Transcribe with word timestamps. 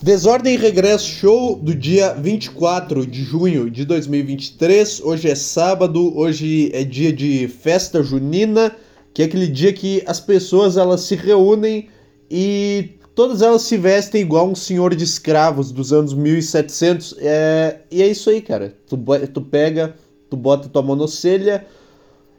Desordem 0.00 0.54
e 0.54 0.56
Regresso 0.56 1.08
Show 1.08 1.56
do 1.56 1.74
dia 1.74 2.14
24 2.14 3.04
de 3.04 3.24
junho 3.24 3.68
de 3.68 3.84
2023. 3.84 5.00
Hoje 5.00 5.28
é 5.28 5.34
sábado, 5.34 6.16
hoje 6.16 6.70
é 6.72 6.84
dia 6.84 7.12
de 7.12 7.48
festa 7.48 8.00
junina, 8.00 8.76
que 9.12 9.22
é 9.22 9.24
aquele 9.24 9.48
dia 9.48 9.72
que 9.72 10.00
as 10.06 10.20
pessoas 10.20 10.76
elas 10.76 11.00
se 11.00 11.16
reúnem 11.16 11.88
e 12.30 12.90
todas 13.12 13.42
elas 13.42 13.62
se 13.62 13.76
vestem 13.76 14.20
igual 14.20 14.48
um 14.48 14.54
senhor 14.54 14.94
de 14.94 15.02
escravos 15.02 15.72
dos 15.72 15.92
anos 15.92 16.14
1700. 16.14 17.16
É, 17.18 17.80
e 17.90 18.00
é 18.00 18.06
isso 18.06 18.30
aí, 18.30 18.40
cara. 18.40 18.76
Tu, 18.86 18.96
tu 19.34 19.40
pega, 19.40 19.96
tu 20.30 20.36
bota 20.36 20.68
tua 20.68 20.80
monocelha. 20.80 21.66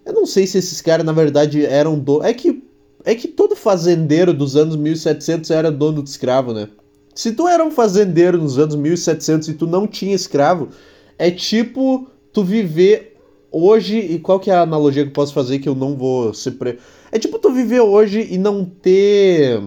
Eu 0.06 0.14
não 0.14 0.26
sei 0.26 0.48
se 0.48 0.58
esses 0.58 0.80
caras 0.80 1.06
na 1.06 1.12
verdade 1.12 1.66
eram 1.66 2.00
do. 2.00 2.24
É 2.24 2.34
que 2.34 2.64
é 3.04 3.14
que 3.16 3.28
todo 3.28 3.54
fazendeiro 3.54 4.34
dos 4.34 4.56
anos 4.56 4.78
1700 4.78 5.52
era 5.52 5.70
dono 5.70 6.02
de 6.02 6.10
escravo, 6.10 6.54
né? 6.54 6.70
Se 7.20 7.34
tu 7.34 7.50
era 7.50 7.62
um 7.62 7.70
fazendeiro 7.70 8.38
nos 8.38 8.58
anos 8.58 8.78
1700 8.78 9.50
e 9.50 9.54
tu 9.54 9.68
não 9.68 9.86
tinha 9.86 10.16
escravo, 10.16 10.70
é 11.18 11.30
tipo 11.30 12.08
tu 12.32 12.46
viver 12.46 13.18
hoje. 13.52 14.00
E 14.00 14.20
qual 14.20 14.40
que 14.40 14.50
é 14.50 14.54
a 14.54 14.62
analogia 14.62 15.04
que 15.04 15.10
eu 15.10 15.14
posso 15.14 15.34
fazer 15.34 15.60
que 15.60 15.68
eu 15.68 15.76
não 15.76 15.98
vou 15.98 16.34
ser. 16.34 16.52
Pre... 16.52 16.80
É 17.12 17.20
tipo 17.20 17.38
tu 17.38 17.52
viver 17.52 17.82
hoje 17.82 18.26
e 18.32 18.38
não 18.38 18.64
ter. 18.64 19.62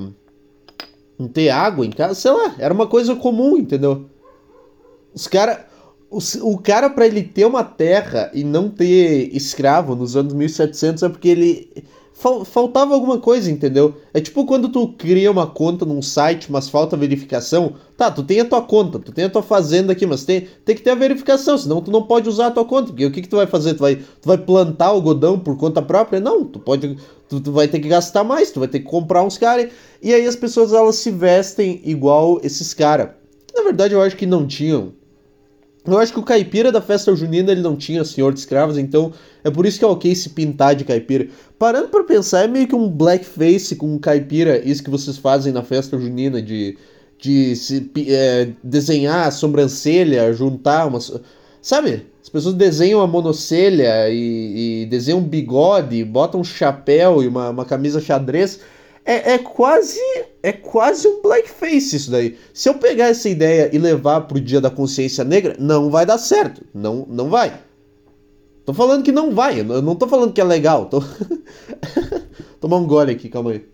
Não 1.19 1.29
ter 1.29 1.51
água 1.51 1.85
em 1.85 1.91
casa. 1.91 2.15
Sei 2.15 2.31
lá, 2.31 2.55
era 2.59 2.73
uma 2.73 2.87
coisa 2.87 3.15
comum, 3.15 3.59
entendeu? 3.59 4.07
Os 5.13 5.27
caras. 5.27 5.59
O, 6.09 6.21
o 6.53 6.59
cara, 6.59 6.89
para 6.89 7.07
ele 7.07 7.23
ter 7.23 7.45
uma 7.45 7.65
terra 7.65 8.31
e 8.33 8.45
não 8.45 8.71
ter 8.71 9.29
escravo 9.37 9.95
nos 9.95 10.17
anos 10.17 10.33
1700 10.33 11.03
é 11.03 11.09
porque 11.11 11.29
ele 11.29 11.85
faltava 12.45 12.95
alguma 12.95 13.19
coisa, 13.19 13.51
entendeu? 13.51 13.97
É 14.15 14.21
tipo 14.21 14.47
quando 14.47 14.69
tu 14.69 14.89
cria 14.89 15.31
uma 15.31 15.47
conta 15.47 15.85
num 15.85 16.01
site, 16.01 16.53
mas 16.53 16.69
falta 16.69 16.97
verificação. 16.97 17.75
Tá, 17.97 18.11
tu 18.11 18.23
tem 18.23 18.41
a 18.41 18.45
tua 18.45 18.63
conta, 18.63 18.99
tu 18.99 19.11
tem 19.11 19.25
a 19.25 19.31
tua 19.31 19.43
fazenda 19.43 19.93
aqui, 19.93 20.07
mas 20.07 20.25
tem, 20.25 20.47
tem 20.65 20.77
que 20.77 20.83
ter 20.83 20.91
a 20.91 20.95
verificação, 20.95 21.59
senão 21.59 21.81
tu 21.81 21.91
não 21.91 22.03
pode 22.03 22.29
usar 22.29 22.47
a 22.47 22.51
tua 22.51 22.65
conta. 22.65 22.89
Porque 22.89 23.07
o 23.07 23.11
que, 23.11 23.23
que 23.23 23.29
tu 23.29 23.37
vai 23.37 23.47
fazer? 23.47 23.75
Tu 23.75 23.81
vai, 23.81 23.97
tu 23.97 24.27
vai 24.27 24.39
plantar 24.39 24.87
algodão 24.87 25.39
por 25.39 25.57
conta 25.57 25.83
própria? 25.83 26.21
Não, 26.21 26.45
tu 26.45 26.61
pode. 26.61 26.97
Tu, 27.29 27.41
tu 27.41 27.51
vai 27.51 27.67
ter 27.67 27.81
que 27.81 27.89
gastar 27.89 28.23
mais, 28.23 28.51
tu 28.51 28.61
vai 28.61 28.69
ter 28.69 28.79
que 28.79 28.87
comprar 28.87 29.25
uns 29.25 29.37
caras. 29.37 29.71
E 30.01 30.15
aí 30.15 30.27
as 30.27 30.37
pessoas 30.37 30.73
elas 30.73 30.97
se 30.97 31.11
vestem 31.11 31.81
igual 31.85 32.41
esses 32.43 32.73
caras. 32.73 33.11
Na 33.55 33.63
verdade, 33.63 33.95
eu 33.95 34.01
acho 34.01 34.17
que 34.17 34.27
não 34.27 34.47
tinham 34.47 34.93
eu 35.85 35.99
acho 35.99 36.13
que 36.13 36.19
o 36.19 36.23
caipira 36.23 36.71
da 36.71 36.81
festa 36.81 37.15
junina 37.15 37.51
ele 37.51 37.61
não 37.61 37.77
tinha 37.77 38.05
senhor 38.05 38.33
de 38.33 38.39
escravos, 38.39 38.79
então 38.79 39.13
é 39.43 39.51
por 39.51 39.67
isso 39.67 39.79
que 39.79 39.85
é 39.85 39.89
ok 39.89 40.15
se 40.15 40.31
pintar 40.31 40.77
de 40.77 40.85
caipira. 40.85 41.29
Parando 41.59 41.89
para 41.89 42.05
pensar, 42.05 42.45
é 42.45 42.49
meio 42.49 42.69
que 42.69 42.75
um 42.75 42.89
blackface 42.89 43.75
com 43.75 43.93
um 43.93 43.99
caipira, 43.99 44.59
isso 44.59 44.83
que 44.83 44.91
vocês 44.91 45.17
fazem 45.19 45.53
na 45.53 45.63
festa 45.63 45.99
junina, 45.99 46.41
de, 46.41 46.79
de 47.19 47.57
se, 47.57 47.91
é, 48.09 48.51
desenhar 48.63 49.27
a 49.27 49.31
sobrancelha, 49.31 50.33
juntar 50.33 50.87
umas. 50.87 51.13
Sabe? 51.61 52.07
As 52.23 52.29
pessoas 52.29 52.55
desenham 52.55 53.01
a 53.01 53.07
monocelha 53.07 54.09
e, 54.09 54.83
e 54.83 54.87
desenham 54.87 55.19
um 55.19 55.25
bigode, 55.25 56.05
botam 56.05 56.41
um 56.41 56.45
chapéu 56.45 57.23
e 57.23 57.27
uma, 57.27 57.51
uma 57.51 57.65
camisa 57.65 58.01
xadrez 58.01 58.61
é, 59.05 59.33
é 59.33 59.39
quase 59.39 59.99
é 60.43 60.53
quase 60.53 61.07
um 61.09 61.23
blackface 61.23 61.97
isso 61.97 62.11
daí. 62.11 62.39
Se 62.55 62.69
eu 62.69 62.75
pegar 62.75 63.07
essa 63.07 63.29
ideia 63.29 63.71
e 63.73 63.79
levar 63.79 64.23
pro 64.23 64.41
dia 64.41 64.61
da 64.61 64.71
consciência 64.71 65.25
negra, 65.25 65.57
não 65.59 65.91
vai 65.91 66.07
dar 66.07 66.19
certo. 66.19 66.65
Não, 66.73 67.07
não 67.09 67.29
vai. 67.29 67.61
Tô 68.65 68.73
falando 68.73 69.03
que 69.03 69.13
não 69.13 69.33
vai. 69.35 69.61
Eu 69.61 69.83
não 69.83 69.97
tô 69.97 70.07
falando 70.07 70.33
que 70.33 70.41
é 70.41 70.45
legal. 70.45 70.87
Tô... 70.87 71.03
Tomar 72.61 72.77
um 72.77 72.87
gole 72.87 73.13
aqui, 73.13 73.29
calma 73.29 73.53
aí. 73.53 73.67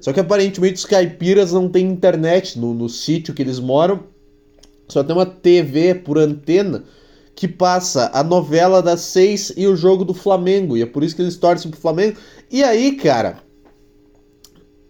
Só 0.00 0.12
que 0.12 0.20
aparentemente 0.20 0.74
os 0.74 0.86
caipiras 0.86 1.52
não 1.52 1.68
têm 1.68 1.86
internet 1.86 2.58
no, 2.58 2.74
no 2.74 2.88
sítio 2.88 3.34
que 3.34 3.42
eles 3.42 3.60
moram. 3.60 4.04
Só 4.88 5.04
tem 5.04 5.14
uma 5.14 5.26
TV 5.26 5.94
por 5.94 6.18
antena 6.18 6.84
que 7.40 7.48
passa 7.48 8.10
a 8.12 8.22
novela 8.22 8.82
das 8.82 9.00
seis 9.00 9.50
e 9.56 9.66
o 9.66 9.74
jogo 9.74 10.04
do 10.04 10.12
Flamengo. 10.12 10.76
E 10.76 10.82
é 10.82 10.86
por 10.86 11.02
isso 11.02 11.16
que 11.16 11.22
eles 11.22 11.38
torcem 11.38 11.70
pro 11.70 11.80
Flamengo. 11.80 12.18
E 12.50 12.62
aí, 12.62 12.92
cara. 12.96 13.38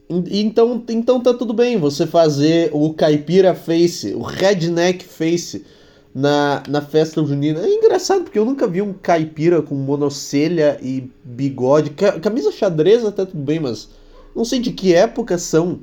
Então, 0.08 0.82
então 0.88 1.20
tá 1.20 1.32
tudo 1.32 1.54
bem 1.54 1.78
você 1.78 2.08
fazer 2.08 2.68
o 2.72 2.92
caipira 2.92 3.54
face, 3.54 4.12
o 4.14 4.22
redneck 4.22 5.04
face 5.04 5.64
na, 6.12 6.64
na 6.68 6.82
festa 6.82 7.24
junina. 7.24 7.60
É 7.60 7.72
engraçado 7.72 8.24
porque 8.24 8.40
eu 8.40 8.44
nunca 8.44 8.66
vi 8.66 8.82
um 8.82 8.94
caipira 8.94 9.62
com 9.62 9.76
monocelha 9.76 10.76
e 10.82 11.08
bigode. 11.22 11.90
Camisa 12.20 12.50
xadrez 12.50 13.04
até 13.04 13.26
tudo 13.26 13.44
bem, 13.44 13.60
mas 13.60 13.90
não 14.34 14.44
sei 14.44 14.58
de 14.58 14.72
que 14.72 14.92
época 14.92 15.38
são 15.38 15.78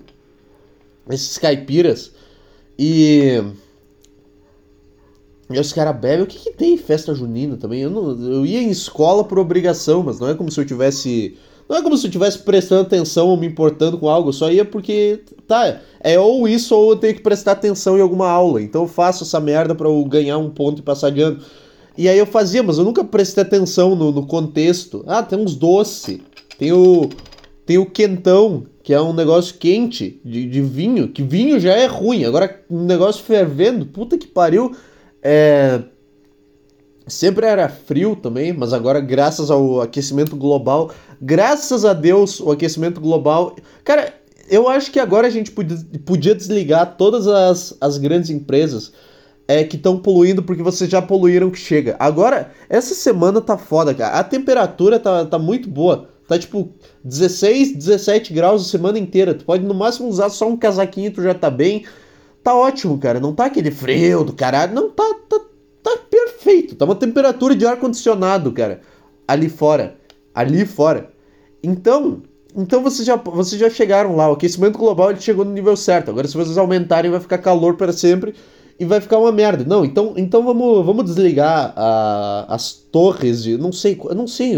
esses 1.10 1.38
caipiras. 1.38 2.12
E 2.78 3.42
e 5.50 5.60
os 5.60 5.72
caras 5.72 5.96
bebem. 5.96 6.24
O 6.24 6.28
que, 6.28 6.40
que 6.40 6.52
tem 6.52 6.78
festa 6.78 7.14
junina 7.14 7.56
também? 7.56 7.82
Eu, 7.82 7.90
não, 7.90 8.10
eu 8.30 8.46
ia 8.46 8.62
em 8.62 8.70
escola 8.70 9.24
por 9.24 9.40
obrigação, 9.40 10.04
mas 10.04 10.20
não 10.20 10.28
é 10.28 10.36
como 10.36 10.52
se 10.52 10.60
eu 10.60 10.66
tivesse. 10.66 11.38
Não 11.70 11.78
é 11.78 11.82
como 11.82 11.98
se 11.98 12.08
eu 12.08 12.12
tivesse 12.12 12.40
prestando 12.40 12.82
atenção 12.82 13.28
ou 13.28 13.38
me 13.38 13.48
importando 13.48 13.98
com 13.98 14.10
algo. 14.10 14.30
Eu 14.30 14.34
só 14.34 14.52
ia 14.52 14.66
porque. 14.66 15.22
Tá, 15.48 15.80
é 16.02 16.20
ou 16.20 16.48
isso 16.48 16.76
ou 16.76 16.92
eu 16.92 16.98
tenho 16.98 17.16
que 17.16 17.22
prestar 17.22 17.54
atenção 17.54 17.98
em 17.98 18.02
alguma 18.02 18.30
aula. 18.30 18.62
Então 18.62 18.84
eu 18.84 18.88
faço 18.88 19.24
essa 19.24 19.40
merda 19.40 19.74
para 19.74 19.88
eu 19.88 20.04
ganhar 20.06 20.38
um 20.38 20.50
ponto 20.50 20.80
e 20.80 20.84
passar 20.84 21.12
de 21.12 21.22
ano. 21.22 21.40
E 21.98 22.08
aí 22.08 22.18
eu 22.18 22.26
fazia, 22.26 22.62
mas 22.62 22.78
eu 22.78 22.84
nunca 22.84 23.04
prestei 23.04 23.42
atenção 23.42 23.96
no, 23.96 24.12
no 24.12 24.28
contexto. 24.28 25.04
Ah, 25.08 25.24
tem 25.24 25.40
uns 25.40 25.56
doces. 25.56 26.20
Tem 26.58 26.72
o. 26.74 27.10
Tem 27.66 27.78
o 27.78 27.86
quentão, 27.86 28.66
que 28.82 28.94
é 28.94 29.02
um 29.02 29.12
negócio 29.12 29.56
quente 29.56 30.22
de, 30.24 30.48
de 30.48 30.62
vinho. 30.62 31.10
Que 31.10 31.22
vinho 31.22 31.60
já 31.60 31.74
é 31.74 31.86
ruim. 31.86 32.24
Agora, 32.24 32.64
um 32.70 32.86
negócio 32.86 33.24
fervendo, 33.24 33.86
puta 33.86 34.18
que 34.18 34.28
pariu. 34.28 34.74
É... 35.22 35.82
Sempre 37.08 37.46
era 37.46 37.70
frio 37.70 38.18
também, 38.18 38.52
mas 38.52 38.74
agora, 38.74 39.00
graças 39.00 39.50
ao 39.50 39.80
aquecimento 39.80 40.36
global, 40.36 40.92
graças 41.22 41.86
a 41.86 41.94
Deus, 41.94 42.42
o 42.42 42.52
aquecimento 42.52 43.00
global. 43.00 43.56
Cara, 43.84 44.14
eu 44.50 44.68
acho 44.68 44.92
que 44.92 45.00
agora 45.00 45.28
a 45.28 45.30
gente 45.30 45.52
podia, 45.52 46.36
desligar 46.36 46.98
todas 46.98 47.28
as, 47.28 47.76
as 47.80 47.98
grandes 47.98 48.30
empresas 48.30 48.92
é, 49.48 49.64
que 49.64 49.78
estão 49.78 49.98
poluindo 49.98 50.44
porque 50.44 50.62
vocês 50.62 50.90
já 50.90 51.02
poluíram 51.02 51.50
que 51.50 51.60
chega. 51.60 51.96
Agora, 51.98 52.52
essa 52.70 52.94
semana 52.94 53.40
tá 53.40 53.58
foda, 53.58 53.94
cara. 53.94 54.20
A 54.20 54.24
temperatura 54.24 55.00
tá, 55.00 55.26
tá 55.26 55.40
muito 55.40 55.70
boa. 55.70 56.10
Tá 56.28 56.38
tipo 56.38 56.74
16, 57.06 57.74
17 57.74 58.34
graus 58.34 58.66
a 58.66 58.70
semana 58.70 59.00
inteira. 59.00 59.34
Tu 59.34 59.46
pode 59.46 59.64
no 59.64 59.74
máximo 59.74 60.10
usar 60.10 60.30
só 60.30 60.48
um 60.50 60.58
casaquinho, 60.58 61.12
tu 61.12 61.24
já 61.24 61.34
tá 61.34 61.50
bem 61.50 61.86
tá 62.48 62.56
ótimo, 62.56 62.98
cara. 62.98 63.20
Não 63.20 63.34
tá 63.34 63.46
aquele 63.46 63.70
frio 63.70 64.24
do 64.24 64.32
caralho. 64.32 64.74
Não, 64.74 64.90
tá, 64.90 65.04
tá, 65.28 65.40
tá 65.84 65.98
perfeito. 66.10 66.76
Tá 66.76 66.86
uma 66.86 66.96
temperatura 66.96 67.54
de 67.54 67.66
ar-condicionado, 67.66 68.54
cara. 68.54 68.80
Ali 69.28 69.50
fora. 69.50 69.98
Ali 70.34 70.66
fora. 70.66 71.10
Então, 71.62 72.22
então 72.56 72.82
vocês 72.82 73.06
já, 73.06 73.18
vocês 73.18 73.60
já 73.60 73.70
chegaram 73.70 74.16
lá. 74.16 74.30
O 74.30 74.34
aquecimento 74.34 74.78
global 74.78 75.12
ele 75.12 75.20
chegou 75.20 75.44
no 75.44 75.52
nível 75.52 75.76
certo. 75.76 76.10
Agora, 76.10 76.26
se 76.26 76.38
vocês 76.38 76.58
aumentarem, 76.58 77.12
vai 77.12 77.20
ficar 77.20 77.40
calor 77.40 77.76
para 77.76 77.92
sempre 77.92 78.34
e 78.80 78.86
vai 78.86 79.02
ficar 79.02 79.18
uma 79.18 79.32
merda. 79.32 79.66
Não, 79.66 79.84
então, 79.84 80.14
então 80.16 80.42
vamos, 80.46 80.86
vamos 80.86 81.04
desligar 81.04 81.74
a, 81.76 82.46
as 82.48 82.72
torres 82.72 83.44
de. 83.44 83.58
Não 83.58 83.74
sei, 83.74 84.00
não 84.16 84.26
sei. 84.26 84.56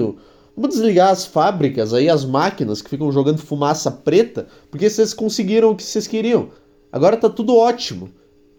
Vamos 0.56 0.75
desligar 0.75 1.09
as 1.09 1.25
fábricas 1.25 1.91
aí, 1.91 2.07
as 2.07 2.23
máquinas 2.23 2.83
que 2.83 2.89
ficam 2.89 3.11
jogando 3.11 3.39
fumaça 3.39 3.89
preta, 3.89 4.45
porque 4.69 4.88
vocês 4.88 5.11
conseguiram 5.11 5.71
o 5.71 5.75
que 5.75 5.81
vocês 5.81 6.06
queriam. 6.06 6.50
Agora 6.91 7.17
tá 7.17 7.29
tudo 7.29 7.55
ótimo. 7.55 8.09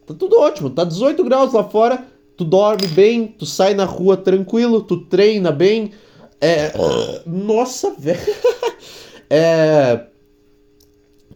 Tá 0.06 0.14
tudo 0.14 0.38
ótimo. 0.38 0.70
Tá 0.70 0.84
18 0.84 1.22
graus 1.24 1.52
lá 1.52 1.64
fora. 1.64 2.04
Tu 2.36 2.44
dorme 2.44 2.86
bem, 2.88 3.26
tu 3.26 3.44
sai 3.44 3.74
na 3.74 3.84
rua 3.84 4.16
tranquilo, 4.16 4.82
tu 4.82 5.04
treina 5.04 5.52
bem. 5.52 5.92
É. 6.40 6.72
Nossa, 7.26 7.94
velho. 7.98 8.18
é. 9.28 10.06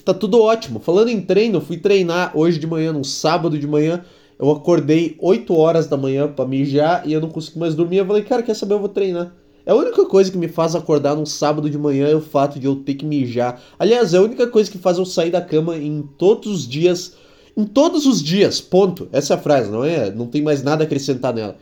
Tá 0.04 0.14
tudo 0.14 0.40
ótimo. 0.40 0.80
Falando 0.80 1.08
em 1.08 1.20
treino, 1.20 1.58
eu 1.58 1.60
fui 1.60 1.76
treinar 1.76 2.32
hoje 2.34 2.58
de 2.58 2.66
manhã, 2.66 2.92
num 2.92 3.04
sábado 3.04 3.58
de 3.58 3.66
manhã. 3.66 4.04
Eu 4.38 4.50
acordei 4.50 5.16
8 5.20 5.54
horas 5.54 5.86
da 5.86 5.96
manhã 5.96 6.26
pra 6.26 6.46
mijar 6.46 7.06
e 7.06 7.12
eu 7.12 7.20
não 7.20 7.28
consegui 7.28 7.58
mais 7.58 7.74
dormir. 7.74 7.98
Eu 7.98 8.06
falei, 8.06 8.22
cara, 8.22 8.42
quer 8.42 8.54
saber? 8.54 8.74
Eu 8.74 8.80
vou 8.80 8.88
treinar. 8.88 9.32
É 9.66 9.70
a 9.70 9.74
única 9.74 10.04
coisa 10.04 10.30
que 10.30 10.36
me 10.36 10.48
faz 10.48 10.74
acordar 10.74 11.16
num 11.16 11.24
sábado 11.24 11.70
de 11.70 11.78
manhã 11.78 12.06
é 12.08 12.14
o 12.14 12.20
fato 12.20 12.58
de 12.58 12.66
eu 12.66 12.76
ter 12.76 12.94
que 12.94 13.06
mijar. 13.06 13.60
Aliás, 13.78 14.12
é 14.12 14.18
a 14.18 14.22
única 14.22 14.46
coisa 14.46 14.70
que 14.70 14.76
faz 14.76 14.98
eu 14.98 15.06
sair 15.06 15.30
da 15.30 15.40
cama 15.40 15.76
em 15.76 16.02
todos 16.18 16.52
os 16.52 16.68
dias. 16.68 17.14
Em 17.56 17.64
todos 17.64 18.04
os 18.04 18.22
dias, 18.22 18.60
ponto. 18.60 19.08
Essa 19.10 19.34
é 19.34 19.36
a 19.36 19.40
frase, 19.40 19.70
não 19.70 19.82
é? 19.82 20.10
Não 20.10 20.26
tem 20.26 20.42
mais 20.42 20.62
nada 20.62 20.84
a 20.84 20.86
acrescentar 20.86 21.32
nela. 21.32 21.56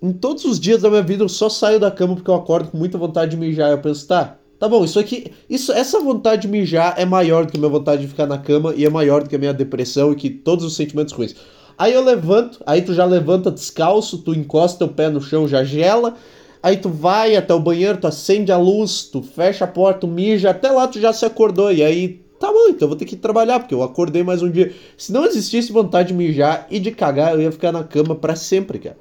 Em 0.00 0.12
todos 0.12 0.44
os 0.44 0.60
dias 0.60 0.82
da 0.82 0.88
minha 0.88 1.02
vida 1.02 1.24
eu 1.24 1.28
só 1.28 1.48
saio 1.48 1.80
da 1.80 1.90
cama 1.90 2.14
porque 2.14 2.30
eu 2.30 2.34
acordo 2.34 2.70
com 2.70 2.78
muita 2.78 2.96
vontade 2.96 3.32
de 3.32 3.36
mijar. 3.36 3.70
Eu 3.70 3.78
penso, 3.78 4.06
tá, 4.06 4.38
tá 4.56 4.68
bom, 4.68 4.84
isso 4.84 5.00
aqui. 5.00 5.32
Isso, 5.48 5.72
essa 5.72 5.98
vontade 5.98 6.42
de 6.42 6.48
mijar 6.48 6.94
é 6.96 7.04
maior 7.04 7.46
do 7.46 7.50
que 7.50 7.56
a 7.56 7.60
minha 7.60 7.70
vontade 7.70 8.02
de 8.02 8.08
ficar 8.08 8.26
na 8.26 8.38
cama 8.38 8.72
e 8.76 8.84
é 8.84 8.90
maior 8.90 9.24
do 9.24 9.28
que 9.28 9.34
a 9.34 9.38
minha 9.38 9.52
depressão 9.52 10.12
e 10.12 10.14
que 10.14 10.30
todos 10.30 10.64
os 10.64 10.76
sentimentos 10.76 11.12
ruins. 11.12 11.34
Aí 11.76 11.94
eu 11.94 12.04
levanto, 12.04 12.60
aí 12.64 12.80
tu 12.82 12.94
já 12.94 13.04
levanta 13.04 13.50
descalço, 13.50 14.18
tu 14.18 14.34
encosta 14.34 14.84
o 14.84 14.88
pé 14.88 15.08
no 15.08 15.20
chão, 15.20 15.48
já 15.48 15.64
gela. 15.64 16.14
Aí 16.62 16.76
tu 16.76 16.88
vai 16.90 17.36
até 17.36 17.54
o 17.54 17.60
banheiro, 17.60 17.98
tu 17.98 18.06
acende 18.06 18.52
a 18.52 18.58
luz, 18.58 19.04
tu 19.04 19.22
fecha 19.22 19.64
a 19.64 19.68
porta, 19.68 20.00
tu 20.00 20.06
mija, 20.06 20.50
até 20.50 20.70
lá 20.70 20.86
tu 20.86 21.00
já 21.00 21.12
se 21.12 21.24
acordou. 21.24 21.72
E 21.72 21.82
aí 21.82 22.20
tá 22.38 22.52
bom, 22.52 22.68
então 22.68 22.86
eu 22.86 22.88
vou 22.88 22.96
ter 22.96 23.06
que 23.06 23.16
trabalhar, 23.16 23.60
porque 23.60 23.74
eu 23.74 23.82
acordei 23.82 24.22
mais 24.22 24.42
um 24.42 24.50
dia. 24.50 24.72
Se 24.96 25.12
não 25.12 25.24
existisse 25.24 25.72
vontade 25.72 26.08
de 26.08 26.14
mijar 26.14 26.66
e 26.70 26.78
de 26.78 26.90
cagar, 26.90 27.34
eu 27.34 27.40
ia 27.40 27.52
ficar 27.52 27.72
na 27.72 27.82
cama 27.82 28.14
para 28.14 28.36
sempre, 28.36 28.78
cara. 28.78 28.96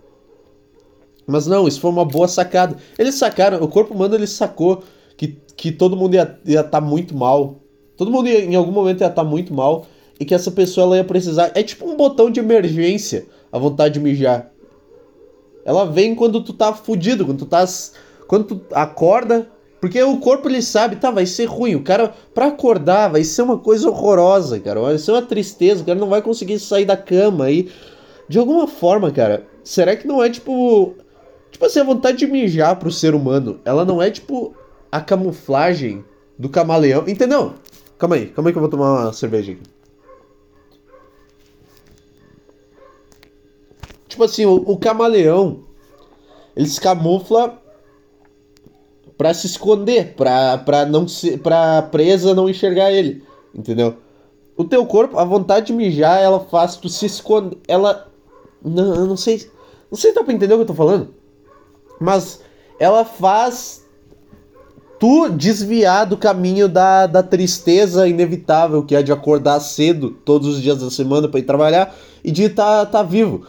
Mas 1.27 1.45
não, 1.45 1.67
isso 1.67 1.79
foi 1.79 1.91
uma 1.91 2.05
boa 2.05 2.27
sacada. 2.27 2.77
Eles 2.97 3.15
sacaram, 3.15 3.61
o 3.61 3.67
corpo 3.67 3.93
humano 3.93 4.15
ele 4.15 4.25
sacou 4.25 4.83
que, 5.15 5.37
que 5.55 5.71
todo 5.71 5.95
mundo 5.95 6.15
ia 6.15 6.39
estar 6.45 6.63
tá 6.63 6.81
muito 6.81 7.15
mal. 7.15 7.59
Todo 7.95 8.09
mundo 8.09 8.27
ia, 8.27 8.43
em 8.45 8.55
algum 8.55 8.71
momento 8.71 9.01
ia 9.01 9.07
estar 9.07 9.23
tá 9.23 9.29
muito 9.29 9.53
mal 9.53 9.85
e 10.19 10.25
que 10.25 10.33
essa 10.33 10.49
pessoa 10.49 10.85
ela 10.85 10.97
ia 10.97 11.03
precisar. 11.03 11.51
É 11.53 11.61
tipo 11.61 11.85
um 11.87 11.95
botão 11.95 12.31
de 12.31 12.39
emergência 12.39 13.27
a 13.51 13.59
vontade 13.59 13.95
de 13.95 13.99
mijar. 13.99 14.51
Ela 15.69 15.85
vem 15.85 16.15
quando 16.15 16.43
tu 16.43 16.51
tá 16.51 16.73
fudido, 16.73 17.23
quando 17.23 17.37
tu 17.37 17.45
tá. 17.45 17.63
Quando 18.27 18.43
tu 18.43 18.61
acorda. 18.73 19.47
Porque 19.79 20.01
o 20.01 20.17
corpo 20.17 20.49
ele 20.49 20.63
sabe, 20.63 20.95
tá, 20.95 21.11
vai 21.11 21.27
ser 21.27 21.45
ruim. 21.45 21.75
O 21.75 21.83
cara, 21.83 22.11
pra 22.33 22.47
acordar, 22.47 23.09
vai 23.09 23.23
ser 23.23 23.43
uma 23.43 23.55
coisa 23.55 23.87
horrorosa, 23.87 24.59
cara. 24.59 24.81
Vai 24.81 24.97
ser 24.97 25.11
uma 25.11 25.21
tristeza. 25.21 25.83
O 25.83 25.85
cara 25.85 25.99
não 25.99 26.09
vai 26.09 26.23
conseguir 26.23 26.57
sair 26.57 26.85
da 26.85 26.97
cama 26.97 27.45
aí. 27.45 27.69
De 28.27 28.39
alguma 28.39 28.67
forma, 28.67 29.11
cara, 29.11 29.45
será 29.63 29.95
que 29.95 30.07
não 30.07 30.23
é 30.23 30.29
tipo. 30.31 30.95
Tipo 31.51 31.65
assim, 31.67 31.81
a 31.81 31.83
vontade 31.83 32.17
de 32.17 32.25
mijar 32.25 32.75
pro 32.77 32.91
ser 32.91 33.13
humano, 33.13 33.59
ela 33.63 33.85
não 33.85 34.01
é 34.01 34.09
tipo 34.09 34.55
a 34.91 34.99
camuflagem 34.99 36.03
do 36.35 36.49
camaleão. 36.49 37.07
Entendeu? 37.07 37.53
Calma 37.99 38.15
aí, 38.15 38.25
calma 38.25 38.49
aí 38.49 38.53
que 38.53 38.57
eu 38.57 38.61
vou 38.61 38.71
tomar 38.71 39.03
uma 39.03 39.13
cerveja 39.13 39.51
aqui. 39.51 39.61
Tipo 44.09 44.23
assim, 44.23 44.43
o, 44.43 44.55
o 44.55 44.75
camaleão, 44.75 45.59
ele 46.55 46.67
se 46.67 46.81
camufla 46.81 47.61
para 49.15 49.33
se 49.35 49.45
esconder, 49.45 50.15
pra, 50.15 50.85
não 50.89 51.07
se, 51.07 51.37
pra 51.37 51.83
presa 51.83 52.33
não 52.33 52.49
enxergar 52.49 52.91
ele, 52.91 53.23
entendeu? 53.53 53.97
O 54.57 54.63
teu 54.63 54.85
corpo, 54.85 55.17
a 55.19 55.23
vontade 55.23 55.67
de 55.67 55.73
mijar, 55.73 56.19
ela 56.19 56.39
faz 56.39 56.75
tu 56.75 56.89
se 56.89 57.05
esconder, 57.05 57.59
ela... 57.67 58.09
Não, 58.65 58.95
eu 58.95 59.05
não 59.05 59.15
sei, 59.15 59.49
não 59.91 59.97
sei 59.97 60.09
se 60.09 60.15
dá 60.15 60.23
pra 60.23 60.33
entender 60.33 60.53
o 60.53 60.57
que 60.57 60.63
eu 60.63 60.67
tô 60.67 60.73
falando, 60.73 61.13
mas 61.99 62.41
ela 62.79 63.05
faz 63.05 63.85
tu 64.99 65.29
desviar 65.29 66.05
do 66.05 66.17
caminho 66.17 66.67
da, 66.67 67.05
da 67.05 67.21
tristeza 67.21 68.07
inevitável 68.07 68.83
que 68.83 68.95
é 68.95 69.03
de 69.03 69.13
acordar 69.13 69.59
cedo 69.61 70.11
todos 70.25 70.47
os 70.55 70.61
dias 70.61 70.79
da 70.81 70.89
semana 70.89 71.29
para 71.29 71.39
ir 71.39 71.43
trabalhar 71.43 71.95
e 72.21 72.31
de 72.31 72.43
estar 72.43 72.85
tá, 72.85 72.99
tá 72.99 73.03
vivo 73.03 73.45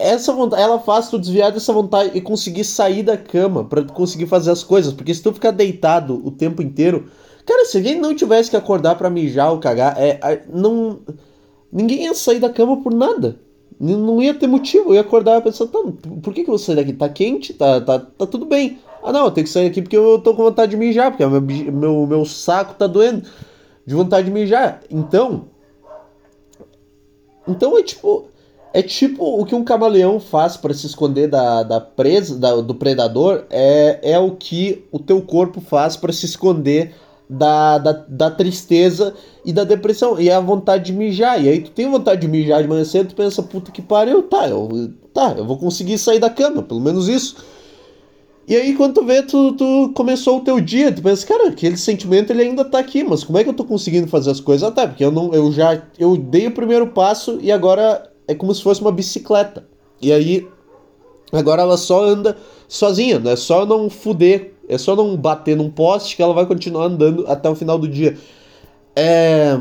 essa 0.00 0.32
vontade, 0.32 0.62
ela 0.62 0.78
faz 0.78 1.08
tu 1.08 1.18
desviar 1.18 1.52
dessa 1.52 1.72
vontade 1.72 2.10
e 2.16 2.20
conseguir 2.20 2.64
sair 2.64 3.02
da 3.02 3.16
cama 3.16 3.64
para 3.64 3.84
conseguir 3.84 4.26
fazer 4.26 4.50
as 4.50 4.62
coisas, 4.62 4.92
porque 4.92 5.14
se 5.14 5.22
tu 5.22 5.32
ficar 5.32 5.50
deitado 5.50 6.20
o 6.24 6.30
tempo 6.30 6.62
inteiro, 6.62 7.08
cara, 7.44 7.64
se 7.64 7.76
alguém 7.76 8.00
não 8.00 8.14
tivesse 8.14 8.50
que 8.50 8.56
acordar 8.56 8.96
para 8.96 9.10
mijar 9.10 9.52
ou 9.52 9.58
cagar, 9.58 9.96
é, 9.98 10.42
não 10.52 11.00
ninguém 11.72 12.04
ia 12.04 12.14
sair 12.14 12.40
da 12.40 12.50
cama 12.50 12.82
por 12.82 12.92
nada. 12.92 13.38
Não 13.78 14.20
ia 14.20 14.34
ter 14.34 14.46
motivo, 14.46 14.90
eu 14.90 14.94
ia 14.96 15.00
acordar 15.00 15.38
e 15.38 15.42
pensar, 15.42 15.66
tá, 15.66 15.78
por 16.22 16.34
que, 16.34 16.42
que 16.44 16.50
eu 16.50 16.52
vou 16.52 16.58
sair 16.58 16.76
daqui? 16.76 16.92
Tá 16.92 17.08
quente? 17.08 17.54
Tá, 17.54 17.80
tá, 17.80 17.98
tá 17.98 18.26
tudo 18.26 18.44
bem. 18.44 18.78
Ah 19.02 19.10
não, 19.10 19.24
eu 19.24 19.30
tenho 19.30 19.46
que 19.46 19.52
sair 19.52 19.66
aqui 19.66 19.80
porque 19.80 19.96
eu 19.96 20.18
tô 20.18 20.34
com 20.34 20.42
vontade 20.42 20.72
de 20.72 20.76
mijar, 20.76 21.10
porque 21.10 21.24
meu, 21.24 21.40
meu, 21.40 22.06
meu 22.06 22.24
saco 22.26 22.74
tá 22.74 22.86
doendo 22.86 23.26
de 23.86 23.94
vontade 23.94 24.26
de 24.26 24.32
mijar. 24.32 24.82
Então. 24.90 25.46
Então 27.48 27.78
é 27.78 27.82
tipo. 27.82 28.28
É 28.72 28.82
tipo 28.82 29.24
o 29.24 29.44
que 29.44 29.54
um 29.54 29.64
camaleão 29.64 30.20
faz 30.20 30.56
para 30.56 30.72
se 30.72 30.86
esconder 30.86 31.28
da, 31.28 31.64
da 31.64 31.80
presa, 31.80 32.38
da, 32.38 32.54
do 32.56 32.74
predador, 32.74 33.44
é, 33.50 33.98
é 34.02 34.18
o 34.18 34.32
que 34.36 34.84
o 34.92 34.98
teu 34.98 35.20
corpo 35.22 35.60
faz 35.60 35.96
para 35.96 36.12
se 36.12 36.24
esconder 36.24 36.94
da, 37.28 37.78
da, 37.78 37.92
da, 37.92 38.30
tristeza 38.30 39.14
e 39.44 39.52
da 39.52 39.64
depressão. 39.64 40.20
E 40.20 40.28
é 40.28 40.34
a 40.34 40.40
vontade 40.40 40.84
de 40.84 40.92
mijar. 40.92 41.42
E 41.42 41.48
aí 41.48 41.60
tu 41.60 41.70
tem 41.72 41.90
vontade 41.90 42.20
de 42.20 42.28
mijar 42.28 42.62
de 42.62 42.68
manhã 42.68 42.84
cedo, 42.84 43.08
tu 43.08 43.14
pensa, 43.16 43.42
puta 43.42 43.72
que 43.72 43.82
pariu, 43.82 44.22
tá, 44.22 44.48
eu, 44.48 44.92
tá, 45.12 45.34
eu 45.36 45.44
vou 45.44 45.56
conseguir 45.58 45.98
sair 45.98 46.20
da 46.20 46.30
cama, 46.30 46.62
pelo 46.62 46.80
menos 46.80 47.08
isso. 47.08 47.36
E 48.48 48.56
aí 48.56 48.74
quando 48.74 48.94
tu 48.94 49.04
vê, 49.04 49.22
tu, 49.22 49.52
tu 49.52 49.92
começou 49.94 50.38
o 50.38 50.40
teu 50.40 50.60
dia, 50.60 50.90
tu 50.90 51.02
pensa, 51.02 51.24
cara, 51.24 51.48
aquele 51.48 51.76
sentimento 51.76 52.32
ele 52.32 52.42
ainda 52.42 52.64
tá 52.64 52.80
aqui, 52.80 53.04
mas 53.04 53.22
como 53.22 53.38
é 53.38 53.44
que 53.44 53.50
eu 53.50 53.54
tô 53.54 53.64
conseguindo 53.64 54.08
fazer 54.08 54.30
as 54.30 54.40
coisas? 54.40 54.68
Ah, 54.68 54.72
tá, 54.72 54.88
porque 54.88 55.04
eu 55.04 55.12
não, 55.12 55.32
eu 55.32 55.52
já, 55.52 55.80
eu 55.96 56.16
dei 56.16 56.48
o 56.48 56.52
primeiro 56.52 56.88
passo 56.88 57.38
e 57.40 57.52
agora 57.52 58.09
é 58.30 58.34
como 58.34 58.54
se 58.54 58.62
fosse 58.62 58.80
uma 58.80 58.92
bicicleta. 58.92 59.66
E 60.00 60.12
aí, 60.12 60.46
agora 61.32 61.62
ela 61.62 61.76
só 61.76 62.04
anda 62.04 62.36
sozinha, 62.68 63.18
né? 63.18 63.32
É 63.32 63.36
só 63.36 63.66
não 63.66 63.90
fuder, 63.90 64.52
é 64.68 64.78
só 64.78 64.94
não 64.94 65.16
bater 65.16 65.56
num 65.56 65.68
poste 65.68 66.14
que 66.14 66.22
ela 66.22 66.32
vai 66.32 66.46
continuar 66.46 66.84
andando 66.84 67.24
até 67.26 67.50
o 67.50 67.56
final 67.56 67.76
do 67.76 67.88
dia. 67.88 68.16
É. 68.94 69.58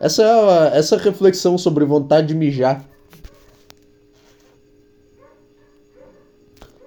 Essa, 0.00 0.70
essa 0.74 0.96
reflexão 0.96 1.58
sobre 1.58 1.84
vontade 1.84 2.28
de 2.28 2.34
mijar. 2.34 2.82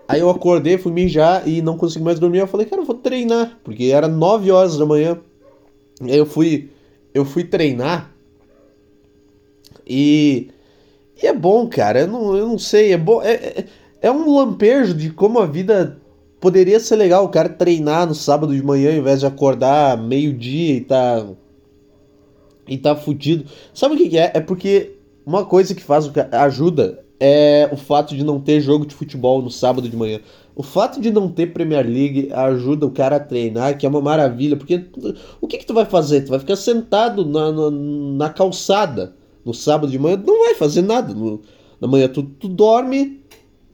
Aí 0.08 0.22
eu 0.22 0.30
acordei, 0.32 0.80
fui 0.80 0.92
mijar 0.92 1.48
e 1.48 1.62
não 1.62 1.78
consegui 1.78 2.04
mais 2.04 2.20
dormir. 2.20 2.40
Eu 2.40 2.48
falei, 2.48 2.66
cara, 2.66 2.82
eu 2.82 2.86
vou 2.86 2.96
treinar, 2.96 3.60
porque 3.64 3.86
era 3.86 4.08
9 4.08 4.50
horas 4.50 4.76
da 4.76 4.88
manhã. 4.88 5.20
Aí 6.02 6.18
eu 6.18 6.26
fui, 6.26 6.72
eu 7.14 7.24
fui 7.26 7.44
treinar 7.44 8.12
e 9.86 10.50
e 11.22 11.28
é 11.28 11.34
bom, 11.34 11.68
cara. 11.68 12.02
Eu 12.02 12.08
não, 12.08 12.36
eu 12.36 12.48
não 12.48 12.58
sei. 12.58 12.94
É 12.94 12.98
bom. 12.98 13.22
É, 13.22 13.34
é, 13.34 13.66
é 14.02 14.12
um 14.12 14.36
lampejo 14.36 14.94
de 14.94 15.10
como 15.10 15.40
a 15.40 15.46
vida 15.46 16.00
poderia 16.40 16.80
ser 16.80 16.96
legal. 16.96 17.26
O 17.26 17.30
cara 17.30 17.50
treinar 17.50 18.08
no 18.08 18.16
sábado 18.16 18.56
de 18.56 18.64
manhã 18.64 18.92
ao 18.92 18.98
invés 18.98 19.20
de 19.20 19.26
acordar 19.26 19.98
meio-dia 19.98 20.76
e 20.76 20.82
tá. 20.82 21.26
E 22.68 22.78
tá 22.78 22.96
fudido. 22.96 23.46
Sabe 23.74 23.96
o 23.96 23.98
que, 23.98 24.10
que 24.10 24.18
é? 24.18 24.32
É 24.36 24.40
porque 24.40 24.96
uma 25.26 25.44
coisa 25.44 25.74
que 25.74 25.82
faz 25.82 26.10
ajuda 26.32 27.04
é 27.20 27.68
o 27.72 27.76
fato 27.76 28.16
de 28.16 28.24
não 28.24 28.40
ter 28.40 28.62
jogo 28.62 28.86
de 28.86 28.96
futebol 28.96 29.42
no 29.42 29.50
sábado 29.50 29.90
de 29.90 29.98
manhã. 29.98 30.20
O 30.56 30.64
fato 30.64 31.02
de 31.02 31.10
não 31.12 31.30
ter 31.30 31.48
Premier 31.48 31.86
League 31.86 32.32
ajuda 32.32 32.86
o 32.86 32.92
cara 32.92 33.16
a 33.16 33.20
treinar, 33.20 33.78
que 33.78 33.86
é 33.86 33.90
uma 33.90 34.02
maravilha, 34.02 34.56
porque 34.56 34.86
o 35.42 35.48
que, 35.48 35.58
que 35.58 35.66
tu 35.66 35.74
vai 35.74 35.86
fazer? 35.86 36.22
Tu 36.22 36.30
vai 36.30 36.40
ficar 36.40 36.56
sentado 36.56 37.26
na, 37.26 37.52
na, 37.52 37.72
na 37.72 38.30
calçada 38.30 39.16
no 39.50 39.54
sábado 39.54 39.90
de 39.90 39.98
manhã, 39.98 40.16
não 40.16 40.46
vai 40.46 40.54
fazer 40.54 40.84
nada. 40.84 41.12
No, 41.12 41.42
na 41.82 41.88
manhã 41.88 42.08
tu, 42.08 42.22
tu 42.22 42.48
dorme, 42.48 43.24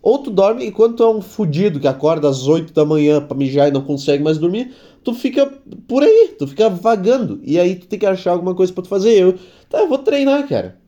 ou 0.01 0.19
tu 0.19 0.31
dorme 0.31 0.65
enquanto 0.65 0.95
tu 0.97 1.03
é 1.03 1.09
um 1.09 1.21
fudido 1.21 1.81
que 1.81 1.87
acorda 1.87 2.29
às 2.29 2.47
8 2.47 2.73
da 2.73 2.85
manhã 2.85 3.21
pra 3.21 3.35
mijar 3.35 3.67
e 3.67 3.71
não 3.71 3.81
consegue 3.81 4.23
mais 4.23 4.37
dormir, 4.37 4.73
tu 5.03 5.13
fica 5.13 5.45
por 5.85 6.01
aí, 6.01 6.33
tu 6.39 6.47
fica 6.47 6.69
vagando. 6.69 7.41
E 7.43 7.59
aí 7.59 7.75
tu 7.75 7.87
tem 7.87 7.99
que 7.99 8.05
achar 8.05 8.31
alguma 8.31 8.55
coisa 8.55 8.71
para 8.71 8.83
tu 8.83 8.89
fazer. 8.89 9.21
Eu, 9.21 9.37
tá, 9.69 9.79
eu 9.79 9.89
vou 9.89 9.97
treinar, 9.97 10.47
cara. 10.47 10.79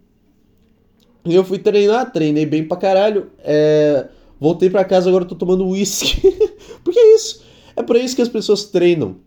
E 1.25 1.36
eu 1.36 1.44
fui 1.44 1.60
treinar, 1.60 2.13
treinei 2.13 2.46
bem 2.46 2.65
pra 2.65 2.77
caralho. 2.77 3.29
É, 3.39 4.08
voltei 4.39 4.70
pra 4.70 4.86
casa, 4.86 5.10
agora 5.10 5.25
tô 5.25 5.36
tomando 5.36 5.67
uísque. 5.67 6.22
Porque 6.82 6.98
é 6.98 7.15
isso. 7.15 7.44
É 7.75 7.84
pra 7.84 8.00
isso 8.00 8.15
que 8.15 8.22
as 8.22 8.29
pessoas 8.29 8.63
treinam. 8.63 9.17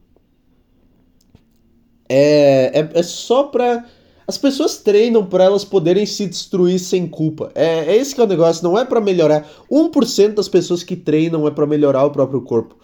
É, 2.08 2.80
é, 2.80 2.90
é 2.94 3.02
só 3.02 3.44
pra 3.44 3.84
as 4.30 4.38
pessoas 4.38 4.76
treinam 4.76 5.26
para 5.26 5.42
elas 5.42 5.64
poderem 5.64 6.06
se 6.06 6.24
destruir 6.24 6.78
sem 6.78 7.04
culpa. 7.04 7.50
É, 7.52 7.80
é 7.80 7.96
esse 7.96 8.14
que 8.14 8.20
é 8.20 8.24
o 8.24 8.28
negócio, 8.28 8.62
não 8.62 8.78
é 8.78 8.84
para 8.84 9.00
melhorar. 9.00 9.44
1% 9.68 10.34
das 10.34 10.48
pessoas 10.48 10.84
que 10.84 10.94
treinam 10.94 11.48
é 11.48 11.50
para 11.50 11.66
melhorar 11.66 12.04
o 12.04 12.12
próprio 12.12 12.40
corpo. 12.40 12.76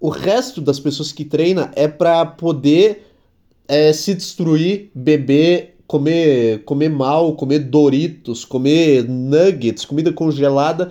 O 0.00 0.08
resto 0.08 0.60
das 0.60 0.80
pessoas 0.80 1.12
que 1.12 1.24
treinam 1.24 1.68
é 1.76 1.86
para 1.86 2.26
poder 2.26 3.06
é, 3.68 3.92
se 3.92 4.12
destruir, 4.12 4.90
beber, 4.92 5.76
comer, 5.86 6.64
comer 6.64 6.90
mal, 6.90 7.36
comer 7.36 7.60
Doritos, 7.60 8.44
comer 8.44 9.08
nuggets, 9.08 9.84
comida 9.84 10.12
congelada, 10.12 10.90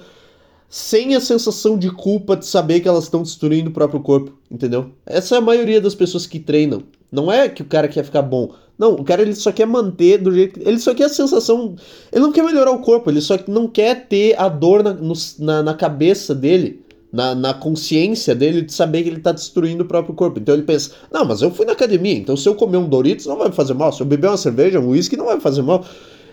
sem 0.70 1.16
a 1.16 1.20
sensação 1.20 1.78
de 1.78 1.92
culpa 1.92 2.38
de 2.38 2.46
saber 2.46 2.80
que 2.80 2.88
elas 2.88 3.04
estão 3.04 3.24
destruindo 3.24 3.72
o 3.72 3.74
próprio 3.74 4.00
corpo, 4.00 4.38
entendeu? 4.50 4.90
Essa 5.06 5.36
é 5.36 5.38
a 5.40 5.42
maioria 5.42 5.82
das 5.82 5.96
pessoas 5.96 6.26
que 6.26 6.40
treinam. 6.40 6.84
Não 7.12 7.30
é 7.30 7.50
que 7.50 7.62
o 7.62 7.66
cara 7.66 7.90
quer 7.90 8.06
ficar 8.06 8.22
bom. 8.22 8.54
Não, 8.78 8.94
o 8.94 9.04
cara 9.04 9.24
ele 9.24 9.34
só 9.34 9.52
quer 9.52 9.66
manter 9.66 10.20
do 10.20 10.32
jeito 10.32 10.60
que. 10.60 10.68
Ele 10.68 10.80
só 10.80 10.94
quer 10.94 11.06
a 11.06 11.10
sensação. 11.10 11.76
Ele 12.12 12.22
não 12.22 12.32
quer 12.32 12.44
melhorar 12.44 12.72
o 12.72 12.80
corpo, 12.80 13.10
ele 13.10 13.22
só 13.22 13.38
não 13.48 13.68
quer 13.68 14.08
ter 14.08 14.40
a 14.40 14.48
dor 14.48 14.84
na, 14.84 14.94
no, 14.94 15.14
na, 15.40 15.64
na, 15.64 15.74
cabeça 15.74 16.36
dele, 16.36 16.86
na, 17.12 17.34
na 17.34 17.54
consciência 17.56 18.36
dele 18.36 18.62
de 18.62 18.72
saber 18.72 19.02
que 19.02 19.10
ele 19.10 19.20
tá 19.20 19.32
destruindo 19.32 19.84
o 19.84 19.88
próprio 19.88 20.14
corpo. 20.14 20.40
Então 20.40 20.54
ele 20.54 20.64
pensa: 20.64 20.92
não, 21.12 21.26
mas 21.26 21.42
eu 21.42 21.50
fui 21.50 21.66
na 21.66 21.72
academia, 21.72 22.16
então 22.16 22.38
se 22.38 22.48
eu 22.48 22.54
comer 22.54 22.78
um 22.78 22.88
Doritos 22.88 23.26
não 23.26 23.38
vai 23.38 23.50
me 23.50 23.56
fazer 23.56 23.74
mal, 23.74 23.92
se 23.92 24.02
eu 24.02 24.06
beber 24.06 24.28
uma 24.28 24.38
cerveja, 24.38 24.80
um 24.80 24.90
uísque 24.90 25.18
não 25.18 25.26
vai 25.26 25.36
me 25.36 25.42
fazer 25.42 25.64
mal. 25.64 25.84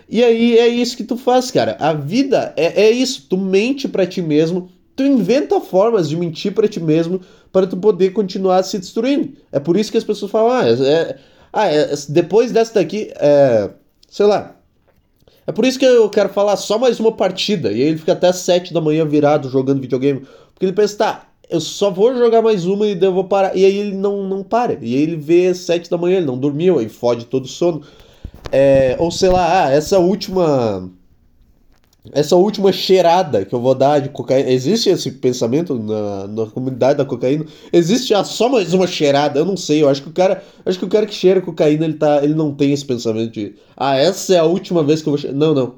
E 0.07 0.23
aí 0.23 0.59
é 0.59 0.67
isso 0.67 0.95
que 0.95 1.03
tu 1.03 1.17
faz, 1.17 1.49
cara. 1.49 1.77
A 1.79 1.93
vida 1.93 2.53
é, 2.55 2.83
é 2.83 2.91
isso, 2.91 3.25
tu 3.27 3.37
mente 3.37 3.87
para 3.87 4.05
ti 4.05 4.21
mesmo, 4.21 4.69
tu 4.95 5.01
inventa 5.01 5.59
formas 5.59 6.07
de 6.07 6.15
mentir 6.15 6.53
para 6.53 6.67
ti 6.67 6.79
mesmo 6.79 7.21
para 7.51 7.65
tu 7.65 7.75
poder 7.75 8.11
continuar 8.11 8.61
se 8.63 8.77
destruindo. 8.77 9.33
É 9.51 9.59
por 9.59 9.77
isso 9.77 9.91
que 9.91 9.97
as 9.97 10.03
pessoas 10.03 10.29
falam: 10.29 10.51
ah, 10.51 10.67
é, 10.67 10.71
é 10.71 11.17
ah, 11.55 11.67
é, 11.67 11.93
depois 12.09 12.51
dessa 12.51 12.75
daqui, 12.75 13.11
é, 13.15 13.69
sei 14.09 14.25
lá. 14.25 14.55
É 15.47 15.51
por 15.51 15.63
isso 15.63 15.79
que 15.79 15.85
eu 15.85 16.09
quero 16.09 16.29
falar 16.29 16.57
só 16.57 16.77
mais 16.77 16.99
uma 16.99 17.11
partida. 17.11 17.71
E 17.71 17.75
aí 17.75 17.87
ele 17.89 17.97
fica 17.97 18.13
até 18.13 18.31
7 18.31 18.73
da 18.73 18.81
manhã 18.81 19.05
virado 19.05 19.49
jogando 19.49 19.81
videogame. 19.81 20.25
Porque 20.53 20.65
ele 20.65 20.73
pensa, 20.73 20.97
tá, 20.97 21.27
eu 21.49 21.61
só 21.61 21.91
vou 21.91 22.15
jogar 22.15 22.41
mais 22.41 22.65
uma 22.65 22.87
e 22.87 22.95
daí 22.95 23.09
eu 23.09 23.13
vou 23.13 23.25
parar. 23.25 23.55
E 23.55 23.65
aí 23.65 23.77
ele 23.77 23.95
não, 23.95 24.23
não 24.23 24.43
para. 24.43 24.73
E 24.81 24.95
aí 24.95 25.01
ele 25.01 25.15
vê 25.15 25.53
sete 25.53 25.89
da 25.89 25.97
manhã, 25.97 26.17
ele 26.17 26.25
não 26.25 26.37
dormiu, 26.37 26.79
aí 26.79 26.89
fode 26.89 27.25
todo 27.25 27.45
o 27.45 27.47
sono. 27.47 27.81
É, 28.51 28.95
ou 28.99 29.11
sei 29.11 29.29
lá, 29.29 29.65
ah, 29.65 29.71
essa 29.71 29.99
última. 29.99 30.89
Essa 32.11 32.35
última 32.35 32.71
cheirada 32.71 33.45
que 33.45 33.53
eu 33.53 33.59
vou 33.59 33.73
dar 33.75 33.99
de 33.99 34.09
cocaína. 34.09 34.49
Existe 34.49 34.89
esse 34.89 35.11
pensamento 35.11 35.75
na, 35.75 36.27
na 36.27 36.45
comunidade 36.47 36.97
da 36.97 37.05
cocaína? 37.05 37.45
Existe 37.73 38.13
ah, 38.13 38.23
só 38.23 38.47
mais 38.49 38.73
uma 38.73 38.87
cheirada? 38.87 39.39
Eu 39.39 39.45
não 39.45 39.57
sei. 39.57 39.81
Eu 39.81 39.89
acho 39.89 40.01
que 40.03 40.09
o 40.09 40.13
cara. 40.13 40.43
Acho 40.65 40.79
que 40.79 40.85
o 40.85 40.89
cara 40.89 41.05
que 41.05 41.13
cheira 41.13 41.41
cocaína, 41.41 41.85
ele, 41.85 41.95
tá, 41.95 42.23
ele 42.23 42.35
não 42.35 42.53
tem 42.53 42.71
esse 42.73 42.85
pensamento 42.85 43.31
de. 43.31 43.55
Ah, 43.75 43.95
essa 43.95 44.35
é 44.35 44.39
a 44.39 44.45
última 44.45 44.83
vez 44.83 45.01
que 45.01 45.09
eu 45.09 45.11
vou 45.11 45.17
cheirar. 45.17 45.37
Não, 45.37 45.53
não. 45.53 45.75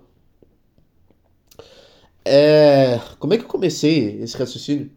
É. 2.26 3.00
Como 3.20 3.34
é 3.34 3.38
que 3.38 3.44
eu 3.44 3.48
comecei 3.50 4.20
esse 4.22 4.38
raciocínio? 4.38 4.92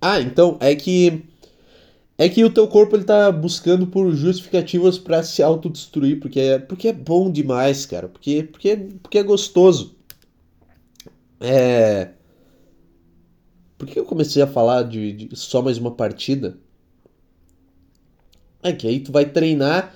Ah, 0.00 0.20
então, 0.20 0.56
é 0.60 0.74
que 0.74 1.24
é 2.18 2.28
que 2.28 2.44
o 2.44 2.50
teu 2.50 2.66
corpo 2.66 2.96
ele 2.96 3.04
tá 3.04 3.30
buscando 3.30 3.86
por 3.86 4.12
justificativas 4.12 4.98
para 4.98 5.22
se 5.22 5.40
autodestruir, 5.40 6.18
porque 6.18 6.40
é, 6.40 6.58
porque 6.58 6.88
é 6.88 6.92
bom 6.92 7.30
demais, 7.30 7.86
cara. 7.86 8.08
Porque, 8.08 8.42
porque, 8.42 8.76
porque 8.76 9.18
é 9.18 9.22
gostoso. 9.22 9.94
É. 11.40 12.10
Por 13.78 13.86
que 13.86 13.96
eu 13.96 14.04
comecei 14.04 14.42
a 14.42 14.48
falar 14.48 14.82
de, 14.82 15.12
de 15.12 15.36
só 15.36 15.62
mais 15.62 15.78
uma 15.78 15.92
partida? 15.92 16.58
É 18.60 18.72
que 18.72 18.88
aí 18.88 18.98
tu 18.98 19.12
vai 19.12 19.24
treinar 19.24 19.94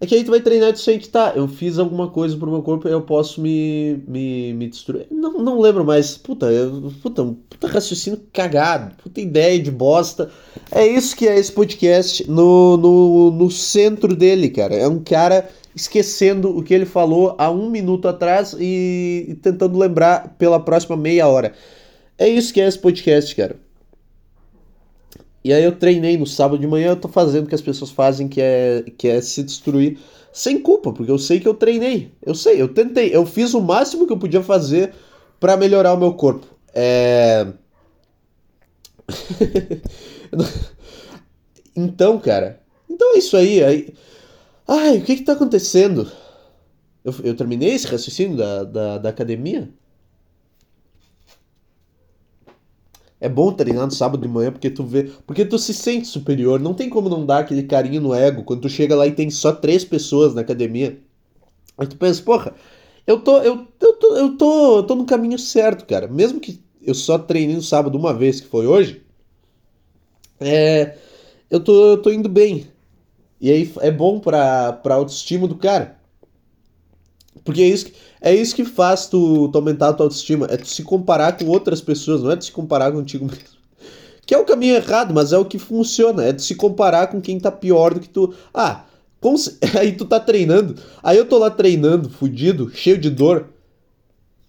é 0.00 0.06
que 0.06 0.14
aí 0.14 0.24
tu 0.24 0.30
vai 0.30 0.40
treinar 0.40 0.70
e 0.70 0.72
tu 0.72 0.80
sente, 0.80 1.08
tá, 1.08 1.32
eu 1.36 1.46
fiz 1.46 1.78
alguma 1.78 2.10
coisa 2.10 2.36
pro 2.36 2.50
meu 2.50 2.62
corpo 2.62 2.88
eu 2.88 3.00
posso 3.00 3.40
me, 3.40 4.02
me, 4.06 4.52
me 4.52 4.68
destruir. 4.68 5.06
Não, 5.10 5.38
não 5.38 5.60
lembro 5.60 5.84
mais. 5.84 6.16
Puta, 6.16 6.46
eu, 6.46 6.92
puta, 7.02 7.24
puta 7.48 7.68
raciocínio 7.68 8.20
cagado, 8.32 8.96
puta 9.02 9.20
ideia 9.20 9.58
de 9.58 9.70
bosta. 9.70 10.30
É 10.70 10.86
isso 10.86 11.16
que 11.16 11.28
é 11.28 11.38
esse 11.38 11.52
podcast 11.52 12.28
no, 12.28 12.76
no, 12.76 13.30
no 13.30 13.50
centro 13.50 14.14
dele, 14.14 14.50
cara. 14.50 14.74
É 14.74 14.88
um 14.88 15.02
cara 15.02 15.48
esquecendo 15.74 16.56
o 16.56 16.62
que 16.62 16.74
ele 16.74 16.86
falou 16.86 17.34
há 17.38 17.50
um 17.50 17.70
minuto 17.70 18.06
atrás 18.06 18.54
e, 18.58 19.26
e 19.28 19.34
tentando 19.36 19.78
lembrar 19.78 20.34
pela 20.38 20.60
próxima 20.60 20.96
meia 20.96 21.26
hora. 21.28 21.52
É 22.18 22.28
isso 22.28 22.52
que 22.52 22.60
é 22.60 22.68
esse 22.68 22.78
podcast, 22.78 23.34
cara. 23.34 23.56
E 25.44 25.52
aí 25.52 25.62
eu 25.62 25.76
treinei 25.76 26.16
no 26.16 26.26
sábado 26.26 26.58
de 26.58 26.66
manhã, 26.66 26.90
eu 26.90 26.96
tô 26.96 27.06
fazendo 27.06 27.44
o 27.44 27.48
que 27.48 27.54
as 27.54 27.60
pessoas 27.60 27.90
fazem, 27.90 28.26
que 28.26 28.40
é, 28.40 28.82
que 28.96 29.08
é 29.08 29.20
se 29.20 29.42
destruir 29.42 29.98
sem 30.32 30.58
culpa, 30.58 30.92
porque 30.92 31.10
eu 31.10 31.18
sei 31.18 31.38
que 31.38 31.46
eu 31.46 31.52
treinei. 31.52 32.10
Eu 32.22 32.34
sei, 32.34 32.60
eu 32.60 32.68
tentei, 32.68 33.14
eu 33.14 33.26
fiz 33.26 33.52
o 33.52 33.60
máximo 33.60 34.06
que 34.06 34.12
eu 34.12 34.18
podia 34.18 34.42
fazer 34.42 34.94
para 35.38 35.56
melhorar 35.56 35.92
o 35.92 35.98
meu 35.98 36.14
corpo. 36.14 36.46
É... 36.74 37.46
então, 41.76 42.18
cara, 42.18 42.60
então 42.88 43.14
é 43.14 43.18
isso 43.18 43.36
aí. 43.36 43.62
aí... 43.62 43.94
Ai, 44.66 44.96
o 44.96 45.04
que 45.04 45.16
que 45.16 45.24
tá 45.24 45.34
acontecendo? 45.34 46.10
Eu, 47.04 47.14
eu 47.22 47.36
terminei 47.36 47.74
esse 47.74 47.86
raciocínio 47.86 48.36
da, 48.36 48.64
da, 48.64 48.98
da 48.98 49.08
academia? 49.10 49.68
É 53.24 53.28
bom 53.30 53.50
treinar 53.50 53.86
no 53.86 53.90
sábado 53.90 54.20
de 54.20 54.28
manhã 54.28 54.52
porque 54.52 54.68
tu 54.68 54.84
vê. 54.84 55.04
Porque 55.26 55.46
tu 55.46 55.58
se 55.58 55.72
sente 55.72 56.06
superior. 56.06 56.60
Não 56.60 56.74
tem 56.74 56.90
como 56.90 57.08
não 57.08 57.24
dar 57.24 57.38
aquele 57.38 57.62
carinho 57.62 58.02
no 58.02 58.12
ego 58.12 58.44
quando 58.44 58.60
tu 58.60 58.68
chega 58.68 58.94
lá 58.94 59.06
e 59.06 59.12
tem 59.12 59.30
só 59.30 59.50
três 59.50 59.82
pessoas 59.82 60.34
na 60.34 60.42
academia. 60.42 60.98
Aí 61.78 61.86
tu 61.86 61.96
pensa, 61.96 62.22
porra, 62.22 62.54
eu 63.06 63.18
tô. 63.18 63.38
Eu, 63.38 63.66
eu, 63.80 63.92
tô, 63.94 64.16
eu, 64.16 64.36
tô, 64.36 64.76
eu 64.76 64.82
tô 64.82 64.94
no 64.94 65.06
caminho 65.06 65.38
certo, 65.38 65.86
cara. 65.86 66.06
Mesmo 66.06 66.38
que 66.38 66.62
eu 66.82 66.94
só 66.94 67.16
treinei 67.18 67.56
no 67.56 67.62
sábado 67.62 67.96
uma 67.96 68.12
vez, 68.12 68.42
que 68.42 68.46
foi 68.46 68.66
hoje. 68.66 69.02
É. 70.38 70.98
Eu 71.48 71.60
tô, 71.60 71.92
eu 71.92 72.02
tô 72.02 72.12
indo 72.12 72.28
bem. 72.28 72.66
E 73.40 73.50
aí 73.50 73.72
é 73.80 73.90
bom 73.90 74.20
pra, 74.20 74.74
pra 74.74 74.96
autoestima 74.96 75.48
do 75.48 75.54
cara. 75.56 75.98
Porque 77.44 77.60
é 77.60 77.68
isso, 77.68 77.86
que, 77.86 77.92
é 78.20 78.34
isso 78.34 78.56
que 78.56 78.64
faz 78.64 79.06
tu, 79.06 79.48
tu 79.48 79.58
aumentar 79.58 79.90
a 79.90 79.92
tua 79.92 80.06
autoestima. 80.06 80.46
É 80.50 80.56
tu 80.56 80.66
se 80.66 80.82
comparar 80.82 81.36
com 81.36 81.44
outras 81.46 81.80
pessoas, 81.80 82.22
não 82.22 82.30
é 82.30 82.36
tu 82.36 82.46
se 82.46 82.52
comparar 82.52 82.90
contigo 82.90 83.26
mesmo. 83.30 83.54
Que 84.26 84.34
é 84.34 84.38
o 84.38 84.44
caminho 84.44 84.76
errado, 84.76 85.12
mas 85.12 85.32
é 85.32 85.38
o 85.38 85.44
que 85.44 85.58
funciona. 85.58 86.24
É 86.24 86.32
tu 86.32 86.42
se 86.42 86.54
comparar 86.54 87.08
com 87.08 87.20
quem 87.20 87.38
tá 87.38 87.52
pior 87.52 87.92
do 87.92 88.00
que 88.00 88.08
tu. 88.08 88.34
Ah, 88.52 88.86
aí 89.78 89.92
tu 89.92 90.04
tá 90.04 90.20
treinando. 90.20 90.76
Aí 91.02 91.16
eu 91.16 91.26
tô 91.26 91.38
lá 91.38 91.50
treinando, 91.50 92.10
fudido, 92.10 92.70
cheio 92.74 92.98
de 92.98 93.10
dor. 93.10 93.48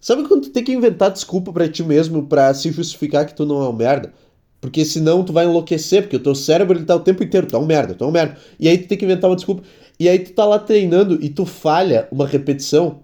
Sabe 0.00 0.22
quando 0.24 0.42
tu 0.42 0.50
tem 0.50 0.62
que 0.62 0.72
inventar 0.72 1.10
desculpa 1.10 1.52
para 1.52 1.68
ti 1.68 1.82
mesmo 1.82 2.26
para 2.26 2.52
se 2.54 2.70
justificar 2.70 3.26
que 3.26 3.34
tu 3.34 3.44
não 3.44 3.62
é 3.62 3.68
um 3.68 3.72
merda? 3.72 4.12
Porque 4.60 4.84
senão 4.84 5.24
tu 5.24 5.32
vai 5.32 5.44
enlouquecer, 5.44 6.02
porque 6.02 6.16
o 6.16 6.22
teu 6.22 6.34
cérebro 6.34 6.76
ele 6.76 6.84
tá 6.84 6.94
o 6.94 7.00
tempo 7.00 7.22
inteiro, 7.22 7.46
tu 7.46 7.56
é 7.56 7.58
um 7.58 7.66
merda, 7.66 7.94
tu 7.94 8.04
é 8.04 8.06
um 8.06 8.10
merda. 8.10 8.36
E 8.58 8.68
aí 8.68 8.78
tu 8.78 8.88
tem 8.88 8.96
que 8.98 9.04
inventar 9.04 9.28
uma 9.30 9.36
desculpa. 9.36 9.62
E 9.98 10.08
aí 10.08 10.18
tu 10.18 10.32
tá 10.32 10.44
lá 10.44 10.58
treinando 10.58 11.18
e 11.22 11.28
tu 11.28 11.46
falha 11.46 12.06
uma 12.12 12.26
repetição. 12.26 13.00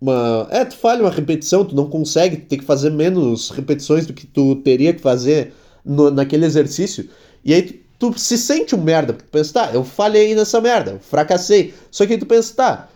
Uma... 0.00 0.48
É, 0.50 0.64
tu 0.64 0.76
falha 0.76 1.02
uma 1.02 1.10
repetição, 1.10 1.64
tu 1.64 1.76
não 1.76 1.88
consegue, 1.88 2.38
tu 2.38 2.46
tem 2.46 2.58
que 2.58 2.64
fazer 2.64 2.90
menos 2.90 3.50
repetições 3.50 4.06
do 4.06 4.14
que 4.14 4.26
tu 4.26 4.56
teria 4.56 4.94
que 4.94 5.00
fazer 5.00 5.52
no, 5.84 6.10
naquele 6.10 6.46
exercício. 6.46 7.08
E 7.44 7.52
aí 7.52 7.62
tu, 7.62 8.10
tu 8.10 8.18
se 8.18 8.38
sente 8.38 8.74
um 8.74 8.82
merda, 8.82 9.12
porque 9.12 9.28
tu 9.28 9.32
pensa, 9.32 9.52
tá, 9.52 9.70
eu 9.74 9.84
falhei 9.84 10.34
nessa 10.34 10.60
merda, 10.60 10.98
fracassei. 11.02 11.74
Só 11.90 12.06
que 12.06 12.14
aí 12.14 12.18
tu 12.18 12.24
pensa, 12.24 12.54
tá, 12.54 12.88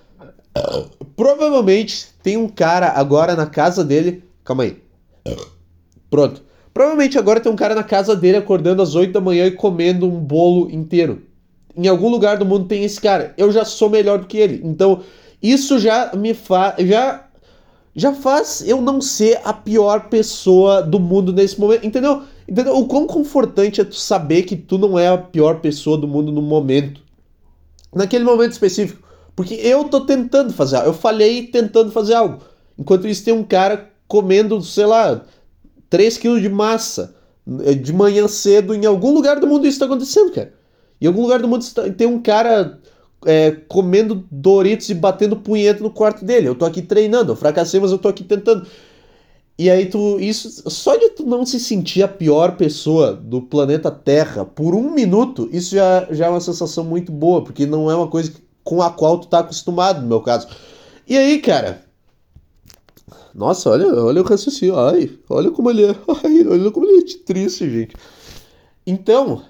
provavelmente 1.15 2.07
tem 2.23 2.39
um 2.39 2.49
cara 2.49 2.93
agora 2.93 3.37
na 3.37 3.47
casa 3.47 3.85
dele. 3.85 4.25
Calma 4.43 4.63
aí. 4.63 4.83
Pronto. 6.09 6.43
Provavelmente 6.73 7.19
agora 7.19 7.41
tem 7.41 7.53
um 7.53 7.57
cara 7.57 7.75
na 7.75 7.85
casa 7.85 8.17
dele 8.17 8.39
acordando 8.39 8.81
às 8.81 8.95
8 8.95 9.13
da 9.13 9.21
manhã 9.21 9.47
e 9.47 9.53
comendo 9.53 10.09
um 10.09 10.19
bolo 10.19 10.71
inteiro 10.71 11.23
em 11.77 11.89
algum 11.89 12.09
lugar 12.09 12.39
do 12.39 12.45
mundo 12.45 12.67
tem 12.67 12.85
esse 12.85 13.01
cara. 13.01 13.35
Eu 13.37 13.51
já 13.51 13.65
sou 13.65 13.91
melhor 13.91 14.19
do 14.19 14.27
que 14.27 14.39
ele. 14.39 14.61
Então, 14.65 15.03
isso 15.43 15.79
já 15.79 16.13
me 16.15 16.35
faz. 16.35 16.87
Já, 16.87 17.27
já 17.95 18.13
faz 18.13 18.63
eu 18.67 18.81
não 18.81 19.01
ser 19.01 19.41
a 19.45 19.53
pior 19.53 20.09
pessoa 20.09 20.83
do 20.83 21.01
mundo 21.01 21.33
nesse 21.33 21.61
momento. 21.61 21.87
Entendeu? 21.87 22.23
Entendeu? 22.49 22.77
O 22.77 22.87
quão 22.87 23.07
confortante 23.07 23.81
é 23.81 23.85
tu 23.85 23.97
saber 23.97 24.43
que 24.43 24.57
tu 24.57 24.79
não 24.79 24.99
é 24.99 25.09
a 25.09 25.19
pior 25.19 25.61
pessoa 25.61 25.99
do 25.99 26.07
mundo 26.07 26.31
no 26.31 26.43
momento. 26.43 27.03
Naquele 27.95 28.25
momento 28.25 28.53
específico. 28.53 29.03
Porque 29.35 29.55
eu 29.55 29.85
tô 29.85 30.03
tentando 30.03 30.53
fazer 30.53 30.77
algo. 30.77 30.89
Eu 30.89 30.95
falhei 30.95 31.47
tentando 31.47 31.91
fazer 31.91 32.15
algo. 32.15 32.41
Enquanto 32.79 33.09
isso, 33.09 33.25
tem 33.25 33.35
um 33.35 33.45
cara 33.45 33.91
comendo, 34.07 34.61
sei 34.63 34.87
lá, 34.87 35.25
3 35.91 36.19
quilos 36.19 36.43
de 36.43 36.49
massa 36.49 37.15
eh, 37.65 37.75
de 37.75 37.93
manhã 37.93 38.27
cedo 38.29 38.75
em 38.75 38.87
algum 38.87 39.13
lugar 39.13 39.39
do 39.39 39.47
mundo 39.47 39.67
isso 39.67 39.79
tá 39.79 39.87
acontecendo, 39.87 40.33
cara. 40.33 40.53
Em 41.05 41.07
algum 41.07 41.21
lugar 41.21 41.39
do 41.39 41.47
mundo 41.47 41.67
tem 41.97 42.07
um 42.07 42.19
cara 42.19 42.81
é, 43.27 43.51
comendo 43.69 44.25
Doritos 44.31 44.89
e 44.89 44.95
batendo 44.95 45.37
punheta 45.37 45.83
no 45.83 45.91
quarto 45.91 46.25
dele. 46.25 46.49
Eu 46.49 46.55
tô 46.55 46.65
aqui 46.65 46.81
treinando, 46.81 47.33
eu 47.33 47.37
fracassei, 47.37 47.79
mas 47.79 47.93
eu 47.93 47.99
tô 47.99 48.09
aqui 48.09 48.25
tentando. 48.25 48.67
E 49.59 49.69
aí 49.71 49.85
tu. 49.85 50.19
Isso. 50.19 50.71
Só 50.71 50.97
de 50.97 51.11
tu 51.11 51.27
não 51.27 51.45
se 51.45 51.61
sentir 51.61 52.03
a 52.03 52.09
pior 52.09 52.57
pessoa 52.57 53.13
do 53.13 53.43
planeta 53.43 53.91
Terra 53.91 54.47
por 54.47 54.75
um 54.75 54.91
minuto, 54.91 55.47
isso 55.53 55.75
já, 55.75 56.09
já 56.11 56.27
é 56.27 56.31
uma 56.31 56.41
sensação 56.41 56.83
muito 56.83 57.13
boa, 57.13 57.45
porque 57.45 57.67
não 57.67 57.91
é 57.91 57.95
uma 57.95 58.09
coisa 58.09 58.33
com 58.65 58.81
a 58.81 58.91
qual 58.91 59.19
tu 59.19 59.29
tá 59.29 59.41
acostumado, 59.41 60.01
no 60.01 60.09
meu 60.09 60.23
caso. 60.23 60.49
E 61.07 61.19
aí, 61.19 61.39
cara. 61.39 61.85
Nossa, 63.35 63.69
olha, 63.69 63.89
olha 63.95 64.23
o 64.23 64.25
raciocínio. 64.25 64.79
Ai, 64.79 65.11
olha 65.29 65.51
como 65.51 65.69
ele 65.69 65.85
é. 65.85 65.91
Ai, 66.25 66.47
olha 66.47 66.71
como 66.71 66.87
ele 66.87 67.01
é 67.01 67.25
triste, 67.27 67.69
gente. 67.69 67.95
Então, 68.87 69.43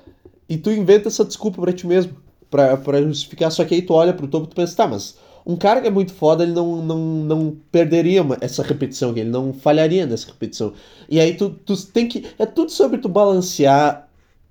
e 0.54 0.58
tu 0.58 0.70
inventa 0.70 1.08
essa 1.08 1.24
desculpa 1.24 1.60
para 1.60 1.72
ti 1.72 1.86
mesmo, 1.86 2.16
pra, 2.48 2.76
pra 2.76 3.02
justificar. 3.02 3.50
Só 3.50 3.64
que 3.64 3.74
aí 3.74 3.82
tu 3.82 3.92
olha 3.92 4.12
pro 4.12 4.28
topo 4.28 4.46
e 4.46 4.50
tu 4.50 4.56
pensa, 4.56 4.76
tá, 4.76 4.86
mas 4.86 5.16
um 5.44 5.56
cara 5.56 5.80
que 5.80 5.88
é 5.88 5.90
muito 5.90 6.14
foda, 6.14 6.44
ele 6.44 6.52
não, 6.52 6.80
não, 6.80 6.98
não 6.98 7.56
perderia 7.70 8.24
essa 8.40 8.62
repetição 8.62 9.10
ele 9.10 9.28
não 9.28 9.52
falharia 9.52 10.06
nessa 10.06 10.28
repetição. 10.28 10.72
E 11.08 11.18
aí 11.20 11.34
tu, 11.34 11.50
tu 11.50 11.76
tem 11.86 12.08
que. 12.08 12.24
É 12.38 12.46
tudo 12.46 12.70
sobre 12.70 12.98
tu 12.98 13.08
balancear 13.08 14.08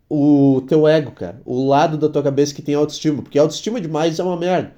o 0.10 0.62
teu 0.68 0.88
ego, 0.88 1.12
cara. 1.12 1.42
O 1.46 1.66
lado 1.68 1.98
da 1.98 2.10
tua 2.10 2.22
cabeça 2.22 2.54
que 2.54 2.62
tem 2.62 2.76
autoestima. 2.76 3.24
Porque 3.24 3.40
autoestima 3.40 3.82
demais 3.82 4.20
é 4.20 4.24
uma 4.24 4.38
merda. 4.38 4.76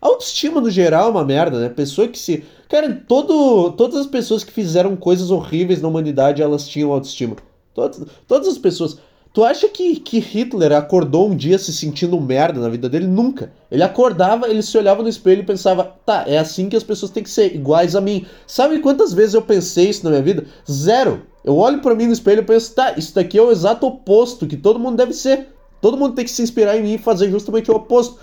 Autoestima 0.00 0.60
no 0.60 0.68
geral 0.68 1.06
é 1.06 1.10
uma 1.12 1.24
merda, 1.24 1.60
né? 1.60 1.68
Pessoa 1.68 2.08
que 2.08 2.18
se. 2.18 2.44
Cara, 2.68 2.92
todo, 3.06 3.70
todas 3.72 3.96
as 3.96 4.06
pessoas 4.06 4.42
que 4.42 4.52
fizeram 4.52 4.96
coisas 4.96 5.30
horríveis 5.30 5.80
na 5.80 5.88
humanidade, 5.88 6.42
elas 6.42 6.66
tinham 6.66 6.92
autoestima. 6.92 7.36
Todas, 7.72 8.04
todas 8.26 8.48
as 8.48 8.58
pessoas. 8.58 8.98
Tu 9.32 9.42
acha 9.42 9.66
que, 9.66 9.96
que 9.96 10.18
Hitler 10.18 10.72
acordou 10.72 11.30
um 11.30 11.34
dia 11.34 11.58
se 11.58 11.72
sentindo 11.72 12.20
merda 12.20 12.60
na 12.60 12.68
vida 12.68 12.86
dele? 12.86 13.06
Nunca. 13.06 13.50
Ele 13.70 13.82
acordava, 13.82 14.46
ele 14.46 14.60
se 14.62 14.76
olhava 14.76 15.02
no 15.02 15.08
espelho 15.08 15.40
e 15.40 15.46
pensava, 15.46 15.84
tá, 16.04 16.24
é 16.26 16.36
assim 16.36 16.68
que 16.68 16.76
as 16.76 16.82
pessoas 16.82 17.10
têm 17.10 17.22
que 17.22 17.30
ser, 17.30 17.54
iguais 17.54 17.96
a 17.96 18.00
mim. 18.00 18.26
Sabe 18.46 18.80
quantas 18.80 19.14
vezes 19.14 19.32
eu 19.32 19.40
pensei 19.40 19.88
isso 19.88 20.04
na 20.04 20.10
minha 20.10 20.22
vida? 20.22 20.44
Zero. 20.70 21.22
Eu 21.42 21.56
olho 21.56 21.80
para 21.80 21.94
mim 21.94 22.06
no 22.06 22.12
espelho 22.12 22.40
e 22.40 22.44
penso, 22.44 22.74
tá, 22.74 22.92
isso 22.98 23.14
daqui 23.14 23.38
é 23.38 23.42
o 23.42 23.50
exato 23.50 23.86
oposto 23.86 24.46
que 24.46 24.56
todo 24.56 24.78
mundo 24.78 24.98
deve 24.98 25.14
ser. 25.14 25.48
Todo 25.80 25.96
mundo 25.96 26.14
tem 26.14 26.26
que 26.26 26.30
se 26.30 26.42
inspirar 26.42 26.76
em 26.76 26.82
mim 26.82 26.94
e 26.94 26.98
fazer 26.98 27.30
justamente 27.30 27.70
o 27.70 27.74
oposto. 27.74 28.18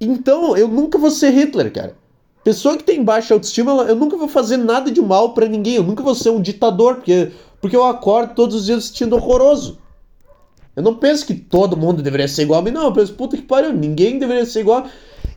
Então, 0.00 0.56
eu 0.56 0.66
nunca 0.66 0.98
vou 0.98 1.12
ser 1.12 1.30
Hitler, 1.30 1.72
cara. 1.72 1.94
Pessoa 2.42 2.76
que 2.76 2.82
tem 2.82 3.04
baixa 3.04 3.32
autoestima, 3.32 3.72
eu 3.82 3.94
nunca 3.94 4.16
vou 4.16 4.28
fazer 4.28 4.56
nada 4.56 4.90
de 4.90 5.00
mal 5.00 5.34
para 5.34 5.46
ninguém, 5.46 5.74
eu 5.74 5.84
nunca 5.84 6.02
vou 6.02 6.16
ser 6.16 6.30
um 6.30 6.42
ditador, 6.42 6.96
porque, 6.96 7.30
porque 7.60 7.76
eu 7.76 7.84
acordo 7.84 8.34
todos 8.34 8.56
os 8.56 8.66
dias 8.66 8.86
sentindo 8.86 9.14
horroroso. 9.14 9.78
Eu 10.78 10.82
não 10.84 10.94
penso 10.94 11.26
que 11.26 11.34
todo 11.34 11.76
mundo 11.76 12.04
deveria 12.04 12.28
ser 12.28 12.42
igual 12.42 12.60
a 12.60 12.62
mim, 12.62 12.70
não. 12.70 12.84
Eu 12.84 12.92
penso, 12.92 13.12
puta 13.14 13.36
que 13.36 13.42
pariu, 13.42 13.72
ninguém 13.72 14.16
deveria 14.16 14.46
ser 14.46 14.60
igual. 14.60 14.86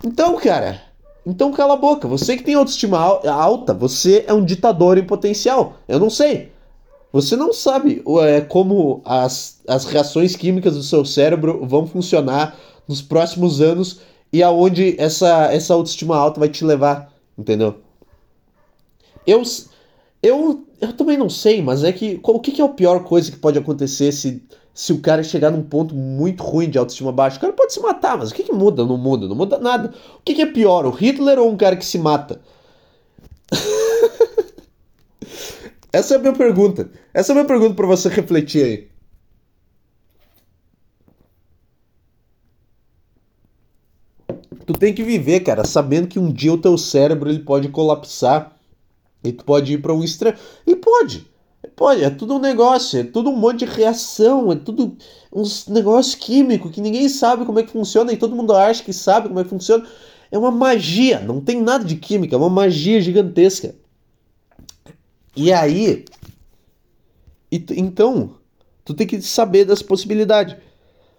Então, 0.05 0.37
cara, 0.37 0.79
então 1.25 1.51
cala 1.51 1.73
a 1.73 1.77
boca. 1.77 2.07
Você 2.07 2.37
que 2.37 2.43
tem 2.43 2.53
autoestima 2.53 2.99
alta, 2.99 3.73
você 3.73 4.23
é 4.27 4.33
um 4.35 4.45
ditador 4.45 4.99
em 4.99 5.03
potencial. 5.03 5.77
Eu 5.87 5.99
não 5.99 6.11
sei. 6.11 6.51
Você 7.11 7.35
não 7.35 7.51
sabe 7.51 8.03
é, 8.21 8.41
como 8.41 9.01
as, 9.03 9.59
as 9.67 9.85
reações 9.85 10.35
químicas 10.35 10.75
do 10.75 10.83
seu 10.83 11.03
cérebro 11.03 11.65
vão 11.65 11.87
funcionar 11.87 12.55
nos 12.87 13.01
próximos 13.01 13.61
anos 13.61 14.01
e 14.31 14.43
aonde 14.43 14.95
essa, 14.99 15.51
essa 15.51 15.73
autoestima 15.73 16.17
alta 16.17 16.39
vai 16.39 16.49
te 16.49 16.63
levar, 16.63 17.11
entendeu? 17.35 17.79
Eu, 19.25 19.41
eu, 20.21 20.63
eu 20.79 20.93
também 20.93 21.17
não 21.17 21.31
sei, 21.31 21.63
mas 21.63 21.83
é 21.83 21.91
que 21.91 22.19
o 22.21 22.39
que, 22.39 22.51
que 22.51 22.61
é 22.61 22.65
a 22.65 22.69
pior 22.69 23.03
coisa 23.03 23.31
que 23.31 23.37
pode 23.37 23.57
acontecer 23.57 24.11
se, 24.11 24.43
se 24.73 24.93
o 24.93 25.01
cara 25.01 25.23
chegar 25.23 25.51
num 25.51 25.63
ponto 25.63 25.93
muito 25.93 26.43
ruim 26.43 26.69
de 26.69 26.77
autoestima 26.77 27.11
baixa? 27.11 27.37
O 27.37 27.41
cara 27.41 27.53
pode 27.53 27.73
se 27.73 27.79
matar, 27.79 28.17
mas 28.17 28.31
o 28.31 28.33
que, 28.33 28.43
que 28.43 28.53
muda? 28.53 28.85
Não 28.85 28.97
muda, 28.97 29.27
não 29.27 29.35
muda 29.35 29.57
nada. 29.57 29.93
O 30.17 30.21
que, 30.23 30.33
que 30.33 30.41
é 30.41 30.45
pior, 30.45 30.85
o 30.85 30.91
Hitler 30.91 31.39
ou 31.39 31.49
um 31.49 31.57
cara 31.57 31.75
que 31.75 31.85
se 31.85 31.97
mata? 31.97 32.41
Essa 35.91 36.15
é 36.15 36.17
a 36.17 36.19
minha 36.19 36.33
pergunta. 36.33 36.89
Essa 37.13 37.31
é 37.31 37.33
a 37.33 37.35
minha 37.35 37.47
pergunta 37.47 37.75
para 37.75 37.87
você 37.87 38.07
refletir 38.07 38.63
aí. 38.63 38.91
Tu 44.65 44.73
tem 44.73 44.93
que 44.93 45.03
viver, 45.03 45.41
cara, 45.41 45.65
sabendo 45.65 46.07
que 46.07 46.19
um 46.19 46.31
dia 46.31 46.53
o 46.53 46.57
teu 46.57 46.77
cérebro 46.77 47.29
ele 47.29 47.39
pode 47.39 47.69
colapsar 47.69 48.55
e 49.23 49.31
tu 49.31 49.43
pode 49.43 49.73
ir 49.73 49.81
para 49.81 49.93
um 49.93 50.03
extremo. 50.03 50.37
E 50.65 50.75
pode. 50.75 51.30
Pode, 51.75 52.03
é 52.03 52.09
tudo 52.09 52.35
um 52.35 52.39
negócio, 52.39 52.99
é 52.99 53.03
tudo 53.03 53.29
um 53.29 53.35
monte 53.35 53.59
de 53.59 53.65
reação, 53.65 54.51
é 54.51 54.55
tudo 54.55 54.97
uns 55.31 55.67
negócios 55.67 56.15
químicos 56.15 56.71
que 56.71 56.81
ninguém 56.81 57.07
sabe 57.07 57.45
como 57.45 57.59
é 57.59 57.63
que 57.63 57.71
funciona 57.71 58.11
e 58.11 58.17
todo 58.17 58.35
mundo 58.35 58.53
acha 58.53 58.83
que 58.83 58.91
sabe 58.91 59.27
como 59.27 59.39
é 59.39 59.43
que 59.43 59.49
funciona. 59.49 59.85
É 60.31 60.37
uma 60.37 60.49
magia, 60.49 61.19
não 61.19 61.39
tem 61.39 61.61
nada 61.61 61.83
de 61.83 61.97
química, 61.97 62.35
é 62.35 62.37
uma 62.37 62.49
magia 62.49 62.99
gigantesca. 62.99 63.75
E 65.35 65.53
aí. 65.53 66.05
E, 67.51 67.63
então, 67.77 68.35
tu 68.83 68.93
tem 68.93 69.05
que 69.05 69.21
saber 69.21 69.65
das 69.65 69.81
possibilidades. 69.81 70.55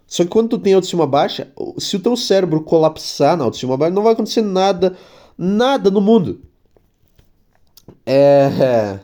Só 0.07 0.25
que 0.25 0.31
quando 0.31 0.51
tu 0.51 0.59
tem 0.59 0.75
autoestima 0.75 1.07
baixa, 1.07 1.53
se 1.79 1.97
o 1.97 2.01
teu 2.01 2.17
cérebro 2.17 2.63
colapsar 2.63 3.37
na 3.37 3.45
autoestima 3.45 3.77
baixa, 3.77 3.95
não 3.95 4.03
vai 4.03 4.13
acontecer 4.13 4.43
nada, 4.43 4.97
nada 5.39 5.91
no 5.91 6.01
mundo. 6.01 6.41
É. 8.05 9.01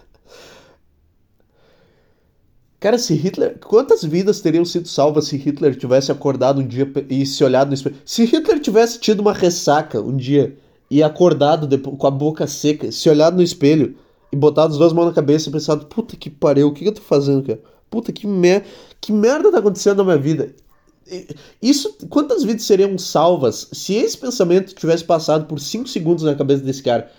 Cara, 2.79 2.97
se 2.97 3.13
Hitler. 3.13 3.57
Quantas 3.59 4.03
vidas 4.03 4.41
teriam 4.41 4.65
sido 4.65 4.89
salvas 4.89 5.27
se 5.27 5.37
Hitler 5.37 5.73
tivesse 5.73 6.11
acordado 6.11 6.59
um 6.59 6.67
dia 6.67 6.91
e 7.09 7.25
se 7.25 7.41
olhado 7.41 7.69
no 7.69 7.73
espelho? 7.73 7.95
Se 8.05 8.25
Hitler 8.25 8.59
tivesse 8.59 8.99
tido 8.99 9.21
uma 9.21 9.31
ressaca 9.31 10.01
um 10.01 10.17
dia 10.17 10.57
e 10.91 11.01
acordado 11.01 11.65
depois, 11.65 11.97
com 11.97 12.07
a 12.07 12.11
boca 12.11 12.45
seca, 12.45 12.91
se 12.91 13.09
olhado 13.09 13.37
no 13.37 13.41
espelho 13.41 13.95
e 14.33 14.35
botado 14.35 14.73
as 14.73 14.77
duas 14.77 14.91
mãos 14.91 15.05
na 15.05 15.13
cabeça 15.13 15.47
e 15.47 15.51
pensado, 15.51 15.85
puta 15.85 16.17
que 16.17 16.29
pariu, 16.29 16.67
o 16.67 16.73
que, 16.73 16.85
eu 16.85 16.91
tô 16.91 17.01
fazendo, 17.01 17.41
cara? 17.43 17.61
Puta 17.89 18.11
que, 18.11 18.27
mer 18.27 18.65
que 18.99 19.13
merda 19.13 19.49
tá 19.49 19.59
acontecendo 19.59 19.99
na 19.99 20.03
minha 20.03 20.17
vida? 20.17 20.53
Isso, 21.61 21.95
quantas 22.09 22.43
vidas 22.43 22.63
seriam 22.63 22.97
salvas 22.97 23.69
se 23.71 23.93
esse 23.93 24.17
pensamento 24.17 24.75
tivesse 24.75 25.05
passado 25.05 25.45
por 25.45 25.59
5 25.59 25.87
segundos 25.87 26.25
na 26.25 26.35
cabeça 26.35 26.63
desse 26.63 26.83
cara? 26.83 27.09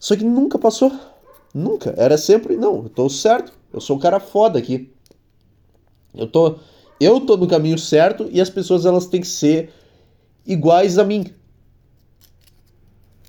Só 0.00 0.16
que 0.16 0.24
nunca 0.24 0.58
passou. 0.58 0.92
Nunca. 1.56 1.94
Era 1.96 2.18
sempre, 2.18 2.54
não, 2.54 2.82
eu 2.82 2.88
tô 2.90 3.08
certo. 3.08 3.50
Eu 3.72 3.80
sou 3.80 3.96
o 3.96 3.98
cara 4.00 4.20
foda 4.20 4.58
aqui. 4.58 4.90
Eu 6.14 6.26
tô, 6.26 6.56
eu 7.00 7.18
tô 7.18 7.34
no 7.38 7.48
caminho 7.48 7.78
certo 7.78 8.28
e 8.30 8.42
as 8.42 8.50
pessoas 8.50 8.84
elas 8.84 9.06
têm 9.06 9.22
que 9.22 9.26
ser 9.26 9.72
iguais 10.46 10.98
a 10.98 11.04
mim. 11.04 11.24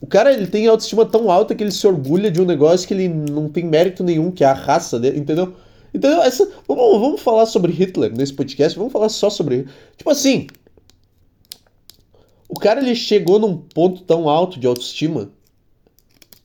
O 0.01 0.07
cara 0.07 0.33
ele 0.33 0.45
tem 0.45 0.67
autoestima 0.67 1.05
tão 1.05 1.31
alta 1.31 1.55
que 1.55 1.63
ele 1.63 1.71
se 1.71 1.87
orgulha 1.87 2.29
de 2.29 2.41
um 2.41 2.45
negócio 2.45 2.85
que 2.85 2.93
ele 2.93 3.07
não 3.07 3.47
tem 3.47 3.63
mérito 3.63 4.03
nenhum, 4.03 4.29
que 4.29 4.43
é 4.43 4.47
a 4.47 4.53
raça 4.53 4.99
dele, 4.99 5.19
entendeu? 5.19 5.55
Entendeu? 5.93 6.21
Essa, 6.21 6.45
vamos, 6.67 6.99
vamos 6.99 7.21
falar 7.21 7.45
sobre 7.45 7.71
Hitler 7.71 8.13
nesse 8.13 8.33
podcast, 8.33 8.77
vamos 8.77 8.91
falar 8.91 9.07
só 9.07 9.29
sobre. 9.29 9.67
Tipo 9.95 10.09
assim. 10.09 10.47
O 12.49 12.59
cara 12.59 12.81
ele 12.81 12.93
chegou 12.93 13.39
num 13.39 13.55
ponto 13.55 14.01
tão 14.03 14.27
alto 14.27 14.59
de 14.59 14.67
autoestima. 14.67 15.31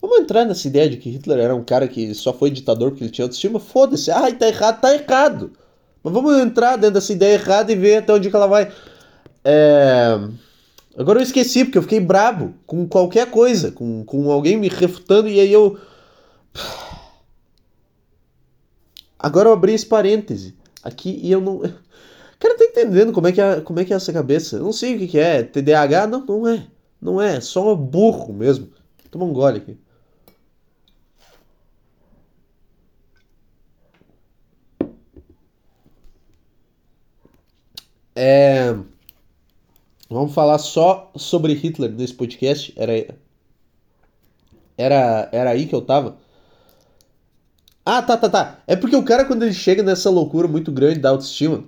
Vamos 0.03 0.19
entrar 0.19 0.45
nessa 0.45 0.67
ideia 0.67 0.91
de 0.91 0.97
que 0.97 1.11
Hitler 1.11 1.39
era 1.39 1.55
um 1.55 1.63
cara 1.63 1.87
que 1.87 2.13
só 2.13 2.33
foi 2.33 2.51
ditador 2.51 2.91
porque 2.91 3.05
ele 3.05 3.13
tinha 3.13 3.25
autoestima? 3.25 3.61
Foda-se. 3.61 4.11
Ai, 4.11 4.33
tá 4.33 4.49
errado, 4.49 4.81
tá 4.81 4.93
errado. 4.93 5.53
Mas 6.03 6.13
vamos 6.13 6.37
entrar 6.39 6.75
dentro 6.75 6.95
dessa 6.95 7.13
ideia 7.13 7.35
errada 7.35 7.71
e 7.71 7.77
ver 7.77 7.99
até 7.99 8.13
onde 8.13 8.29
ela 8.35 8.49
vai. 8.49 8.73
É. 9.45 10.19
Agora 10.99 11.21
eu 11.21 11.23
esqueci, 11.23 11.65
porque 11.65 11.79
eu 11.79 11.83
fiquei 11.83 12.01
brabo 12.01 12.53
com 12.67 12.87
qualquer 12.87 13.31
coisa, 13.31 13.71
com, 13.71 14.05
com 14.05 14.31
alguém 14.33 14.57
me 14.57 14.69
refutando, 14.69 15.29
e 15.29 15.39
aí 15.39 15.53
eu. 15.53 15.79
Agora 19.17 19.49
eu 19.49 19.53
abri 19.53 19.73
esse 19.73 19.87
parêntese 19.87 20.57
aqui 20.83 21.21
e 21.23 21.31
eu 21.31 21.41
não. 21.41 21.61
Cara, 22.41 22.59
tá 22.59 22.65
entendendo 22.65 23.13
como 23.13 23.29
é, 23.29 23.33
que 23.33 23.41
é, 23.41 23.61
como 23.61 23.79
é 23.79 23.85
que 23.85 23.93
é 23.93 23.97
essa 23.97 24.13
cabeça? 24.13 24.57
Eu 24.57 24.65
não 24.65 24.73
sei 24.73 24.97
o 24.97 24.99
que, 24.99 25.07
que 25.07 25.19
é. 25.19 25.45
TDAH? 25.45 26.09
Não, 26.09 26.27
não 26.27 26.49
é. 26.49 26.67
Não 27.01 27.23
é. 27.23 27.41
Só 27.41 27.73
um 27.73 27.77
burro 27.77 28.33
mesmo. 28.33 28.69
Toma 29.13 29.27
um 29.27 29.33
gole 29.33 29.59
aqui. 29.59 29.79
É. 38.15 38.75
Vamos 40.09 40.35
falar 40.35 40.59
só 40.59 41.11
sobre 41.17 41.55
Hitler 41.55 41.91
nesse 41.91 42.15
podcast. 42.15 42.73
Era, 42.77 43.17
era, 44.77 45.29
era 45.33 45.51
aí 45.51 45.67
que 45.67 45.75
eu 45.75 45.81
tava. 45.81 46.19
Ah, 47.85 48.03
tá, 48.03 48.17
tá, 48.17 48.29
tá. 48.29 48.63
É 48.67 48.77
porque 48.77 48.95
o 48.95 49.05
cara, 49.05 49.25
quando 49.25 49.43
ele 49.43 49.55
chega 49.55 49.83
nessa 49.83 50.11
loucura 50.11 50.47
muito 50.47 50.71
grande 50.71 51.01
da 51.01 51.11
autoestima, 51.11 51.65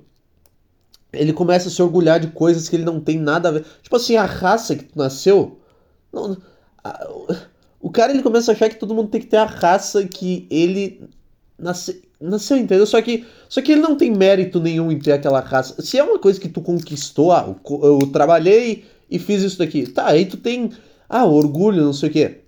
ele 1.12 1.32
começa 1.32 1.68
a 1.68 1.70
se 1.70 1.82
orgulhar 1.82 2.20
de 2.20 2.28
coisas 2.28 2.68
que 2.68 2.76
ele 2.76 2.84
não 2.84 3.00
tem 3.00 3.18
nada 3.18 3.48
a 3.48 3.52
ver. 3.52 3.64
Tipo 3.82 3.96
assim, 3.96 4.16
a 4.16 4.24
raça 4.24 4.76
que 4.76 4.84
tu 4.84 4.98
nasceu. 4.98 5.58
Não, 6.12 6.36
o 7.80 7.90
cara 7.90 8.12
ele 8.12 8.22
começa 8.22 8.52
a 8.52 8.54
achar 8.54 8.68
que 8.68 8.76
todo 8.78 8.94
mundo 8.94 9.08
tem 9.08 9.20
que 9.20 9.26
ter 9.26 9.38
a 9.38 9.44
raça 9.44 10.06
que 10.06 10.46
ele 10.50 11.08
nasceu 11.58 12.00
Nasceu, 12.24 12.56
entendeu? 12.56 12.86
Só 12.86 13.00
que, 13.02 13.24
só 13.48 13.60
que 13.60 13.72
ele 13.72 13.80
não 13.80 13.96
tem 13.96 14.10
mérito 14.10 14.58
nenhum 14.58 14.90
em 14.90 14.98
ter 14.98 15.12
aquela 15.12 15.40
raça. 15.40 15.80
Se 15.82 15.98
é 15.98 16.02
uma 16.02 16.18
coisa 16.18 16.40
que 16.40 16.48
tu 16.48 16.60
conquistou, 16.60 17.32
ah, 17.32 17.54
eu, 17.68 17.80
eu 17.82 18.06
trabalhei 18.12 18.84
e 19.10 19.18
fiz 19.18 19.42
isso 19.42 19.58
daqui. 19.58 19.86
Tá, 19.86 20.06
aí 20.06 20.24
tu 20.24 20.38
tem, 20.38 20.70
ah, 21.08 21.24
orgulho, 21.26 21.84
não 21.84 21.92
sei 21.92 22.08
o 22.08 22.12
quê. 22.12 22.40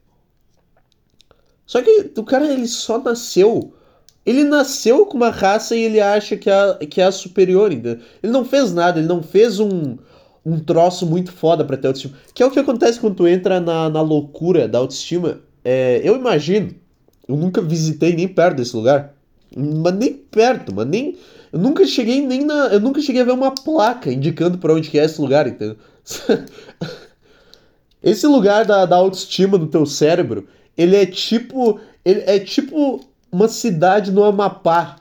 Só 1.67 1.83
que 1.83 2.13
o 2.17 2.25
cara, 2.25 2.51
ele 2.51 2.67
só 2.67 2.99
nasceu. 2.99 3.75
Ele 4.25 4.45
nasceu 4.45 5.05
com 5.07 5.17
uma 5.17 5.31
raça 5.31 5.77
e 5.77 5.83
ele 5.83 6.01
acha 6.01 6.37
que 6.37 6.49
é, 6.49 6.75
que 6.87 7.01
é 7.01 7.05
a 7.05 7.13
superior, 7.13 7.71
entendeu? 7.71 8.01
Ele 8.23 8.33
não 8.33 8.45
fez 8.45 8.73
nada, 8.73 8.99
ele 8.99 9.07
não 9.07 9.23
fez 9.23 9.61
um, 9.61 9.97
um 10.45 10.59
troço 10.59 11.07
muito 11.07 11.33
foda 11.33 11.65
pra 11.65 11.77
ter 11.77 11.89
autoestima. 11.89 12.17
Que 12.35 12.43
é 12.43 12.47
o 12.47 12.51
que 12.51 12.59
acontece 12.59 12.99
quando 12.99 13.17
tu 13.17 13.29
entra 13.29 13.61
na, 13.61 13.91
na 13.91 14.01
loucura 14.01 14.67
da 14.67 14.79
autoestima. 14.79 15.41
É, 15.65 16.01
eu 16.03 16.17
imagino, 16.17 16.75
eu 17.29 17.37
nunca 17.37 17.61
visitei 17.61 18.15
nem 18.15 18.27
perto 18.27 18.57
desse 18.57 18.75
lugar. 18.75 19.16
Mas 19.57 19.95
nem 19.95 20.13
perto, 20.13 20.75
mas 20.75 20.87
nem. 20.87 21.17
Eu 21.51 21.59
nunca 21.59 21.87
cheguei 21.87 22.21
nem 22.21 22.45
na. 22.45 22.67
Eu 22.67 22.79
nunca 22.79 23.01
cheguei 23.01 23.23
a 23.23 23.25
ver 23.25 23.33
uma 23.33 23.53
placa 23.53 24.13
indicando 24.13 24.59
para 24.59 24.75
onde 24.75 24.91
que 24.91 24.99
é 24.99 25.05
esse 25.05 25.19
lugar, 25.19 25.47
entendeu? 25.47 25.77
esse 28.03 28.27
lugar 28.27 28.67
da, 28.67 28.85
da 28.85 28.97
autoestima 28.97 29.57
do 29.57 29.67
teu 29.67 29.87
cérebro, 29.87 30.47
ele 30.77 30.95
é 30.95 31.07
tipo. 31.07 31.81
Ele 32.05 32.23
é 32.27 32.39
tipo 32.39 33.01
uma 33.33 33.49
cidade 33.49 34.13
no 34.13 34.23
Amapá. 34.25 34.97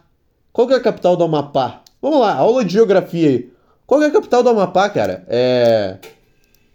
Qual 0.53 0.67
que 0.67 0.73
é 0.73 0.77
a 0.77 0.81
capital 0.81 1.17
do 1.17 1.25
Amapá? 1.25 1.81
Vamos 2.01 2.21
lá, 2.21 2.33
aula 2.35 2.63
de 2.63 2.73
geografia 2.73 3.29
aí. 3.29 3.51
Qual 3.85 3.99
que 3.99 4.05
é 4.05 4.09
a 4.09 4.13
capital 4.13 4.41
do 4.41 4.49
Amapá, 4.49 4.89
cara? 4.89 5.25
É. 5.27 5.97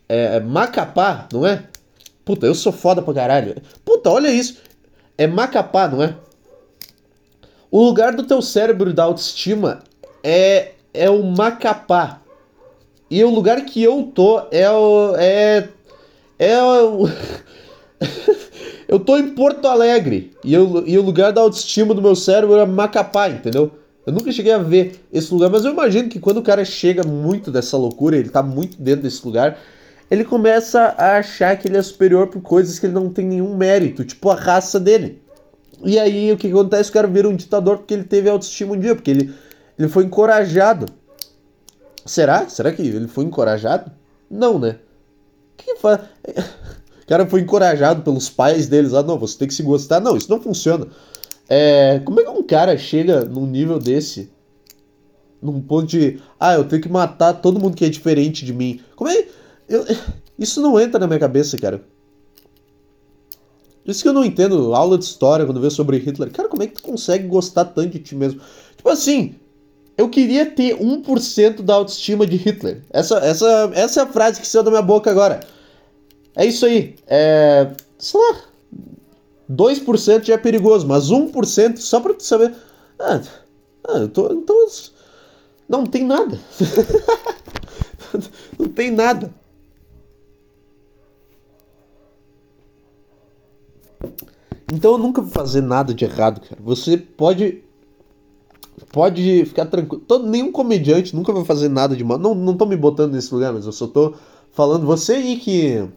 É 0.07 0.41
Macapá, 0.41 1.29
não 1.33 1.47
é? 1.47 1.65
Puta, 2.25 2.45
eu 2.45 2.55
sou 2.55 2.73
foda 2.73 3.01
pra 3.01 3.15
caralho. 3.15 3.57
Puta, 3.85 4.11
olha 4.11 4.31
isso. 4.31 4.59
É 5.17 5.27
Macapá, 5.27 5.89
não 5.89 6.03
é? 6.03 6.15
O 7.71 7.85
lugar 7.85 8.15
do 8.15 8.25
teu 8.25 8.43
cérebro 8.43 8.93
da 8.93 9.05
autoestima 9.05 9.81
é, 10.25 10.73
é 10.93 11.09
o 11.09 11.23
Macapá. 11.23 12.21
E 13.09 13.23
o 13.23 13.31
lugar 13.31 13.65
que 13.65 13.83
eu 13.83 14.11
tô 14.15 14.43
é 14.51 14.71
o. 14.71 15.15
É. 15.17 15.69
É 16.39 16.63
o. 16.63 17.09
eu 18.89 18.99
tô 18.99 19.17
em 19.17 19.35
Porto 19.35 19.67
Alegre. 19.67 20.33
E, 20.45 20.53
eu, 20.53 20.85
e 20.87 20.99
o 20.99 21.03
lugar 21.03 21.33
da 21.33 21.41
autoestima 21.41 21.95
do 21.95 22.03
meu 22.03 22.17
cérebro 22.17 22.57
é 22.57 22.67
Macapá, 22.67 23.29
entendeu? 23.29 23.71
Eu 24.07 24.13
nunca 24.13 24.33
cheguei 24.33 24.53
a 24.53 24.59
ver 24.59 25.05
esse 25.13 25.33
lugar, 25.33 25.51
mas 25.51 25.65
eu 25.65 25.73
imagino 25.73 26.09
que 26.09 26.19
quando 26.19 26.39
o 26.39 26.43
cara 26.43 26.65
chega 26.65 27.05
muito 27.05 27.51
dessa 27.51 27.77
loucura, 27.77 28.17
ele 28.17 28.31
tá 28.31 28.43
muito 28.43 28.81
dentro 28.81 29.03
desse 29.03 29.25
lugar, 29.25 29.59
ele 30.11 30.25
começa 30.25 30.95
a 30.97 31.19
achar 31.19 31.57
que 31.57 31.69
ele 31.69 31.77
é 31.77 31.83
superior 31.83 32.27
por 32.27 32.41
coisas 32.41 32.79
que 32.79 32.87
ele 32.87 32.95
não 32.95 33.11
tem 33.11 33.27
nenhum 33.27 33.57
mérito, 33.57 34.05
tipo 34.05 34.31
a 34.31 34.35
raça 34.35 34.81
dele. 34.81 35.23
E 35.85 35.99
aí 35.99 36.33
o 36.33 36.37
que 36.37 36.49
acontece? 36.49 36.91
O 36.91 36.93
cara 36.93 37.09
vira 37.09 37.29
um 37.29 37.37
ditador 37.37 37.79
porque 37.79 37.95
ele 37.95 38.05
teve 38.05 38.29
autoestima 38.29 38.75
um 38.75 38.79
dia, 38.79 38.95
porque 38.95 39.11
ele, 39.11 39.35
ele 39.79 39.89
foi 39.89 40.05
encorajado. 40.05 40.87
Será? 42.05 42.49
Será 42.49 42.73
que 42.73 42.83
ele 42.83 43.09
foi 43.09 43.25
encorajado? 43.25 43.91
Não, 44.31 44.59
né? 44.59 44.79
Que 45.57 45.77
faz? 45.77 46.01
O 47.03 47.11
cara 47.11 47.27
foi 47.27 47.41
encorajado 47.41 48.03
pelos 48.03 48.31
pais 48.31 48.69
deles. 48.69 48.95
Ah, 48.95 49.03
não, 49.03 49.19
você 49.19 49.37
tem 49.37 49.49
que 49.49 49.55
se 49.55 49.65
gostar. 49.65 49.99
Não, 49.99 50.17
isso 50.17 50.31
não 50.31 50.41
funciona. 50.41 50.87
É, 51.49 51.99
como 52.05 52.21
é 52.21 52.23
que 52.23 52.31
um 52.31 52.45
cara 52.45 52.79
chega 52.79 53.25
num 53.25 53.45
nível 53.47 53.81
desse? 53.81 54.31
Num 55.43 55.61
ponto 55.61 55.89
de, 55.89 56.21
ah, 56.39 56.55
eu 56.55 56.63
tenho 56.63 56.81
que 56.81 56.89
matar 56.89 57.33
todo 57.33 57.59
mundo 57.59 57.77
que 57.77 57.85
é 57.85 57.89
diferente 57.89 58.45
de 58.45 58.53
mim. 58.53 58.81
Como 58.95 59.11
é? 59.11 59.27
Eu, 59.69 59.85
isso 60.39 60.63
não 60.63 60.79
entra 60.79 61.01
na 61.01 61.09
minha 61.09 61.19
cabeça, 61.19 61.59
cara. 61.59 61.83
Isso 63.87 64.03
que 64.03 64.09
eu 64.09 64.13
não 64.13 64.25
entendo, 64.25 64.75
aula 64.75 64.99
de 64.99 65.05
história, 65.05 65.45
quando 65.45 65.61
vê 65.61 65.71
sobre 65.71 65.99
Hitler. 65.99 66.31
Cara, 66.31 66.49
como 66.49 66.63
é 66.63 66.67
que 66.67 66.75
tu 66.75 66.83
consegue 66.83 67.27
gostar 67.27 67.65
tanto 67.65 67.91
de 67.91 67.99
ti 67.99 68.15
mesmo? 68.15 68.41
Tipo 68.77 68.89
assim, 68.89 69.35
eu 69.97 70.09
queria 70.09 70.47
ter 70.47 70.79
1% 70.79 71.63
da 71.63 71.75
autoestima 71.75 72.27
de 72.27 72.37
Hitler. 72.37 72.83
Essa, 72.91 73.19
essa, 73.19 73.71
essa 73.75 74.01
é 74.01 74.03
a 74.03 74.07
frase 74.07 74.41
que 74.41 74.47
saiu 74.47 74.63
da 74.63 74.71
minha 74.71 74.83
boca 74.83 75.11
agora. 75.11 75.41
É 76.35 76.47
isso 76.47 76.65
aí. 76.65 76.95
É. 77.07 77.71
Sei 77.99 78.19
lá. 78.19 78.43
2% 79.51 80.25
já 80.25 80.35
é 80.35 80.39
perigoso, 80.39 80.87
mas 80.87 81.11
1% 81.11 81.79
só 81.79 82.01
pra 82.01 82.15
tu 82.15 82.23
saber. 82.23 82.55
Ah, 82.99 83.21
ah 83.89 83.99
eu 83.99 84.09
tô. 84.09 84.33
Então. 84.33 84.57
Não 85.69 85.85
tem 85.85 86.05
nada. 86.05 86.39
não 88.59 88.69
tem 88.69 88.91
nada. 88.91 89.33
Então 94.73 94.93
eu 94.93 94.99
nunca 94.99 95.21
vou 95.21 95.31
fazer 95.31 95.61
nada 95.61 95.93
de 95.93 96.05
errado, 96.05 96.41
cara. 96.41 96.61
Você 96.63 96.97
pode. 96.97 97.63
Pode 98.93 99.45
ficar 99.45 99.67
tranquilo. 99.67 100.03
Todo, 100.07 100.27
nenhum 100.27 100.51
comediante 100.51 101.15
nunca 101.15 101.33
vai 101.33 101.45
fazer 101.45 101.69
nada 101.69 101.95
de 101.95 102.03
mal. 102.03 102.19
Não, 102.19 102.35
não 102.35 102.57
tô 102.57 102.65
me 102.67 102.77
botando 102.77 103.13
nesse 103.13 103.33
lugar, 103.35 103.53
mas 103.53 103.67
eu 103.67 103.73
só 103.73 103.87
tô 103.87 104.15
falando. 104.53 104.87
Você 104.87 105.15
aí 105.15 105.37
que. 105.37 105.89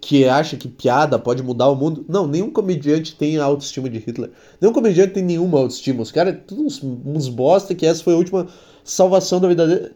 Que 0.00 0.26
acha 0.26 0.56
que 0.56 0.68
piada 0.68 1.18
pode 1.18 1.42
mudar 1.42 1.68
o 1.68 1.74
mundo. 1.74 2.04
Não, 2.08 2.26
nenhum 2.26 2.50
comediante 2.50 3.16
tem 3.16 3.38
a 3.38 3.44
autoestima 3.44 3.90
de 3.90 3.98
Hitler. 3.98 4.30
Nenhum 4.60 4.72
comediante 4.72 5.12
tem 5.12 5.24
nenhuma 5.24 5.58
autoestima. 5.58 6.02
Os 6.02 6.12
caras, 6.12 6.36
tudo 6.46 6.62
uns, 6.62 6.80
uns 6.82 7.28
bosta 7.28 7.74
que 7.74 7.84
essa 7.84 8.02
foi 8.02 8.14
a 8.14 8.16
última 8.16 8.46
salvação 8.84 9.40
da 9.40 9.48
vida 9.48 9.66
dele. 9.66 9.90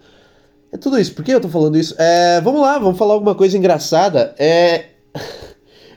É 0.73 0.77
tudo 0.77 0.99
isso. 0.99 1.15
Por 1.15 1.25
que 1.25 1.33
eu 1.33 1.41
tô 1.41 1.49
falando 1.49 1.79
isso? 1.79 1.95
É, 1.99 2.41
vamos 2.41 2.63
lá, 2.63 2.79
vamos 2.79 2.99
falar 2.99 3.15
alguma 3.15 3.35
coisa 3.35 3.57
engraçada. 3.57 4.35
É. 4.39 4.87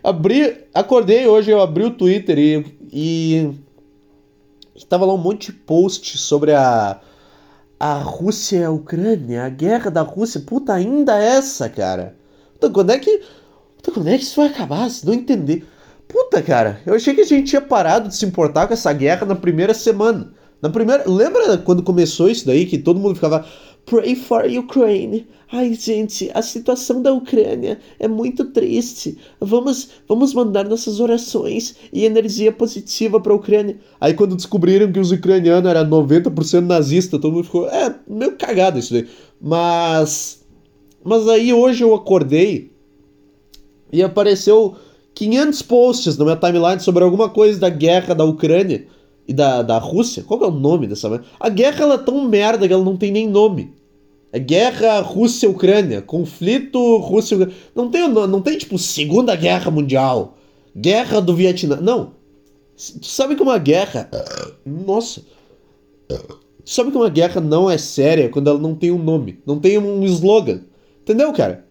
abri, 0.06 0.66
acordei 0.74 1.28
hoje, 1.28 1.52
eu 1.52 1.62
abri 1.62 1.84
o 1.84 1.92
Twitter 1.92 2.38
e, 2.38 2.66
e 2.92 3.52
estava 4.76 5.06
lá 5.06 5.14
um 5.14 5.18
monte 5.18 5.52
de 5.52 5.58
post 5.58 6.18
sobre 6.18 6.54
a 6.54 7.00
a 7.80 7.96
Rússia 7.96 8.58
e 8.58 8.64
a 8.64 8.72
Ucrânia, 8.72 9.44
a 9.44 9.50
guerra 9.50 9.92
da 9.92 10.02
Rússia. 10.02 10.42
Puta, 10.42 10.74
ainda 10.74 11.18
essa, 11.18 11.70
cara. 11.70 12.16
Puta, 12.54 12.70
quando 12.70 12.92
é 12.92 13.00
que 13.00 13.22
puta, 13.78 13.92
quando 13.92 14.08
é 14.08 14.18
que 14.18 14.24
isso 14.24 14.38
vai 14.38 14.50
acabar? 14.50 14.90
Se 14.90 15.06
não 15.06 15.14
entender. 15.14 15.68
Puta, 16.08 16.42
cara, 16.42 16.80
eu 16.86 16.94
achei 16.96 17.14
que 17.14 17.22
a 17.22 17.26
gente 17.26 17.50
tinha 17.50 17.62
parado 17.62 18.10
de 18.10 18.16
se 18.16 18.26
importar 18.26 18.68
com 18.68 18.74
essa 18.74 18.94
guerra 18.94 19.26
na 19.26 19.36
primeira 19.36 19.74
semana. 19.74 20.32
Na 20.62 20.70
primeira, 20.70 21.04
lembra 21.06 21.58
quando 21.58 21.84
começou 21.84 22.30
isso 22.30 22.46
daí 22.46 22.66
que 22.66 22.78
todo 22.78 23.00
mundo 23.00 23.16
ficava 23.16 23.46
Pray 23.86 24.16
for 24.16 24.46
Ukraine. 24.46 25.28
Ai, 25.52 25.74
gente, 25.76 26.32
a 26.34 26.42
situação 26.42 27.02
da 27.02 27.14
Ucrânia 27.14 27.80
é 28.00 28.08
muito 28.08 28.46
triste. 28.46 29.18
Vamos, 29.40 29.90
vamos 30.08 30.34
mandar 30.34 30.68
nossas 30.68 31.00
orações 31.00 31.76
e 31.94 32.04
energia 32.04 32.52
positiva 32.52 33.20
para 33.20 33.32
a 33.32 33.36
Ucrânia. 33.36 33.78
Aí 34.02 34.14
quando 34.14 34.36
descobriram 34.36 34.92
que 34.92 35.00
os 35.00 35.12
ucranianos 35.12 35.70
eram 35.70 35.88
90% 35.88 36.62
nazista, 36.62 37.20
todo 37.20 37.34
mundo 37.34 37.46
ficou, 37.46 37.70
é, 37.70 37.96
meio 38.08 38.36
cagado 38.36 38.80
isso 38.80 38.92
daí. 38.92 39.08
Mas 39.40 40.44
mas 41.06 41.28
aí 41.28 41.54
hoje 41.54 41.84
eu 41.84 41.94
acordei 41.94 42.72
e 43.94 44.02
apareceu 44.02 44.76
500 45.14 45.62
posts 45.62 46.18
na 46.18 46.26
minha 46.26 46.36
timeline 46.36 46.80
sobre 46.80 47.04
alguma 47.04 47.30
coisa 47.30 47.60
da 47.60 47.70
guerra 47.70 48.16
da 48.16 48.26
Ucrânia 48.26 48.88
e 49.28 49.34
da, 49.34 49.62
da 49.62 49.78
Rússia. 49.78 50.24
Qual 50.24 50.44
é 50.44 50.48
o 50.48 50.52
nome 50.52 50.88
dessa 50.88 51.24
A 51.40 51.50
guerra 51.50 51.84
ela 51.84 51.96
é 51.96 52.00
tão 52.00 52.28
merda 52.28 52.68
que 52.68 52.74
ela 52.74 52.84
não 52.84 52.98
tem 52.98 53.12
nem 53.12 53.28
nome. 53.28 53.74
É 54.32 54.40
guerra 54.40 55.00
Rússia-Ucrânia, 55.00 56.02
conflito 56.02 56.98
Rússia 56.98 57.50
não 57.74 57.90
tem 57.90 58.08
não 58.10 58.42
tem 58.42 58.58
tipo 58.58 58.78
Segunda 58.78 59.36
Guerra 59.36 59.72
Mundial, 59.72 60.38
Guerra 60.76 61.22
do 61.22 61.34
Vietnã. 61.34 61.78
Não. 61.78 62.14
Tu 62.76 63.06
sabe 63.06 63.36
que 63.36 63.42
uma 63.42 63.58
guerra, 63.58 64.10
nossa. 64.66 65.22
Tu 66.10 66.70
sabe 66.70 66.92
que 66.92 66.98
uma 66.98 67.10
guerra 67.10 67.40
não 67.40 67.70
é 67.70 67.78
séria 67.78 68.28
quando 68.28 68.50
ela 68.50 68.60
não 68.60 68.76
tem 68.76 68.92
um 68.92 69.02
nome, 69.02 69.40
não 69.46 69.60
tem 69.60 69.78
um 69.78 70.04
slogan. 70.04 70.62
Entendeu, 71.02 71.32
cara? 71.32 71.65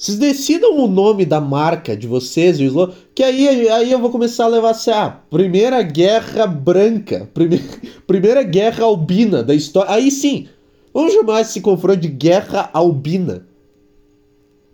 Vocês 0.00 0.16
decidam 0.16 0.78
o 0.78 0.88
nome 0.88 1.26
da 1.26 1.42
marca 1.42 1.94
de 1.94 2.06
vocês, 2.06 2.58
o 2.58 2.62
slogan, 2.62 2.94
que 3.14 3.22
aí, 3.22 3.68
aí 3.68 3.92
eu 3.92 3.98
vou 3.98 4.08
começar 4.08 4.46
a 4.46 4.48
levar 4.48 4.70
assim, 4.70 4.90
ah, 4.90 5.20
Primeira 5.28 5.82
Guerra 5.82 6.46
Branca, 6.46 7.28
primeira, 7.34 7.64
primeira 8.06 8.42
Guerra 8.42 8.84
Albina 8.84 9.42
da 9.42 9.54
história. 9.54 9.92
Aí 9.92 10.10
sim, 10.10 10.48
vamos 10.94 11.12
chamar 11.12 11.42
esse 11.42 11.60
confronto 11.60 12.00
de 12.00 12.08
Guerra 12.08 12.70
Albina. 12.72 13.46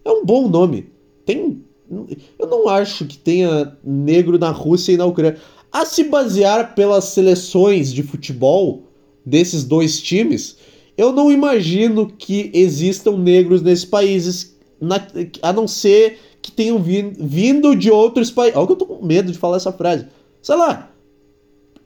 É 0.04 0.10
um 0.12 0.24
bom 0.24 0.46
nome. 0.48 0.92
Tem, 1.24 1.60
eu 1.90 2.46
não 2.46 2.68
acho 2.68 3.04
que 3.04 3.18
tenha 3.18 3.76
negro 3.82 4.38
na 4.38 4.50
Rússia 4.50 4.92
e 4.92 4.96
na 4.96 5.06
Ucrânia. 5.06 5.40
A 5.72 5.84
se 5.84 6.04
basear 6.04 6.72
pelas 6.76 7.02
seleções 7.06 7.92
de 7.92 8.04
futebol 8.04 8.84
desses 9.24 9.64
dois 9.64 10.00
times, 10.00 10.56
eu 10.96 11.12
não 11.12 11.32
imagino 11.32 12.06
que 12.06 12.48
existam 12.54 13.18
negros 13.18 13.60
nesses 13.60 13.84
países 13.84 14.55
na, 14.80 15.04
a 15.42 15.52
não 15.52 15.66
ser 15.66 16.18
que 16.42 16.52
tenham 16.52 16.80
vindo, 16.82 17.16
vindo 17.26 17.74
de 17.74 17.90
outros 17.90 18.30
países. 18.30 18.56
Olha 18.56 18.66
que 18.66 18.72
eu 18.72 18.76
tô 18.76 18.86
com 18.86 19.04
medo 19.04 19.32
de 19.32 19.38
falar 19.38 19.56
essa 19.56 19.72
frase. 19.72 20.06
Sei 20.40 20.54
lá. 20.54 20.90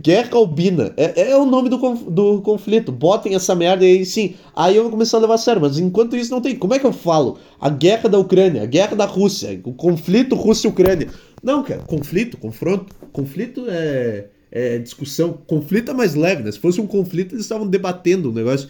Guerra 0.00 0.36
albina. 0.36 0.92
É, 0.96 1.30
é, 1.30 1.36
o 1.36 1.44
nome 1.44 1.68
do, 1.68 1.76
do 1.76 2.40
conflito. 2.42 2.92
Botem 2.92 3.34
essa 3.34 3.54
merda 3.54 3.84
aí 3.84 4.06
sim. 4.06 4.34
Aí 4.54 4.76
eu 4.76 4.82
vou 4.82 4.92
começar 4.92 5.16
a 5.16 5.20
levar 5.20 5.34
a 5.34 5.38
sério. 5.38 5.60
Mas 5.60 5.78
enquanto 5.78 6.16
isso 6.16 6.30
não 6.30 6.40
tem. 6.40 6.56
Como 6.56 6.72
é 6.72 6.78
que 6.78 6.86
eu 6.86 6.92
falo? 6.92 7.38
A 7.60 7.68
guerra 7.68 8.08
da 8.08 8.18
Ucrânia, 8.18 8.62
a 8.62 8.66
guerra 8.66 8.94
da 8.94 9.06
Rússia, 9.06 9.60
o 9.64 9.72
conflito 9.72 10.36
Rússia-Ucrânia. 10.36 11.08
Não, 11.42 11.64
cara. 11.64 11.80
Conflito, 11.82 12.36
confronto. 12.38 12.94
Conflito 13.12 13.66
é, 13.68 14.26
é 14.52 14.78
discussão. 14.78 15.38
Conflito 15.46 15.90
é 15.90 15.94
mais 15.94 16.14
leve, 16.14 16.44
né? 16.44 16.52
Se 16.52 16.60
fosse 16.60 16.80
um 16.80 16.86
conflito, 16.86 17.34
eles 17.34 17.44
estavam 17.44 17.66
debatendo 17.66 18.28
o 18.28 18.30
um 18.30 18.34
negócio. 18.34 18.68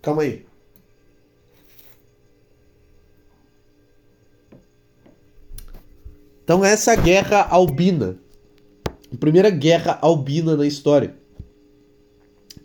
Calma 0.00 0.22
aí. 0.22 0.44
Então 6.44 6.64
essa 6.64 6.92
é 6.92 6.96
guerra 6.96 7.46
albina. 7.48 8.18
A 9.12 9.16
primeira 9.16 9.50
guerra 9.50 9.98
albina 10.00 10.56
na 10.56 10.66
história. 10.66 11.14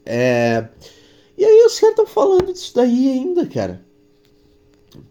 É... 0.05 0.67
E 1.37 1.45
aí 1.45 1.65
os 1.65 1.79
caras 1.79 1.91
estão 1.91 2.07
falando 2.07 2.51
disso 2.51 2.73
daí 2.73 3.09
ainda, 3.09 3.45
cara. 3.45 3.85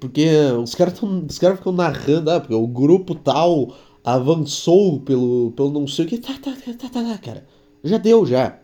Porque 0.01 0.29
os 0.61 0.75
caras 0.75 0.99
cara 1.39 1.57
ficam 1.57 1.73
narrando, 1.73 2.31
ah, 2.31 2.41
porque 2.41 2.55
o 2.55 2.67
grupo 2.67 3.15
tal 3.15 3.75
avançou 4.03 5.01
pelo, 5.01 5.53
pelo 5.53 5.71
não 5.71 5.87
sei 5.87 6.05
o 6.05 6.09
que. 6.09 6.19
Tá, 6.19 6.35
tá, 6.35 6.53
tá, 6.53 6.73
tá, 6.73 6.89
tá, 6.89 7.03
tá 7.03 7.19
cara. 7.19 7.47
Já 7.85 7.99
deu, 7.99 8.27
já. 8.27 8.59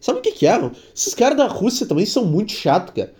Sabe 0.00 0.18
o 0.18 0.22
que 0.22 0.32
que 0.32 0.46
é? 0.46 0.70
Esses 0.94 1.14
caras 1.14 1.38
da 1.38 1.46
Rússia 1.46 1.86
também 1.86 2.04
são 2.04 2.24
muito 2.24 2.52
chatos, 2.52 2.94
cara. 2.94 3.14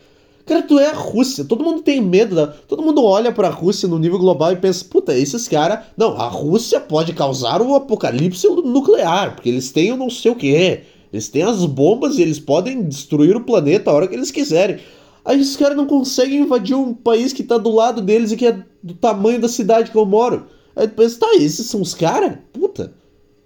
Cara, 0.47 0.63
tu 0.63 0.79
é 0.79 0.91
a 0.91 0.95
Rússia. 0.95 1.45
Todo 1.45 1.65
mundo 1.65 1.83
tem 1.83 2.01
medo. 2.01 2.37
Da... 2.37 2.47
Todo 2.47 2.81
mundo 2.81 3.03
olha 3.05 3.33
pra 3.33 3.49
Rússia 3.49 3.89
no 3.89 3.99
nível 3.99 4.19
global 4.19 4.53
e 4.53 4.57
pensa: 4.57 4.85
puta, 4.89 5.13
esses 5.13 5.49
caras. 5.49 5.81
Não, 5.97 6.17
a 6.17 6.29
Rússia 6.29 6.81
pode 6.81 7.13
causar 7.13 7.61
o 7.61 7.75
apocalipse 7.75 8.47
nuclear, 8.49 9.35
porque 9.35 9.49
eles 9.49 9.73
têm 9.73 9.93
o 9.93 9.97
não 9.97 10.09
sei 10.09 10.31
o 10.31 10.37
que. 10.37 10.83
Eles 11.13 11.29
têm 11.29 11.43
as 11.43 11.67
bombas 11.67 12.17
e 12.17 12.23
eles 12.23 12.39
podem 12.39 12.85
destruir 12.85 13.37
o 13.37 13.45
planeta 13.45 13.91
a 13.91 13.95
hora 13.95 14.07
que 14.07 14.15
eles 14.15 14.31
quiserem. 14.31 14.79
Aí 15.25 15.41
esses 15.41 15.57
caras 15.57 15.77
não 15.77 15.87
conseguem 15.87 16.41
invadir 16.41 16.77
um 16.77 16.95
país 16.95 17.33
que 17.33 17.43
tá 17.43 17.59
do 17.59 17.75
lado 17.75 18.01
deles 18.01 18.31
e 18.31 18.37
que 18.37 18.47
é 18.47 18.63
do 18.81 18.95
tamanho 18.95 19.41
da 19.41 19.49
cidade 19.49 19.91
que 19.91 19.99
eu 19.99 20.07
moro. 20.07 20.47
Aí 20.77 20.87
tu 20.87 20.95
pensa: 20.95 21.19
tá, 21.19 21.35
esses 21.35 21.67
são 21.67 21.81
os 21.81 21.93
caras? 21.93 22.39
Puta. 22.53 22.95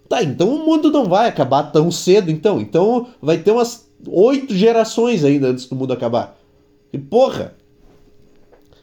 Tá, 0.06 0.22
então 0.22 0.54
o 0.54 0.66
mundo 0.66 0.90
não 0.90 1.06
vai 1.06 1.28
acabar 1.28 1.62
tão 1.72 1.90
cedo, 1.90 2.30
então. 2.30 2.60
Então 2.60 3.06
vai 3.22 3.38
ter 3.38 3.52
umas 3.52 3.88
oito 4.06 4.54
gerações 4.54 5.24
ainda 5.24 5.48
antes 5.48 5.64
do 5.64 5.74
mundo 5.74 5.94
acabar. 5.94 6.39
E 6.92 6.98
porra! 6.98 7.55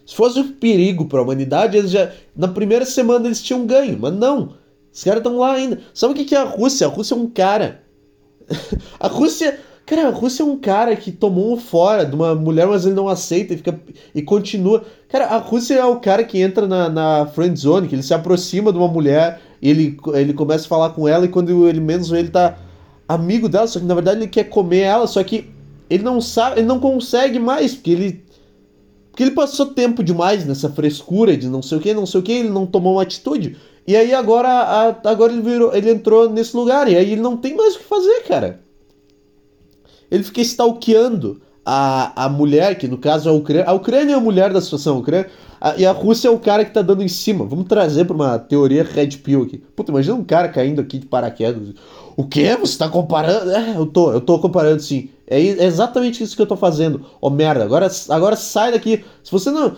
Se 0.06 0.16
fosse 0.16 0.40
um 0.40 0.54
perigo 0.54 1.06
para 1.06 1.20
a 1.20 1.24
humanidade, 1.24 1.78
eles 1.78 1.92
já 1.92 2.12
na 2.36 2.48
primeira 2.48 2.86
semana 2.86 3.26
eles 3.26 3.42
tinham 3.42 3.66
ganho, 3.66 3.98
mas 4.00 4.14
não. 4.14 4.56
Os 4.92 5.04
caras 5.04 5.20
estão 5.20 5.38
lá 5.38 5.54
ainda. 5.54 5.82
Sabe 5.94 6.14
o 6.14 6.26
que 6.26 6.34
é 6.34 6.38
a 6.38 6.44
Rússia? 6.44 6.88
A 6.88 6.90
Rússia 6.90 7.14
é 7.14 7.18
um 7.18 7.30
cara. 7.30 7.84
a 9.00 9.08
Rússia, 9.08 9.60
Cara, 9.88 10.10
a 10.10 10.12
Rússia 10.12 10.44
é 10.44 10.46
um 10.46 10.58
cara 10.58 10.94
que 10.98 11.14
tomou 11.14 11.54
um 11.54 11.58
fora 11.58 12.06
de 12.06 12.14
uma 12.14 12.36
mulher, 12.36 12.68
mas 12.68 12.86
ele 12.86 12.94
não 12.94 13.08
aceita 13.08 13.54
e 13.54 13.58
fica 13.58 13.80
e 14.14 14.22
continua. 14.22 14.84
Cara, 15.08 15.28
a 15.28 15.38
Rússia 15.38 15.76
é 15.76 15.86
o 15.86 15.98
cara 16.02 16.26
que 16.26 16.42
entra 16.42 16.68
na, 16.68 16.90
na 16.90 17.26
friend 17.28 17.58
zone, 17.58 17.88
que 17.88 17.96
ele 17.96 18.04
se 18.04 18.14
aproxima 18.14 18.74
de 18.74 18.78
uma 18.78 18.90
mulher, 18.90 19.40
ele, 19.62 19.98
ele 20.14 20.34
começa 20.34 20.66
a 20.66 20.68
falar 20.68 20.90
com 20.90 21.08
ela 21.08 21.24
e 21.24 21.30
quando 21.30 21.66
ele 21.70 21.80
menos 21.80 22.10
vê, 22.10 22.20
ele 22.20 22.28
tá 22.28 22.58
amigo 23.08 23.48
dela, 23.48 23.66
só 23.66 23.80
que 23.80 23.86
na 23.86 23.96
verdade 23.96 24.20
ele 24.20 24.28
quer 24.28 24.44
comer 24.46 24.82
ela, 24.82 25.08
só 25.08 25.24
que 25.24 25.50
ele 25.90 26.04
não 26.04 26.20
sabe, 26.22 26.60
ele 26.60 26.68
não 26.68 26.80
consegue 26.80 27.40
mais, 27.40 27.74
porque 27.74 27.92
ele 27.92 28.28
porque 29.18 29.24
ele 29.24 29.32
passou 29.32 29.66
tempo 29.66 30.04
demais 30.04 30.46
nessa 30.46 30.70
frescura 30.70 31.36
de 31.36 31.48
não 31.48 31.64
sei 31.64 31.80
o 31.80 31.82
que, 31.82 31.92
não 31.92 32.06
sei 32.06 32.20
o 32.20 32.24
que, 32.24 32.32
ele 32.34 32.50
não 32.50 32.68
tomou 32.68 32.94
uma 32.94 33.02
atitude. 33.02 33.58
E 33.88 33.96
aí 33.96 34.14
agora, 34.14 34.48
a, 34.48 35.10
agora 35.10 35.34
ele 35.34 35.42
virou, 35.42 35.74
ele 35.76 35.90
entrou 35.90 36.30
nesse 36.30 36.56
lugar 36.56 36.88
e 36.88 36.96
aí 36.96 37.14
ele 37.14 37.22
não 37.22 37.36
tem 37.36 37.56
mais 37.56 37.76
o 37.76 37.80
que 37.80 37.86
fazer, 37.86 38.22
cara. 38.28 38.60
Ele 40.12 40.24
fica 40.24 40.40
stalkeando 40.42 41.42
a, 41.66 42.26
a 42.26 42.30
mulher, 42.30 42.78
que 42.78 42.88
no 42.88 43.00
caso 43.00 43.28
é 43.28 43.32
a 43.32 43.36
Ucrânia. 43.36 43.66
A 43.66 43.74
Ucrânia 43.74 44.14
é 44.14 44.18
a 44.18 44.22
mulher 44.22 44.54
da 44.54 44.62
situação, 44.62 44.98
a 44.98 45.00
Ucrânia, 45.00 45.32
a, 45.60 45.76
e 45.76 45.86
a 45.86 45.92
Rússia 45.92 46.28
é 46.28 46.32
o 46.32 46.38
cara 46.38 46.64
que 46.64 46.72
tá 46.72 46.84
dando 46.84 47.04
em 47.04 47.08
cima. 47.08 47.44
Vamos 47.44 47.66
trazer 47.66 48.06
pra 48.06 48.16
uma 48.16 48.38
teoria 48.38 48.84
Red 48.84 49.18
Pill 49.24 49.42
aqui. 49.42 49.58
Puta, 49.76 49.92
imagina 49.92 50.16
um 50.16 50.24
cara 50.24 50.48
caindo 50.48 50.80
aqui 50.80 51.00
de 51.00 51.08
paraquedas. 51.08 51.74
O 52.18 52.28
quê? 52.28 52.58
Você 52.58 52.76
tá 52.80 52.90
comparando? 52.90 53.52
É, 53.52 53.78
eu 53.78 53.86
tô, 53.86 54.12
eu 54.12 54.20
tô 54.20 54.40
comparando 54.40 54.82
sim. 54.82 55.12
É, 55.28 55.40
é 55.40 55.66
exatamente 55.66 56.24
isso 56.24 56.36
que 56.36 56.42
eu 56.42 56.48
tô 56.48 56.58
fazendo. 56.58 57.06
Ô 57.22 57.28
oh, 57.28 57.30
merda, 57.30 57.64
agora, 57.64 57.88
agora 58.10 58.36
sai 58.36 58.72
daqui. 58.72 59.06
Se 59.24 59.32
você 59.32 59.52
não. 59.52 59.78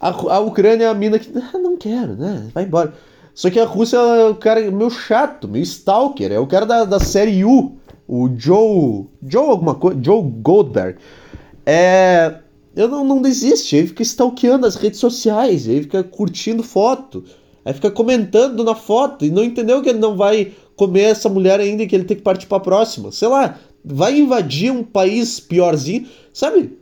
a, 0.00 0.08
a 0.10 0.38
Ucrânia 0.38 0.84
é 0.84 0.88
a 0.88 0.94
mina 0.94 1.18
que. 1.18 1.28
Ah, 1.36 1.58
não 1.58 1.76
quero, 1.76 2.14
né? 2.14 2.48
Vai 2.54 2.62
embora. 2.62 2.94
Só 3.34 3.50
que 3.50 3.58
a 3.58 3.64
Rússia 3.66 3.96
é 3.96 4.26
o 4.26 4.36
cara 4.36 4.70
meio 4.70 4.88
chato, 4.88 5.48
meio 5.48 5.64
stalker. 5.64 6.30
É 6.30 6.38
o 6.38 6.46
cara 6.46 6.64
da, 6.64 6.84
da 6.84 7.00
série 7.00 7.44
U. 7.44 7.78
O 8.06 8.30
Joe. 8.36 9.06
Joe 9.26 9.50
alguma 9.50 9.74
coisa. 9.74 9.98
Joe 10.00 10.22
Goldberg. 10.22 10.98
É. 11.66 12.42
Eu 12.76 12.86
não, 12.86 13.04
não 13.04 13.20
desiste. 13.20 13.74
Ele 13.74 13.88
fica 13.88 14.04
stalkeando 14.04 14.66
as 14.66 14.76
redes 14.76 15.00
sociais. 15.00 15.66
Ele 15.66 15.82
fica 15.82 16.04
curtindo 16.04 16.62
foto. 16.62 17.24
Aí 17.66 17.74
fica 17.74 17.90
comentando 17.90 18.62
na 18.62 18.76
foto 18.76 19.24
e 19.24 19.30
não 19.30 19.42
entendeu 19.42 19.82
que 19.82 19.88
ele 19.88 19.98
não 19.98 20.16
vai 20.16 20.52
comer 20.76 21.02
essa 21.02 21.28
mulher 21.28 21.58
ainda 21.58 21.82
e 21.82 21.88
que 21.88 21.96
ele 21.96 22.04
tem 22.04 22.16
que 22.16 22.22
partir 22.22 22.46
para 22.46 22.58
a 22.58 22.60
próxima. 22.60 23.10
Sei 23.10 23.26
lá, 23.26 23.58
vai 23.84 24.16
invadir 24.16 24.70
um 24.70 24.84
país 24.84 25.40
piorzinho, 25.40 26.06
sabe? 26.32 26.78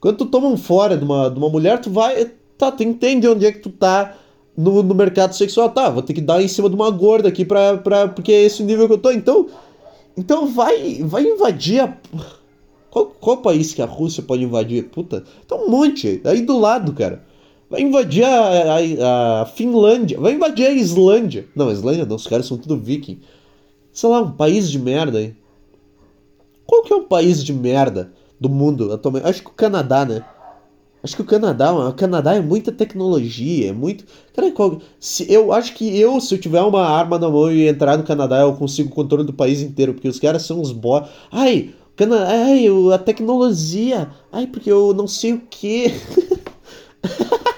Quando 0.00 0.16
tu 0.16 0.24
toma 0.24 0.48
um 0.48 0.56
fora 0.56 0.96
de 0.96 1.04
uma, 1.04 1.28
de 1.28 1.36
uma 1.36 1.50
mulher, 1.50 1.78
tu 1.82 1.90
vai. 1.90 2.30
Tá, 2.56 2.72
tu 2.72 2.82
entende 2.82 3.28
onde 3.28 3.44
é 3.44 3.52
que 3.52 3.58
tu 3.58 3.68
tá 3.68 4.16
no, 4.56 4.82
no 4.82 4.94
mercado 4.94 5.34
sexual. 5.34 5.68
Tá, 5.68 5.90
vou 5.90 6.00
ter 6.02 6.14
que 6.14 6.22
dar 6.22 6.40
em 6.40 6.48
cima 6.48 6.70
de 6.70 6.74
uma 6.74 6.90
gorda 6.90 7.28
aqui 7.28 7.44
pra, 7.44 7.76
pra, 7.76 8.08
porque 8.08 8.32
é 8.32 8.42
esse 8.42 8.62
o 8.62 8.64
nível 8.64 8.86
que 8.86 8.94
eu 8.94 8.98
tô. 8.98 9.10
Então. 9.10 9.46
Então 10.16 10.46
vai, 10.46 11.02
vai 11.02 11.24
invadir 11.24 11.80
a. 11.80 11.94
Qual, 12.88 13.04
qual 13.20 13.36
país 13.36 13.74
que 13.74 13.82
a 13.82 13.84
Rússia 13.84 14.22
pode 14.22 14.44
invadir? 14.44 14.84
Puta, 14.84 15.24
tem 15.46 15.58
um 15.58 15.68
monte 15.68 16.22
aí 16.24 16.40
do 16.40 16.58
lado, 16.58 16.94
cara. 16.94 17.22
Vai 17.68 17.82
invadir 17.82 18.24
a, 18.24 18.76
a, 18.78 19.42
a, 19.42 19.46
Finlândia. 19.46 20.18
Vai 20.20 20.34
invadir 20.34 20.66
a 20.66 20.72
Islândia. 20.72 21.46
Não, 21.54 21.68
a 21.68 21.72
Islândia 21.72 22.06
não, 22.06 22.16
os 22.16 22.26
caras 22.26 22.46
são 22.46 22.56
tudo 22.56 22.76
viking. 22.76 23.20
Sei 23.92 24.08
lá, 24.08 24.22
um 24.22 24.30
país 24.30 24.70
de 24.70 24.78
merda 24.78 25.18
aí. 25.18 25.34
Qual 26.64 26.82
que 26.82 26.92
é 26.92 26.96
o 26.96 27.04
país 27.04 27.42
de 27.42 27.52
merda 27.52 28.12
do 28.40 28.48
mundo 28.48 28.92
atualmente? 28.92 29.26
Acho 29.26 29.42
que 29.42 29.48
o 29.48 29.54
Canadá, 29.54 30.04
né? 30.04 30.24
Acho 31.02 31.14
que 31.14 31.22
o 31.22 31.26
Canadá, 31.26 31.72
o 31.72 31.92
Canadá 31.92 32.34
é 32.34 32.40
muita 32.40 32.72
tecnologia, 32.72 33.68
é 33.70 33.72
muito. 33.72 34.04
Cara, 34.34 34.50
qual... 34.50 34.80
se, 34.98 35.30
eu 35.32 35.52
acho 35.52 35.74
que 35.74 35.98
eu, 36.00 36.20
se 36.20 36.34
eu 36.34 36.40
tiver 36.40 36.60
uma 36.62 36.84
arma 36.84 37.18
na 37.18 37.30
mão 37.30 37.50
e 37.52 37.68
entrar 37.68 37.96
no 37.96 38.02
Canadá, 38.02 38.40
eu 38.40 38.54
consigo 38.54 38.88
o 38.88 38.92
controle 38.92 39.24
do 39.24 39.32
país 39.32 39.60
inteiro, 39.60 39.94
porque 39.94 40.08
os 40.08 40.18
caras 40.18 40.42
são 40.42 40.60
os 40.60 40.72
bo. 40.72 41.04
Ai, 41.30 41.72
Cana... 41.94 42.26
ai, 42.26 42.66
a 42.92 42.98
tecnologia. 42.98 44.10
Ai, 44.32 44.46
porque 44.48 44.70
eu 44.70 44.92
não 44.94 45.06
sei 45.06 45.34
o 45.34 45.40
que. 45.48 45.94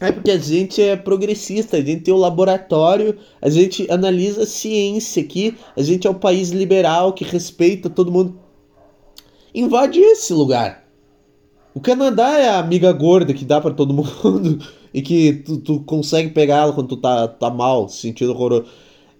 É 0.00 0.10
porque 0.10 0.30
a 0.30 0.38
gente 0.38 0.80
é 0.80 0.96
progressista, 0.96 1.76
a 1.76 1.80
gente 1.82 2.04
tem 2.04 2.14
o 2.14 2.16
um 2.16 2.20
laboratório, 2.20 3.18
a 3.40 3.50
gente 3.50 3.86
analisa 3.90 4.46
ciência 4.46 5.22
aqui, 5.22 5.54
a 5.76 5.82
gente 5.82 6.06
é 6.06 6.10
um 6.10 6.14
país 6.14 6.48
liberal 6.48 7.12
que 7.12 7.22
respeita 7.22 7.90
todo 7.90 8.10
mundo. 8.10 8.38
Invade 9.54 10.00
esse 10.00 10.32
lugar. 10.32 10.88
O 11.74 11.80
Canadá 11.80 12.38
é 12.38 12.48
a 12.48 12.58
amiga 12.58 12.90
gorda 12.92 13.34
que 13.34 13.44
dá 13.44 13.60
para 13.60 13.74
todo 13.74 13.92
mundo 13.92 14.58
e 14.94 15.02
que 15.02 15.34
tu, 15.44 15.58
tu 15.58 15.80
consegue 15.80 16.30
pegar 16.30 16.62
ela 16.62 16.72
quando 16.72 16.88
tu 16.88 16.96
tá, 16.96 17.28
tá 17.28 17.50
mal, 17.50 17.86
sentindo 17.86 18.32
horroroso. 18.32 18.64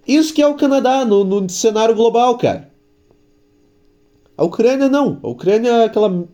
Isso 0.08 0.32
que 0.32 0.40
é 0.40 0.46
o 0.46 0.56
Canadá 0.56 1.04
no, 1.04 1.24
no 1.24 1.46
cenário 1.50 1.94
global, 1.94 2.38
cara. 2.38 2.70
A 4.34 4.44
Ucrânia 4.44 4.88
não. 4.88 5.20
A 5.22 5.28
Ucrânia 5.28 5.68
é 5.68 5.84
aquela 5.84 6.26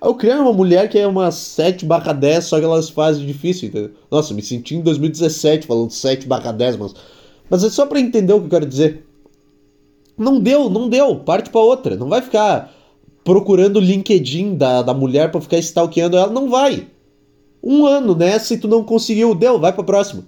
a 0.00 0.08
Ucrânia 0.08 0.38
é 0.38 0.42
uma 0.42 0.52
mulher 0.52 0.88
que 0.88 0.98
é 0.98 1.06
uma 1.06 1.30
7 1.30 1.84
barra 1.84 2.12
10, 2.12 2.44
só 2.44 2.58
que 2.58 2.64
elas 2.64 2.88
fazem 2.88 3.26
difícil, 3.26 3.68
entendeu? 3.68 3.90
Nossa, 4.10 4.32
me 4.32 4.42
senti 4.42 4.74
em 4.74 4.80
2017 4.80 5.66
falando 5.66 5.90
7 5.90 6.26
barra 6.26 6.52
10, 6.52 6.76
mas... 6.76 6.94
Mas 7.50 7.64
é 7.64 7.68
só 7.68 7.84
para 7.84 7.98
entender 7.98 8.32
o 8.32 8.38
que 8.38 8.46
eu 8.46 8.50
quero 8.50 8.66
dizer. 8.66 9.04
Não 10.16 10.38
deu, 10.38 10.70
não 10.70 10.88
deu. 10.88 11.16
Parte 11.16 11.50
para 11.50 11.60
outra. 11.60 11.96
Não 11.96 12.08
vai 12.08 12.22
ficar 12.22 12.72
procurando 13.24 13.76
o 13.76 13.80
LinkedIn 13.80 14.54
da, 14.54 14.82
da 14.82 14.94
mulher 14.94 15.32
para 15.32 15.40
ficar 15.40 15.58
stalkeando 15.58 16.16
ela. 16.16 16.32
Não 16.32 16.48
vai. 16.48 16.86
Um 17.62 17.84
ano 17.86 18.14
nessa 18.14 18.54
e 18.54 18.58
tu 18.58 18.68
não 18.68 18.84
conseguiu. 18.84 19.34
Deu, 19.34 19.58
vai 19.58 19.72
pra 19.72 19.82
próxima. 19.82 20.24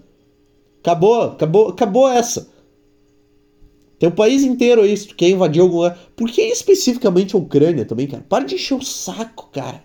Acabou, 0.81 1.23
acabou, 1.23 1.69
acabou 1.69 2.09
essa. 2.09 2.49
Tem 4.03 4.09
o 4.09 4.13
país 4.13 4.43
inteiro 4.43 4.83
aí, 4.83 4.97
se 4.97 5.07
tu 5.07 5.15
quer 5.15 5.29
invadir 5.29 5.63
algum 5.63 5.77
lugar. 5.77 5.97
Por 6.17 6.29
que 6.29 6.43
especificamente 6.43 7.37
a 7.37 7.39
Ucrânia 7.39 7.85
também, 7.85 8.09
cara? 8.09 8.27
Para 8.29 8.45
de 8.45 8.57
encher 8.57 8.75
o 8.75 8.83
saco, 8.83 9.49
cara. 9.53 9.85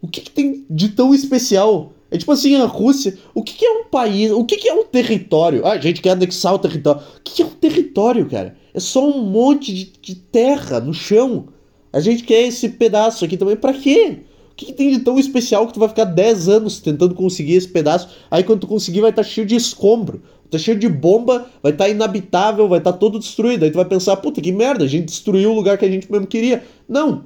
O 0.00 0.08
que, 0.08 0.22
que 0.22 0.30
tem 0.30 0.64
de 0.70 0.88
tão 0.88 1.14
especial? 1.14 1.92
É 2.10 2.16
tipo 2.16 2.32
assim, 2.32 2.56
a 2.56 2.64
Rússia. 2.64 3.18
O 3.34 3.42
que, 3.42 3.52
que 3.52 3.66
é 3.66 3.70
um 3.70 3.84
país? 3.84 4.30
O 4.30 4.46
que, 4.46 4.56
que 4.56 4.66
é 4.66 4.72
um 4.72 4.86
território? 4.86 5.66
Ah, 5.66 5.72
a 5.72 5.78
gente 5.78 6.00
quer 6.00 6.12
anexar 6.12 6.54
o 6.54 6.58
território. 6.58 7.02
O 7.02 7.20
que, 7.22 7.34
que 7.34 7.42
é 7.42 7.44
um 7.44 7.50
território, 7.50 8.26
cara? 8.30 8.56
É 8.72 8.80
só 8.80 9.06
um 9.06 9.22
monte 9.26 9.74
de, 9.74 9.92
de 10.00 10.14
terra 10.14 10.80
no 10.80 10.94
chão. 10.94 11.48
A 11.92 12.00
gente 12.00 12.24
quer 12.24 12.46
esse 12.46 12.66
pedaço 12.66 13.26
aqui 13.26 13.36
também. 13.36 13.56
Pra 13.56 13.74
quê? 13.74 14.20
O 14.52 14.54
que, 14.54 14.66
que, 14.66 14.72
tem 14.72 14.90
de 14.90 15.00
tão 15.00 15.18
especial 15.18 15.66
que 15.66 15.74
tu 15.74 15.80
vai 15.80 15.88
ficar 15.88 16.04
10 16.04 16.48
anos 16.48 16.78
tentando 16.78 17.14
conseguir 17.14 17.54
esse 17.54 17.68
pedaço? 17.68 18.08
Aí 18.30 18.44
quando 18.44 18.60
tu 18.60 18.66
conseguir 18.66 19.00
vai 19.00 19.10
estar 19.10 19.22
tá 19.22 19.28
cheio 19.28 19.46
de 19.46 19.56
escombro 19.56 20.22
tá 20.52 20.58
cheio 20.58 20.78
de 20.78 20.88
bomba, 20.88 21.46
vai 21.62 21.72
estar 21.72 21.84
tá 21.84 21.90
inabitável, 21.90 22.68
vai 22.68 22.78
estar 22.78 22.92
tá 22.92 22.98
todo 22.98 23.18
destruído. 23.18 23.64
Aí 23.64 23.70
tu 23.70 23.76
vai 23.76 23.86
pensar, 23.86 24.16
puta 24.18 24.40
que 24.40 24.52
merda, 24.52 24.84
a 24.84 24.88
gente 24.88 25.06
destruiu 25.06 25.50
o 25.50 25.54
lugar 25.54 25.78
que 25.78 25.84
a 25.86 25.90
gente 25.90 26.12
mesmo 26.12 26.26
queria. 26.26 26.62
Não. 26.86 27.24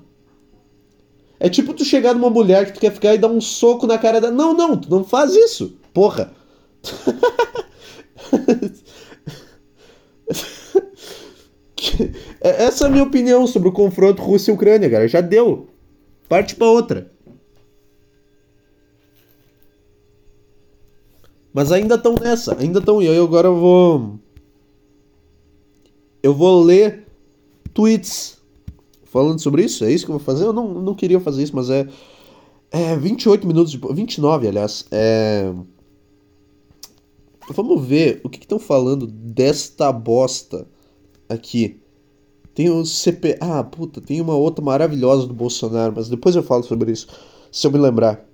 É 1.39 1.49
tipo 1.49 1.75
tu 1.75 1.85
chegar 1.85 2.15
numa 2.15 2.31
mulher 2.31 2.67
que 2.67 2.75
tu 2.75 2.81
quer 2.81 2.93
ficar 2.93 3.15
e 3.15 3.19
dar 3.19 3.29
um 3.29 3.41
soco 3.41 3.87
na 3.87 3.99
cara 3.99 4.21
dela. 4.21 4.33
Não, 4.33 4.55
não, 4.55 4.77
tu 4.77 4.89
não 4.89 5.03
faz 5.03 5.35
isso. 5.35 5.77
Porra. 5.93 6.33
Essa 12.41 12.85
é 12.85 12.87
a 12.87 12.91
minha 12.91 13.03
opinião 13.03 13.47
sobre 13.47 13.69
o 13.69 13.73
confronto 13.73 14.23
Rússia 14.23 14.53
e 14.53 14.55
Ucrânia, 14.55 14.89
cara. 14.89 15.09
Já 15.09 15.21
deu. 15.21 15.69
Parte 16.29 16.55
pra 16.55 16.69
outra. 16.69 17.11
Mas 21.57 21.73
ainda 21.73 21.95
estão 21.95 22.15
nessa, 22.21 22.55
ainda 22.61 22.81
estão. 22.81 23.01
E 23.01 23.09
aí 23.09 23.19
agora 23.19 23.49
eu 23.49 23.57
vou. 23.57 24.19
Eu 26.23 26.35
vou 26.35 26.63
ler 26.63 27.07
tweets 27.73 28.37
falando 29.07 29.41
sobre 29.41 29.65
isso. 29.65 29.83
É 29.83 29.91
isso 29.91 30.05
que 30.05 30.11
eu 30.11 30.19
vou 30.19 30.23
fazer? 30.23 30.45
Eu 30.45 30.53
não, 30.53 30.75
não 30.75 30.95
queria 30.95 31.19
fazer 31.19 31.43
isso, 31.43 31.57
mas 31.57 31.71
é. 31.71 31.89
É 32.71 32.95
28 32.95 33.47
minutos 33.47 33.73
de. 33.73 33.79
29, 33.79 34.49
aliás. 34.49 34.85
É. 34.91 35.51
Vamos 37.49 37.83
ver 37.87 38.21
o 38.23 38.29
que 38.29 38.39
estão 38.39 38.59
falando 38.59 39.07
desta 39.07 39.91
bosta 39.91 40.69
aqui. 41.27 41.81
Tem 42.55 42.69
o 42.69 42.85
CP. 42.85 43.39
Ah, 43.41 43.65
puta, 43.65 44.03
tem 44.03 44.21
uma 44.21 44.37
outra 44.37 44.63
maravilhosa 44.63 45.27
do 45.27 45.33
Bolsonaro, 45.33 45.95
mas 45.97 46.11
depois 46.11 46.37
eu 46.37 46.43
falo 46.43 46.65
sobre 46.65 46.93
isso, 46.93 47.07
se 47.51 47.67
eu 47.67 47.71
me 47.71 47.79
lembrar. 47.79 48.29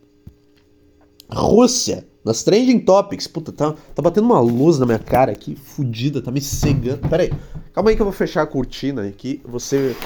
Rússia 1.33 2.07
nas 2.25 2.43
trending 2.43 2.81
topics. 2.81 3.27
Puta, 3.27 3.53
tá, 3.53 3.75
tá 3.95 4.03
batendo 4.03 4.25
uma 4.25 4.41
luz 4.41 4.79
na 4.79 4.87
minha 4.87 4.99
cara 4.99 5.33
aqui, 5.33 5.55
fodida, 5.55 6.23
tá 6.23 6.31
me 6.31 6.41
cegando. 6.41 7.09
Pera 7.09 7.25
aí, 7.25 7.33
calma 7.73 7.91
aí 7.91 7.97
que 7.97 8.03
eu 8.03 8.07
vou 8.07 8.13
fechar 8.13 8.43
a 8.43 8.47
cortina 8.47 9.07
aqui. 9.07 9.41
Você 9.45 9.97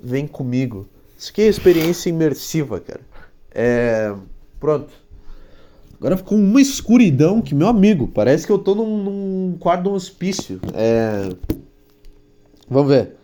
vem 0.00 0.26
comigo. 0.26 0.86
Isso 1.18 1.30
aqui 1.30 1.42
é 1.42 1.46
experiência 1.46 2.08
imersiva, 2.08 2.80
cara. 2.80 3.00
É. 3.50 4.14
Pronto. 4.60 4.92
Agora 5.98 6.16
ficou 6.16 6.36
uma 6.36 6.60
escuridão 6.60 7.40
que, 7.40 7.54
meu 7.54 7.68
amigo, 7.68 8.08
parece 8.08 8.46
que 8.46 8.52
eu 8.52 8.58
tô 8.58 8.74
num, 8.74 9.02
num 9.02 9.56
quarto 9.58 9.84
de 9.84 9.88
um 9.88 9.92
hospício. 9.92 10.60
É. 10.74 11.30
Vamos 12.68 12.88
ver. 12.88 13.16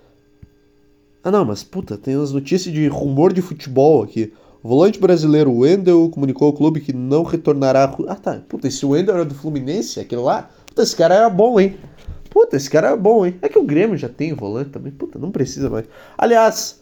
Ah 1.23 1.31
não, 1.31 1.45
mas 1.45 1.63
puta, 1.63 1.99
tem 1.99 2.15
as 2.15 2.33
notícias 2.33 2.75
de 2.75 2.89
rumor 2.89 3.33
de 3.33 3.43
futebol 3.43 4.03
aqui. 4.03 4.33
O 4.63 4.69
volante 4.69 4.99
brasileiro 4.99 5.53
Wendel 5.53 6.11
comunicou 6.11 6.49
ao 6.49 6.53
clube 6.53 6.81
que 6.81 6.93
não 6.93 7.23
retornará. 7.23 7.95
Ah, 8.07 8.15
tá. 8.15 8.43
Puta, 8.49 8.69
esse 8.69 8.85
Wendel 8.85 9.15
era 9.15 9.25
do 9.25 9.35
Fluminense, 9.35 10.01
aquele 10.01 10.21
lá. 10.21 10.51
Puta, 10.67 10.83
esse 10.83 10.95
cara 10.95 11.15
era 11.15 11.31
bom, 11.31 11.59
hein? 11.59 11.79
Puta, 12.29 12.57
esse 12.57 12.69
cara 12.69 12.91
é 12.91 12.97
bom, 12.97 13.25
hein? 13.25 13.37
É 13.41 13.49
que 13.49 13.59
o 13.59 13.65
Grêmio 13.65 13.97
já 13.97 14.09
tem 14.09 14.35
volante 14.35 14.71
também. 14.71 14.93
Puta, 14.93 15.19
não 15.19 15.31
precisa 15.31 15.71
mais. 15.71 15.87
Aliás, 16.17 16.81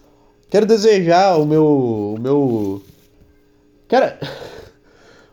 quero 0.51 0.67
desejar 0.67 1.37
o 1.38 1.47
meu. 1.47 1.64
O 1.64 2.21
meu. 2.21 2.83
Cara. 3.88 4.19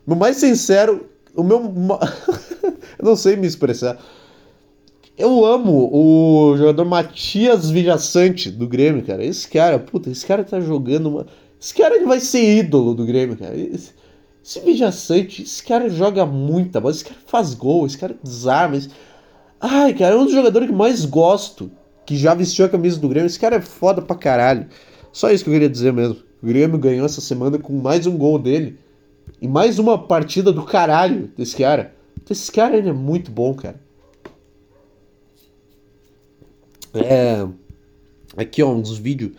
O 0.08 0.13
mais 0.13 0.38
sincero. 0.38 1.10
O 1.36 1.41
meu. 1.41 1.60
Eu 2.99 3.05
não 3.05 3.15
sei 3.15 3.36
me 3.36 3.47
expressar. 3.47 3.97
Eu 5.17 5.43
amo 5.43 5.89
o 5.91 6.55
jogador 6.58 6.86
Matias 6.86 7.71
Vijaçante 7.71 8.51
do 8.51 8.67
Grêmio, 8.67 9.03
cara. 9.03 9.25
Esse 9.25 9.47
cara, 9.47 9.79
puta, 9.79 10.12
esse 10.12 10.23
cara 10.25 10.43
tá 10.43 10.60
jogando 10.60 11.08
uma. 11.08 11.25
Esse 11.65 11.73
cara 11.73 12.06
vai 12.06 12.19
ser 12.19 12.60
ídolo 12.60 12.93
do 12.93 13.08
Grêmio, 13.08 13.36
cara. 13.36 13.58
Esse, 13.58 13.91
esse 14.43 14.60
Vijaçante, 14.60 15.41
esse 15.41 15.63
cara 15.63 15.89
joga 15.89 16.23
muita 16.23 16.80
bola, 16.80 16.93
esse 16.93 17.04
cara 17.04 17.19
faz 17.25 17.56
gol, 17.56 17.88
esse 17.88 17.97
cara 17.97 18.15
desarma. 18.21 18.78
Esse... 18.78 18.89
Ai, 19.60 19.91
cara, 19.95 20.13
é 20.13 20.17
um 20.17 20.25
dos 20.25 20.34
jogadores 20.36 20.69
que 20.69 20.75
mais 20.75 21.06
gosto, 21.06 21.71
que 22.06 22.15
já 22.15 22.36
vestiu 22.36 22.65
a 22.65 22.69
camisa 22.69 22.99
do 22.99 23.10
Grêmio. 23.10 23.25
Esse 23.25 23.39
cara 23.39 23.56
é 23.56 23.62
foda 23.62 23.99
pra 23.99 24.15
caralho. 24.15 24.67
Só 25.12 25.32
isso 25.32 25.43
que 25.43 25.49
eu 25.49 25.56
queria 25.56 25.67
dizer 25.67 25.91
mesmo. 25.91 26.17
O 26.39 26.45
Grêmio 26.45 26.78
ganhou 26.78 27.04
essa 27.04 27.19
semana 27.19 27.58
com 27.58 27.73
mais 27.73 28.06
um 28.06 28.15
gol 28.15 28.38
dele. 28.38 28.78
E 29.41 29.47
mais 29.47 29.80
uma 29.80 29.97
partida 29.97 30.54
do 30.54 30.62
caralho 30.62 31.32
desse 31.36 31.56
cara. 31.56 31.95
Esse 32.30 32.51
cara 32.51 32.78
ele 32.78 32.89
é 32.89 32.93
muito 32.93 33.32
bom, 33.32 33.56
cara. 33.56 33.82
É. 36.93 37.43
Aqui, 38.38 38.62
ó, 38.62 38.69
uns 38.71 38.95
vídeos. 38.99 39.32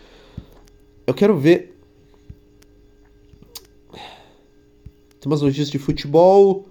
Eu 1.07 1.13
quero 1.13 1.37
ver. 1.37 1.76
Umas 5.27 5.41
notícias 5.41 5.69
de 5.69 5.77
futebol. 5.77 6.65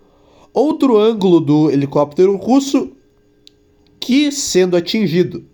Outro 0.53 0.97
ângulo 0.97 1.41
do 1.41 1.71
helicóptero 1.71 2.35
russo 2.37 2.93
que 4.01 4.33
sendo 4.33 4.77
atingido. 4.77 5.45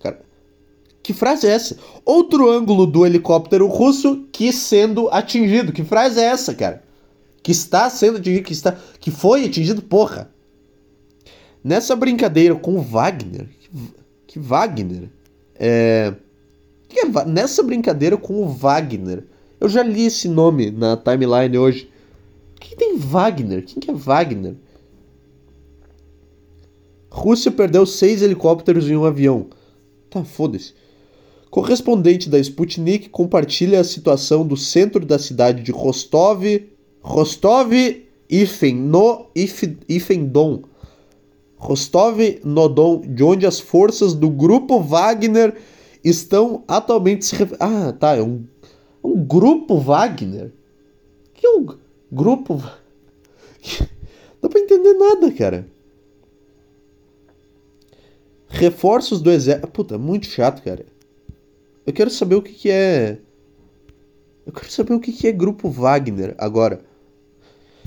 Cara, 0.00 0.22
que 1.02 1.12
frase 1.12 1.46
é 1.46 1.50
essa? 1.50 1.78
Outro 2.04 2.50
ângulo 2.50 2.86
do 2.86 3.04
helicóptero 3.04 3.66
russo 3.66 4.26
que 4.32 4.52
sendo 4.52 5.08
atingido. 5.10 5.72
Que 5.72 5.84
frase 5.84 6.20
é 6.20 6.24
essa, 6.24 6.54
cara? 6.54 6.82
Que 7.42 7.52
está 7.52 7.88
sendo 7.90 8.18
atingido, 8.18 8.44
que 8.44 8.52
está, 8.52 8.76
que 8.98 9.10
foi 9.10 9.44
atingido, 9.44 9.82
porra. 9.82 10.30
Nessa 11.62 11.94
brincadeira 11.94 12.54
com 12.54 12.76
o 12.76 12.80
Wagner, 12.80 13.48
que 14.26 14.38
Wagner. 14.38 15.10
É, 15.56 16.14
que 16.88 17.00
é, 17.00 17.24
nessa 17.26 17.62
brincadeira 17.62 18.16
com 18.16 18.42
o 18.42 18.48
Wagner. 18.48 19.24
Eu 19.58 19.68
já 19.68 19.82
li 19.82 20.06
esse 20.06 20.28
nome 20.28 20.70
na 20.70 20.96
timeline 20.96 21.58
hoje. 21.58 21.90
Quem 22.60 22.76
tem 22.76 22.96
Wagner? 22.96 23.64
Quem 23.64 23.80
que 23.80 23.90
é 23.90 23.94
Wagner? 23.94 24.56
Rússia 27.10 27.50
perdeu 27.50 27.86
seis 27.86 28.22
helicópteros 28.22 28.88
em 28.90 28.96
um 28.96 29.04
avião. 29.04 29.46
Tá, 30.10 30.24
foda-se. 30.24 30.74
Correspondente 31.50 32.28
da 32.28 32.38
Sputnik 32.38 33.08
compartilha 33.08 33.80
a 33.80 33.84
situação 33.84 34.46
do 34.46 34.56
centro 34.56 35.04
da 35.06 35.18
cidade 35.18 35.62
de 35.62 35.72
Rostov, 35.72 36.44
Rostov 37.00 37.72
Ifen, 38.28 38.74
no 38.74 39.26
Ifendon, 39.34 40.62
Rostov-no-Don, 41.56 43.00
de 43.00 43.22
onde 43.22 43.46
as 43.46 43.58
forças 43.58 44.12
do 44.12 44.28
grupo 44.28 44.80
Wagner 44.80 45.56
estão 46.04 46.62
atualmente 46.68 47.24
se. 47.24 47.36
Ah, 47.58 47.92
tá, 47.92 48.16
é 48.16 48.22
um, 48.22 48.44
um 49.02 49.24
grupo 49.24 49.78
Wagner? 49.78 50.52
Que 51.32 51.46
é 51.46 51.50
um 51.50 51.66
grupo. 52.10 52.54
Não 52.54 52.66
dá 54.42 54.48
pra 54.48 54.60
entender 54.60 54.94
nada, 54.94 55.32
cara. 55.32 55.66
Reforços 58.48 59.20
do 59.20 59.30
exército. 59.30 59.68
Puta, 59.68 59.98
muito 59.98 60.26
chato, 60.26 60.62
cara. 60.62 60.86
Eu 61.86 61.92
quero 61.92 62.10
saber 62.10 62.36
o 62.36 62.42
que, 62.42 62.52
que 62.52 62.70
é. 62.70 63.18
Eu 64.44 64.52
quero 64.52 64.70
saber 64.70 64.94
o 64.94 65.00
que, 65.00 65.12
que 65.12 65.26
é 65.26 65.32
grupo 65.32 65.68
Wagner 65.68 66.34
agora. 66.38 66.84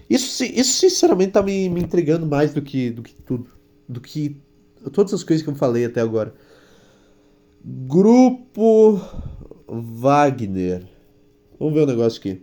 Isso, 0.09 0.43
isso 0.43 0.79
sinceramente 0.79 1.31
tá 1.31 1.41
me, 1.43 1.69
me 1.69 1.81
intrigando 1.81 2.25
mais 2.25 2.53
do 2.53 2.61
que, 2.61 2.89
do 2.89 3.03
que 3.03 3.13
tudo 3.13 3.59
do 3.89 3.99
que 3.99 4.37
todas 4.93 5.13
as 5.13 5.23
coisas 5.23 5.43
que 5.43 5.49
eu 5.49 5.55
falei 5.55 5.83
até 5.83 5.99
agora. 5.99 6.33
Grupo 7.65 9.01
Wagner. 9.67 10.87
Vamos 11.59 11.73
ver 11.73 11.81
o 11.81 11.83
um 11.83 11.87
negócio 11.87 12.19
aqui. 12.19 12.41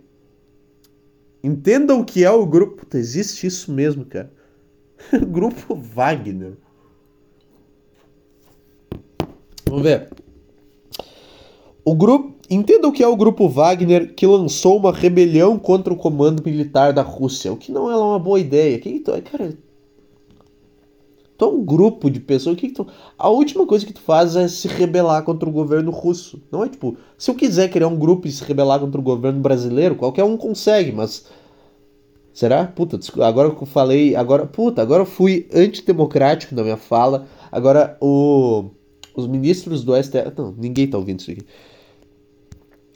Entendam 1.43 2.01
o 2.01 2.05
que 2.05 2.23
é 2.23 2.31
o 2.31 2.45
grupo. 2.45 2.77
Puta, 2.77 2.97
existe 2.97 3.47
isso 3.47 3.71
mesmo, 3.71 4.05
cara. 4.05 4.31
grupo 5.27 5.75
Wagner. 5.75 6.57
Vamos 9.67 9.83
ver. 9.83 10.09
O 11.83 11.95
grupo. 11.95 12.35
Entenda 12.49 12.87
o 12.87 12.93
que 12.93 13.03
é 13.03 13.07
o 13.07 13.17
grupo 13.17 13.49
Wagner 13.49 14.15
que 14.15 14.25
lançou 14.25 14.77
uma 14.77 14.93
rebelião 14.93 15.59
contra 15.59 15.93
o 15.93 15.97
comando 15.97 16.41
militar 16.45 16.93
da 16.93 17.01
Rússia. 17.01 17.51
O 17.51 17.57
que 17.57 17.73
não 17.73 17.91
é 17.91 17.95
uma 17.97 18.17
boa 18.17 18.39
ideia. 18.39 18.79
Quem, 18.79 19.03
cara, 19.03 19.53
Tu 21.37 21.45
é 21.45 21.47
um 21.47 21.63
grupo 21.63 22.09
de 22.09 22.19
pessoas. 22.19 22.57
Que, 22.57 22.69
que 22.69 22.73
tu... 22.73 22.87
A 23.17 23.29
última 23.29 23.65
coisa 23.67 23.85
que 23.85 23.93
tu 23.93 24.01
faz 24.01 24.35
é 24.35 24.47
se 24.47 24.67
rebelar 24.67 25.23
contra 25.23 25.47
o 25.47 25.51
governo 25.51 25.91
russo. 25.91 26.41
Não 26.51 26.63
é 26.63 26.69
tipo, 26.69 26.97
se 27.17 27.29
eu 27.29 27.35
quiser 27.35 27.69
criar 27.69 27.87
um 27.87 27.97
grupo 27.97 28.27
e 28.27 28.31
se 28.31 28.43
rebelar 28.43 28.79
contra 28.79 28.99
o 28.99 29.03
governo 29.03 29.39
brasileiro, 29.39 29.95
qualquer 29.95 30.23
um 30.23 30.35
consegue, 30.35 30.91
mas. 30.91 31.25
Será? 32.33 32.65
Puta, 32.65 32.99
agora 33.23 33.51
que 33.51 33.61
eu 33.61 33.67
falei. 33.67 34.15
Agora, 34.15 34.45
puta, 34.47 34.81
agora 34.81 35.03
eu 35.03 35.07
fui 35.07 35.47
antidemocrático 35.53 36.55
na 36.55 36.63
minha 36.63 36.77
fala. 36.77 37.27
Agora 37.51 37.97
o. 38.01 38.65
Os 39.15 39.27
ministros 39.27 39.83
do 39.83 39.95
STF. 39.95 40.31
Não, 40.37 40.53
ninguém 40.57 40.87
tá 40.87 40.97
ouvindo 40.97 41.19
isso 41.19 41.31
aqui. 41.31 41.41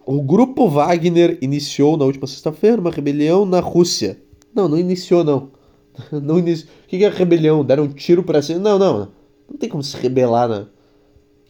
O 0.05 0.21
grupo 0.21 0.67
Wagner 0.67 1.37
iniciou 1.41 1.95
na 1.95 2.05
última 2.05 2.25
sexta-feira 2.25 2.81
uma 2.81 2.89
rebelião 2.89 3.45
na 3.45 3.59
Rússia. 3.59 4.19
Não, 4.53 4.67
não 4.67 4.77
iniciou 4.77 5.23
não. 5.23 5.51
No 6.11 6.39
início. 6.39 6.67
O 6.83 6.87
que 6.87 7.03
é 7.03 7.09
rebelião? 7.09 7.63
Deram 7.63 7.83
um 7.83 7.89
tiro 7.89 8.23
pra 8.23 8.41
cima? 8.41 8.59
Não, 8.59 8.79
não. 8.79 9.11
Não 9.49 9.57
tem 9.57 9.69
como 9.69 9.83
se 9.83 9.95
rebelar, 9.97 10.47
né? 10.47 10.67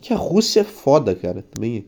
Que 0.02 0.14
a 0.14 0.18
Rússia 0.18 0.62
é 0.62 0.64
foda, 0.64 1.14
cara. 1.14 1.44
Também. 1.52 1.86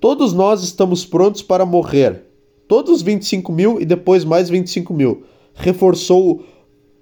Todos 0.00 0.32
nós 0.32 0.62
estamos 0.62 1.04
prontos 1.04 1.42
para 1.42 1.66
morrer. 1.66 2.24
Todos 2.66 3.02
25 3.02 3.52
mil 3.52 3.80
e 3.80 3.84
depois 3.84 4.24
mais 4.24 4.48
25 4.48 4.94
mil. 4.94 5.24
Reforçou 5.54 6.44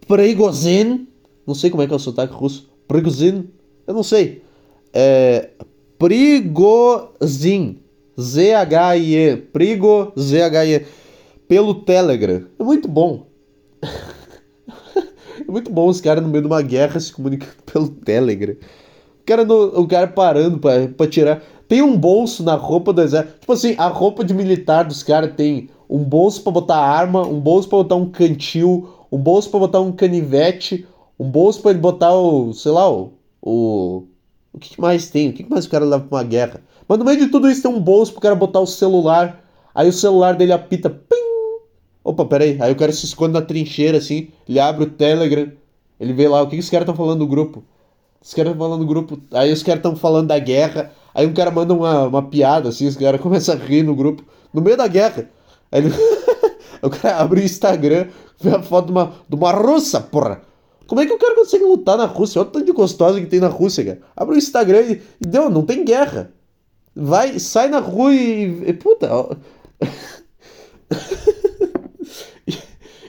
Prigozhin. 0.06 1.06
Não 1.46 1.54
sei 1.54 1.70
como 1.70 1.82
é 1.82 1.86
que 1.86 1.92
é 1.92 1.96
o 1.96 2.00
sotaque 2.00 2.34
russo. 2.34 2.68
Prigozhin. 2.88 3.48
Eu 3.86 3.94
não 3.94 4.02
sei. 4.02 4.42
É. 4.92 5.50
Prigozhin. 5.96 7.78
Z-H-I-E. 8.20 9.36
Prigo, 9.36 10.12
Z-H-I-E 10.18 10.86
pelo 11.48 11.74
Telegram. 11.74 12.44
É 12.58 12.62
muito 12.62 12.86
bom. 12.86 13.26
é 13.82 15.50
muito 15.50 15.70
bom 15.70 15.88
os 15.88 16.00
caras 16.00 16.22
no 16.22 16.28
meio 16.28 16.42
de 16.42 16.48
uma 16.48 16.62
guerra 16.62 17.00
se 17.00 17.12
comunicando 17.12 17.54
pelo 17.70 17.88
Telegram. 17.88 18.54
O 19.20 19.24
cara, 19.24 19.44
no, 19.44 19.80
o 19.80 19.88
cara 19.88 20.06
parando 20.06 20.58
pra, 20.58 20.86
pra 20.88 21.06
tirar. 21.08 21.42
Tem 21.66 21.82
um 21.82 21.96
bolso 21.96 22.42
na 22.42 22.54
roupa 22.54 22.92
do 22.92 23.02
exército. 23.02 23.40
Tipo 23.40 23.52
assim, 23.52 23.74
a 23.76 23.88
roupa 23.88 24.24
de 24.24 24.32
militar 24.32 24.84
dos 24.84 25.02
caras 25.02 25.34
tem 25.34 25.68
um 25.88 26.04
bolso 26.04 26.42
para 26.42 26.52
botar 26.52 26.76
arma, 26.76 27.26
um 27.26 27.40
bolso 27.40 27.68
para 27.68 27.78
botar 27.78 27.96
um 27.96 28.10
cantil, 28.10 28.88
um 29.10 29.18
bolso 29.18 29.50
para 29.50 29.60
botar 29.60 29.80
um 29.80 29.92
canivete, 29.92 30.86
um 31.18 31.28
bolso 31.30 31.60
para 31.60 31.72
ele 31.72 31.80
botar 31.80 32.14
o, 32.14 32.52
sei 32.52 32.72
lá, 32.72 32.90
o, 32.90 33.12
o 33.42 34.04
o 34.52 34.58
que 34.58 34.80
mais 34.80 35.08
tem? 35.08 35.28
O 35.28 35.32
que 35.32 35.48
mais 35.48 35.66
o 35.66 35.70
cara 35.70 35.84
leva 35.84 36.04
pra 36.04 36.18
uma 36.18 36.24
guerra? 36.24 36.60
Mas 36.88 36.98
no 36.98 37.04
meio 37.04 37.18
de 37.18 37.28
tudo 37.28 37.48
isso 37.50 37.62
tem 37.62 37.70
um 37.70 37.80
bolso 37.80 38.12
pro 38.12 38.20
cara 38.20 38.34
botar 38.34 38.60
o 38.60 38.66
celular. 38.66 39.44
Aí 39.74 39.88
o 39.88 39.92
celular 39.92 40.34
dele 40.34 40.52
apita, 40.52 40.90
pim, 40.90 41.27
Opa, 42.08 42.24
peraí. 42.24 42.56
Aí 42.58 42.72
o 42.72 42.76
cara 42.76 42.90
se 42.90 43.04
esconde 43.04 43.34
na 43.34 43.42
trincheira, 43.42 43.98
assim. 43.98 44.28
Ele 44.48 44.58
abre 44.58 44.84
o 44.84 44.90
Telegram. 44.90 45.52
Ele 46.00 46.14
vê 46.14 46.26
lá 46.26 46.40
o 46.40 46.46
que, 46.46 46.56
que 46.56 46.62
os 46.62 46.70
caras 46.70 46.84
estão 46.84 46.96
falando 46.96 47.18
no 47.18 47.26
grupo. 47.26 47.62
Os 48.22 48.32
caras 48.32 48.52
estão 48.52 48.66
falando 48.66 48.80
no 48.80 48.86
grupo. 48.86 49.20
Aí 49.30 49.52
os 49.52 49.62
caras 49.62 49.80
estão 49.80 49.94
falando 49.94 50.28
da 50.28 50.38
guerra. 50.38 50.90
Aí 51.14 51.26
um 51.26 51.34
cara 51.34 51.50
manda 51.50 51.74
uma, 51.74 52.04
uma 52.04 52.22
piada, 52.22 52.70
assim. 52.70 52.86
Os 52.86 52.96
caras 52.96 53.20
começam 53.20 53.54
a 53.54 53.58
rir 53.58 53.82
no 53.82 53.94
grupo. 53.94 54.24
No 54.54 54.62
meio 54.62 54.74
da 54.74 54.86
guerra. 54.86 55.28
Aí 55.70 55.82
ele... 55.82 55.92
o 56.80 56.88
cara 56.88 57.18
abre 57.18 57.42
o 57.42 57.44
Instagram. 57.44 58.06
Vê 58.40 58.54
a 58.54 58.62
foto 58.62 58.86
de 58.86 58.92
uma, 58.92 59.12
de 59.28 59.36
uma 59.36 59.52
russa, 59.52 60.00
porra. 60.00 60.40
Como 60.86 61.02
é 61.02 61.06
que 61.06 61.12
o 61.12 61.18
cara 61.18 61.34
consegue 61.34 61.64
lutar 61.64 61.98
na 61.98 62.06
Rússia? 62.06 62.40
Olha 62.40 62.48
o 62.48 62.52
tanto 62.52 62.64
de 62.64 62.72
gostosa 62.72 63.20
que 63.20 63.26
tem 63.26 63.40
na 63.40 63.48
Rússia, 63.48 63.84
cara. 63.84 64.00
Abre 64.16 64.36
o 64.36 64.38
Instagram 64.38 64.80
e, 64.80 65.02
e 65.20 65.26
deu, 65.26 65.50
não 65.50 65.62
tem 65.62 65.84
guerra. 65.84 66.32
Vai, 66.96 67.38
sai 67.38 67.68
na 67.68 67.80
rua 67.80 68.14
e. 68.14 68.62
e 68.66 68.72
puta. 68.72 69.08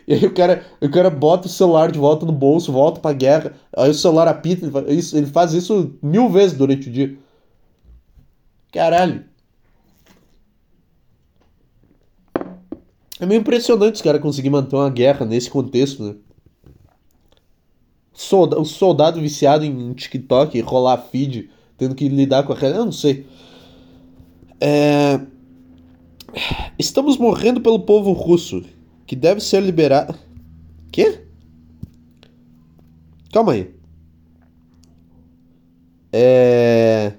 E 0.10 0.14
aí 0.16 0.26
o 0.26 0.34
cara, 0.34 0.66
o 0.82 0.90
cara 0.90 1.08
bota 1.12 1.46
o 1.46 1.52
celular 1.52 1.92
de 1.92 2.00
volta 2.00 2.26
no 2.26 2.32
bolso, 2.32 2.72
volta 2.72 3.00
pra 3.00 3.14
guerra, 3.14 3.54
aí 3.78 3.92
o 3.92 3.94
celular 3.94 4.28
apita, 4.28 4.66
ele 4.88 5.28
faz 5.28 5.54
isso 5.54 5.96
mil 6.02 6.28
vezes 6.30 6.58
durante 6.58 6.90
o 6.90 6.92
dia. 6.92 7.16
Caralho. 8.72 9.24
É 13.20 13.26
meio 13.28 13.42
impressionante 13.42 13.96
os 13.96 14.02
caras 14.02 14.20
conseguirem 14.20 14.60
manter 14.60 14.76
uma 14.76 14.90
guerra 14.90 15.28
nesse 15.28 15.48
contexto, 15.48 16.02
né? 16.02 16.16
Solda 18.12 18.60
o 18.60 18.66
soldado 18.66 19.22
viciado 19.22 19.64
em 19.64 19.94
TikTok, 19.94 20.60
rolar 20.62 20.98
feed, 20.98 21.52
tendo 21.78 21.94
que 21.94 22.10
lidar 22.10 22.42
com 22.42 22.54
a 22.54 22.56
realidade. 22.56 22.82
Eu 22.82 22.86
não 22.86 22.92
sei. 22.92 23.28
É... 24.60 25.20
Estamos 26.80 27.16
morrendo 27.16 27.62
pelo 27.62 27.82
povo 27.82 28.12
russo, 28.12 28.64
que 29.10 29.16
deve 29.16 29.42
ser 29.42 29.60
liberado. 29.60 30.14
Quê? 30.92 31.26
Calma 33.34 33.54
aí. 33.54 33.74
É... 36.14 37.14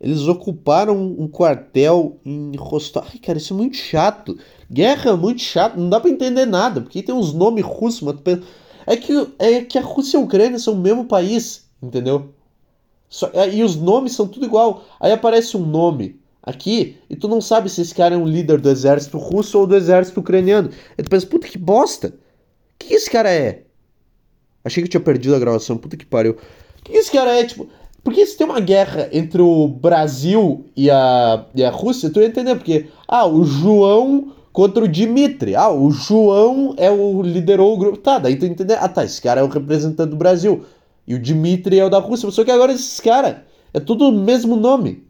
Eles 0.00 0.28
ocuparam 0.28 0.96
um 0.96 1.26
quartel 1.26 2.20
em 2.24 2.54
Rostov. 2.54 3.04
Ai, 3.10 3.18
cara, 3.18 3.38
isso 3.38 3.52
é 3.52 3.56
muito 3.56 3.76
chato. 3.76 4.38
Guerra 4.70 5.10
é 5.10 5.16
muito 5.16 5.42
chato, 5.42 5.76
não 5.76 5.90
dá 5.90 5.98
pra 5.98 6.08
entender 6.08 6.46
nada, 6.46 6.80
porque 6.80 7.02
tem 7.02 7.12
uns 7.12 7.34
nomes 7.34 7.64
russos, 7.64 8.02
mas 8.02 8.38
é 8.86 8.96
que, 8.96 9.12
é 9.40 9.60
que 9.62 9.76
a 9.76 9.82
Rússia 9.82 10.18
e 10.18 10.20
a 10.20 10.24
Ucrânia 10.24 10.60
são 10.60 10.74
o 10.74 10.80
mesmo 10.80 11.06
país, 11.06 11.68
entendeu? 11.82 12.32
Só, 13.08 13.28
é, 13.32 13.52
e 13.52 13.64
os 13.64 13.74
nomes 13.74 14.12
são 14.12 14.28
tudo 14.28 14.46
igual. 14.46 14.84
Aí 15.00 15.10
aparece 15.10 15.56
um 15.56 15.66
nome 15.66 16.20
aqui 16.44 16.96
e 17.08 17.16
tu 17.16 17.26
não 17.26 17.40
sabe 17.40 17.70
se 17.70 17.80
esse 17.80 17.94
cara 17.94 18.14
é 18.14 18.18
um 18.18 18.26
líder 18.26 18.60
do 18.60 18.68
exército 18.68 19.18
russo 19.18 19.58
ou 19.58 19.66
do 19.66 19.74
exército 19.74 20.20
ucraniano. 20.20 20.70
Aí 20.96 21.02
tu 21.02 21.10
pensa, 21.10 21.26
puta 21.26 21.48
que 21.48 21.58
bosta. 21.58 22.08
O 22.08 22.12
que, 22.78 22.88
que 22.88 22.94
esse 22.94 23.10
cara 23.10 23.32
é? 23.32 23.62
Achei 24.64 24.82
que 24.82 24.86
eu 24.86 24.90
tinha 24.90 25.00
perdido 25.00 25.34
a 25.34 25.38
gravação, 25.38 25.76
puta 25.76 25.96
que 25.96 26.06
pariu. 26.06 26.32
O 26.32 26.82
que, 26.82 26.92
que 26.92 26.98
esse 26.98 27.10
cara 27.10 27.34
é? 27.34 27.44
Tipo, 27.44 27.68
porque 28.02 28.24
se 28.26 28.36
tem 28.36 28.46
uma 28.46 28.60
guerra 28.60 29.08
entre 29.12 29.40
o 29.40 29.66
Brasil 29.68 30.66
e 30.76 30.90
a, 30.90 31.46
e 31.54 31.64
a 31.64 31.70
Rússia, 31.70 32.10
tu 32.10 32.20
ia 32.20 32.26
entender, 32.26 32.54
porque, 32.54 32.86
ah, 33.08 33.26
o 33.26 33.44
João 33.44 34.34
contra 34.54 34.84
o 34.84 34.88
Dimitri. 34.88 35.56
Ah, 35.56 35.70
o 35.70 35.90
João 35.90 36.74
é 36.78 36.90
o 36.90 37.20
liderou 37.20 37.74
o 37.74 37.76
grupo. 37.76 37.98
Tá, 37.98 38.18
daí 38.18 38.36
tu 38.36 38.46
entender. 38.46 38.78
Ah, 38.80 38.88
tá, 38.88 39.04
esse 39.04 39.20
cara 39.20 39.40
é 39.40 39.44
o 39.44 39.48
representante 39.48 40.10
do 40.10 40.16
Brasil. 40.16 40.64
E 41.06 41.14
o 41.14 41.18
Dimitri 41.18 41.78
é 41.78 41.84
o 41.84 41.90
da 41.90 41.98
Rússia. 41.98 42.30
Só 42.30 42.44
que 42.44 42.50
agora 42.50 42.72
esses 42.72 43.00
caras 43.00 43.36
é 43.74 43.80
tudo 43.80 44.08
o 44.08 44.12
mesmo 44.12 44.54
nome. 44.56 45.03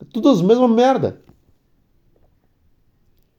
É 0.00 0.04
tudo 0.12 0.28
as 0.28 0.40
mesmas 0.42 0.70
merda. 0.70 1.20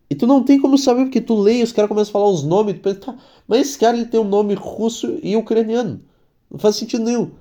E 0.09 0.16
tu 0.16 0.28
não 0.28 0.43
tem 0.43 0.59
como 0.59 0.78
saber, 0.78 1.03
porque 1.03 1.22
tu 1.22 1.36
lê 1.36 1.59
e 1.59 1.64
os 1.64 1.72
caras 1.72 1.88
começam 1.88 2.12
a 2.12 2.14
falar 2.14 2.30
os 2.30 2.43
nomes, 2.43 2.76
tu 2.76 2.82
pensa, 2.82 2.99
tá, 2.99 3.18
mas 3.47 3.62
esse 3.62 3.78
cara 3.78 3.95
ele 3.95 4.05
tem 4.05 4.20
um 4.20 4.26
nome 4.26 4.53
russo 4.53 5.18
e 5.24 5.36
ucraniano. 5.38 6.01
Não 6.49 6.59
faz 6.59 6.76
sentido 6.76 7.03
nenhum. 7.03 7.32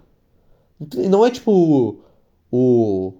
E 0.97 1.09
não 1.09 1.27
é 1.27 1.31
tipo 1.31 1.51
o 1.51 2.01
o, 2.51 3.15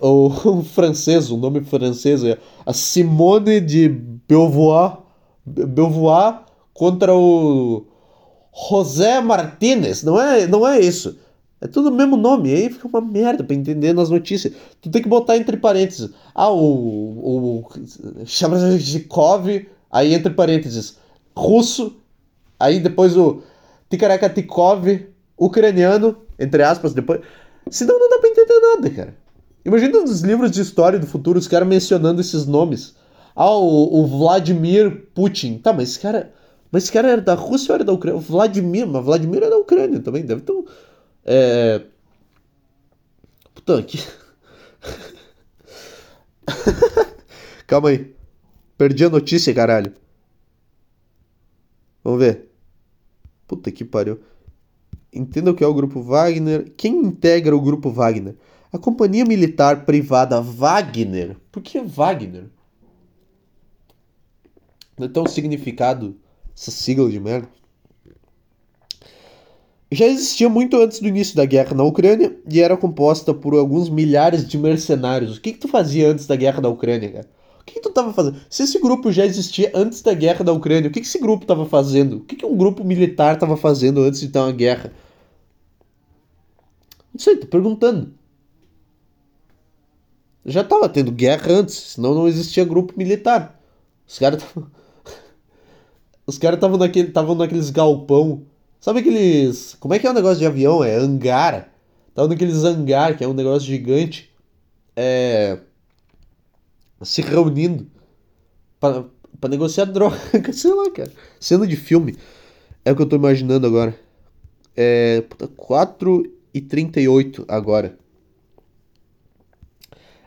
o 0.00 0.62
francês, 0.62 1.30
o 1.30 1.36
nome 1.36 1.62
francês 1.64 2.24
é 2.24 2.38
a 2.64 2.72
Simone 2.72 3.60
de 3.60 3.88
Beauvoir, 3.88 4.98
Beauvoir 5.44 6.42
contra 6.72 7.14
o 7.14 7.86
José 8.68 9.20
Martinez. 9.20 10.02
Não 10.02 10.20
é, 10.20 10.46
não 10.46 10.66
é 10.66 10.80
isso. 10.80 11.18
É 11.60 11.66
tudo 11.66 11.88
o 11.88 11.92
mesmo 11.92 12.16
nome, 12.16 12.52
aí 12.52 12.68
fica 12.70 12.86
uma 12.86 13.00
merda 13.00 13.42
pra 13.42 13.56
entender 13.56 13.92
nas 13.94 14.10
notícias. 14.10 14.52
Tu 14.80 14.90
tem 14.90 15.02
que 15.02 15.08
botar 15.08 15.36
entre 15.36 15.56
parênteses. 15.56 16.10
Ah, 16.34 16.50
o. 16.50 17.64
o 17.64 18.26
Shabrazhikov, 18.26 19.66
aí 19.90 20.12
entre 20.12 20.32
parênteses, 20.34 20.98
russo, 21.34 21.96
aí 22.60 22.78
depois 22.78 23.16
o 23.16 23.42
Tikarakatikov, 23.88 25.06
ucraniano, 25.38 26.16
entre 26.38 26.62
aspas, 26.62 26.92
depois. 26.92 27.20
Senão 27.70 27.98
não 27.98 28.10
dá 28.10 28.18
pra 28.18 28.28
entender 28.28 28.60
nada, 28.60 28.90
cara. 28.90 29.14
Imagina 29.64 30.00
nos 30.00 30.20
livros 30.20 30.50
de 30.50 30.60
história 30.60 30.98
do 30.98 31.06
futuro 31.06 31.38
os 31.38 31.48
caras 31.48 31.66
mencionando 31.66 32.20
esses 32.20 32.46
nomes. 32.46 32.94
Ah, 33.34 33.50
o, 33.50 34.00
o, 34.00 34.06
Vladimir 34.06 35.08
Putin. 35.14 35.58
Tá, 35.58 35.72
mas 35.72 35.90
esse 35.90 36.00
cara. 36.00 36.32
Mas 36.70 36.84
esse 36.84 36.92
cara 36.92 37.08
era 37.08 37.20
da 37.20 37.34
Rússia 37.34 37.72
ou 37.72 37.74
era 37.74 37.84
da 37.84 37.92
Ucrânia? 37.92 38.20
Vladimir, 38.20 38.86
mas 38.86 39.04
Vladimir 39.04 39.42
é 39.42 39.50
da 39.50 39.56
Ucrânia 39.56 40.00
também, 40.00 40.24
deve 40.24 40.42
ter 40.42 40.52
um. 40.52 40.64
É. 41.26 41.82
Puta, 43.52 43.82
que. 43.82 43.98
Calma 47.66 47.88
aí. 47.88 48.14
Perdi 48.78 49.04
a 49.04 49.10
notícia, 49.10 49.52
caralho. 49.52 49.92
Vamos 52.04 52.20
ver. 52.20 52.48
Puta 53.48 53.72
que 53.72 53.84
pariu. 53.84 54.20
Entenda 55.12 55.50
o 55.50 55.54
que 55.54 55.64
é 55.64 55.66
o 55.66 55.74
grupo 55.74 56.00
Wagner. 56.00 56.72
Quem 56.76 56.94
integra 56.94 57.56
o 57.56 57.60
grupo 57.60 57.90
Wagner? 57.90 58.36
A 58.72 58.78
companhia 58.78 59.24
militar 59.24 59.84
privada 59.84 60.40
Wagner. 60.40 61.36
Por 61.50 61.62
que 61.62 61.80
Wagner? 61.80 62.48
Não 64.96 65.06
é 65.06 65.08
tão 65.08 65.26
significado 65.26 66.16
essa 66.54 66.70
sigla 66.70 67.10
de 67.10 67.18
merda. 67.18 67.48
Já 69.90 70.06
existia 70.06 70.48
muito 70.48 70.76
antes 70.76 70.98
do 71.00 71.06
início 71.06 71.36
da 71.36 71.44
guerra 71.44 71.74
na 71.74 71.84
Ucrânia 71.84 72.36
e 72.50 72.60
era 72.60 72.76
composta 72.76 73.32
por 73.32 73.54
alguns 73.54 73.88
milhares 73.88 74.46
de 74.46 74.58
mercenários. 74.58 75.36
O 75.36 75.40
que, 75.40 75.52
que 75.52 75.58
tu 75.58 75.68
fazia 75.68 76.10
antes 76.10 76.26
da 76.26 76.34
guerra 76.34 76.60
da 76.60 76.68
Ucrânia, 76.68 77.10
cara? 77.12 77.28
O 77.60 77.64
que, 77.64 77.74
que 77.74 77.80
tu 77.80 77.90
tava 77.90 78.12
fazendo? 78.12 78.40
Se 78.50 78.64
esse 78.64 78.80
grupo 78.80 79.12
já 79.12 79.24
existia 79.24 79.70
antes 79.74 80.02
da 80.02 80.12
guerra 80.12 80.44
da 80.44 80.52
Ucrânia, 80.52 80.88
o 80.88 80.92
que, 80.92 81.00
que 81.00 81.06
esse 81.06 81.18
grupo 81.20 81.46
tava 81.46 81.66
fazendo? 81.66 82.18
O 82.18 82.20
que, 82.20 82.36
que 82.36 82.46
um 82.46 82.56
grupo 82.56 82.84
militar 82.84 83.38
tava 83.38 83.56
fazendo 83.56 84.02
antes 84.02 84.20
de 84.20 84.28
ter 84.28 84.38
uma 84.38 84.52
guerra? 84.52 84.92
Não 87.12 87.20
sei, 87.20 87.36
tô 87.36 87.46
perguntando. 87.46 88.12
Já 90.44 90.62
tava 90.62 90.88
tendo 90.88 91.10
guerra 91.10 91.50
antes, 91.50 91.74
senão 91.74 92.14
não 92.14 92.28
existia 92.28 92.64
grupo 92.64 92.94
militar. 92.96 93.60
Os 94.06 94.18
caras 94.18 94.42
estavam. 94.42 94.70
Os 96.26 96.38
caras 96.38 96.56
estavam 96.56 96.76
naquele, 96.76 97.12
naqueles 97.36 97.70
galpão. 97.70 98.42
Sabe 98.80 99.00
aqueles. 99.00 99.76
Como 99.80 99.94
é 99.94 99.98
que 99.98 100.06
é 100.06 100.10
o 100.10 100.14
negócio 100.14 100.38
de 100.38 100.46
avião? 100.46 100.82
É 100.82 100.96
hangar. 100.96 101.72
Estavam 102.08 102.30
naqueles 102.30 102.64
hangar, 102.64 103.16
que 103.16 103.24
é 103.24 103.28
um 103.28 103.34
negócio 103.34 103.66
gigante. 103.66 104.30
É. 104.94 105.58
Se 107.02 107.20
reunindo. 107.20 107.86
para 108.80 109.50
negociar 109.50 109.84
droga. 109.84 110.18
Sei 110.52 110.72
lá, 110.72 110.90
cara. 110.90 111.12
Cena 111.38 111.66
de 111.66 111.76
filme. 111.76 112.16
É 112.84 112.92
o 112.92 112.96
que 112.96 113.02
eu 113.02 113.06
tô 113.06 113.16
imaginando 113.16 113.66
agora. 113.66 113.98
É. 114.74 115.22
Puta, 115.22 115.48
4 115.48 116.32
e 116.54 116.60
38 116.60 117.44
agora. 117.48 117.98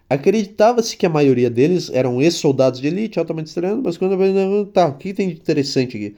Acreditava-se 0.09 0.97
que 0.97 1.05
a 1.05 1.09
maioria 1.09 1.51
deles 1.51 1.91
eram 1.93 2.19
ex-soldados 2.19 2.81
de 2.81 2.87
elite, 2.87 3.19
altamente 3.19 3.53
treinados, 3.53 3.83
mas 3.83 3.95
quando... 3.95 4.65
Tá, 4.67 4.87
o 4.87 4.97
que 4.97 5.13
tem 5.13 5.27
de 5.29 5.35
interessante 5.35 5.97
aqui? 5.97 6.15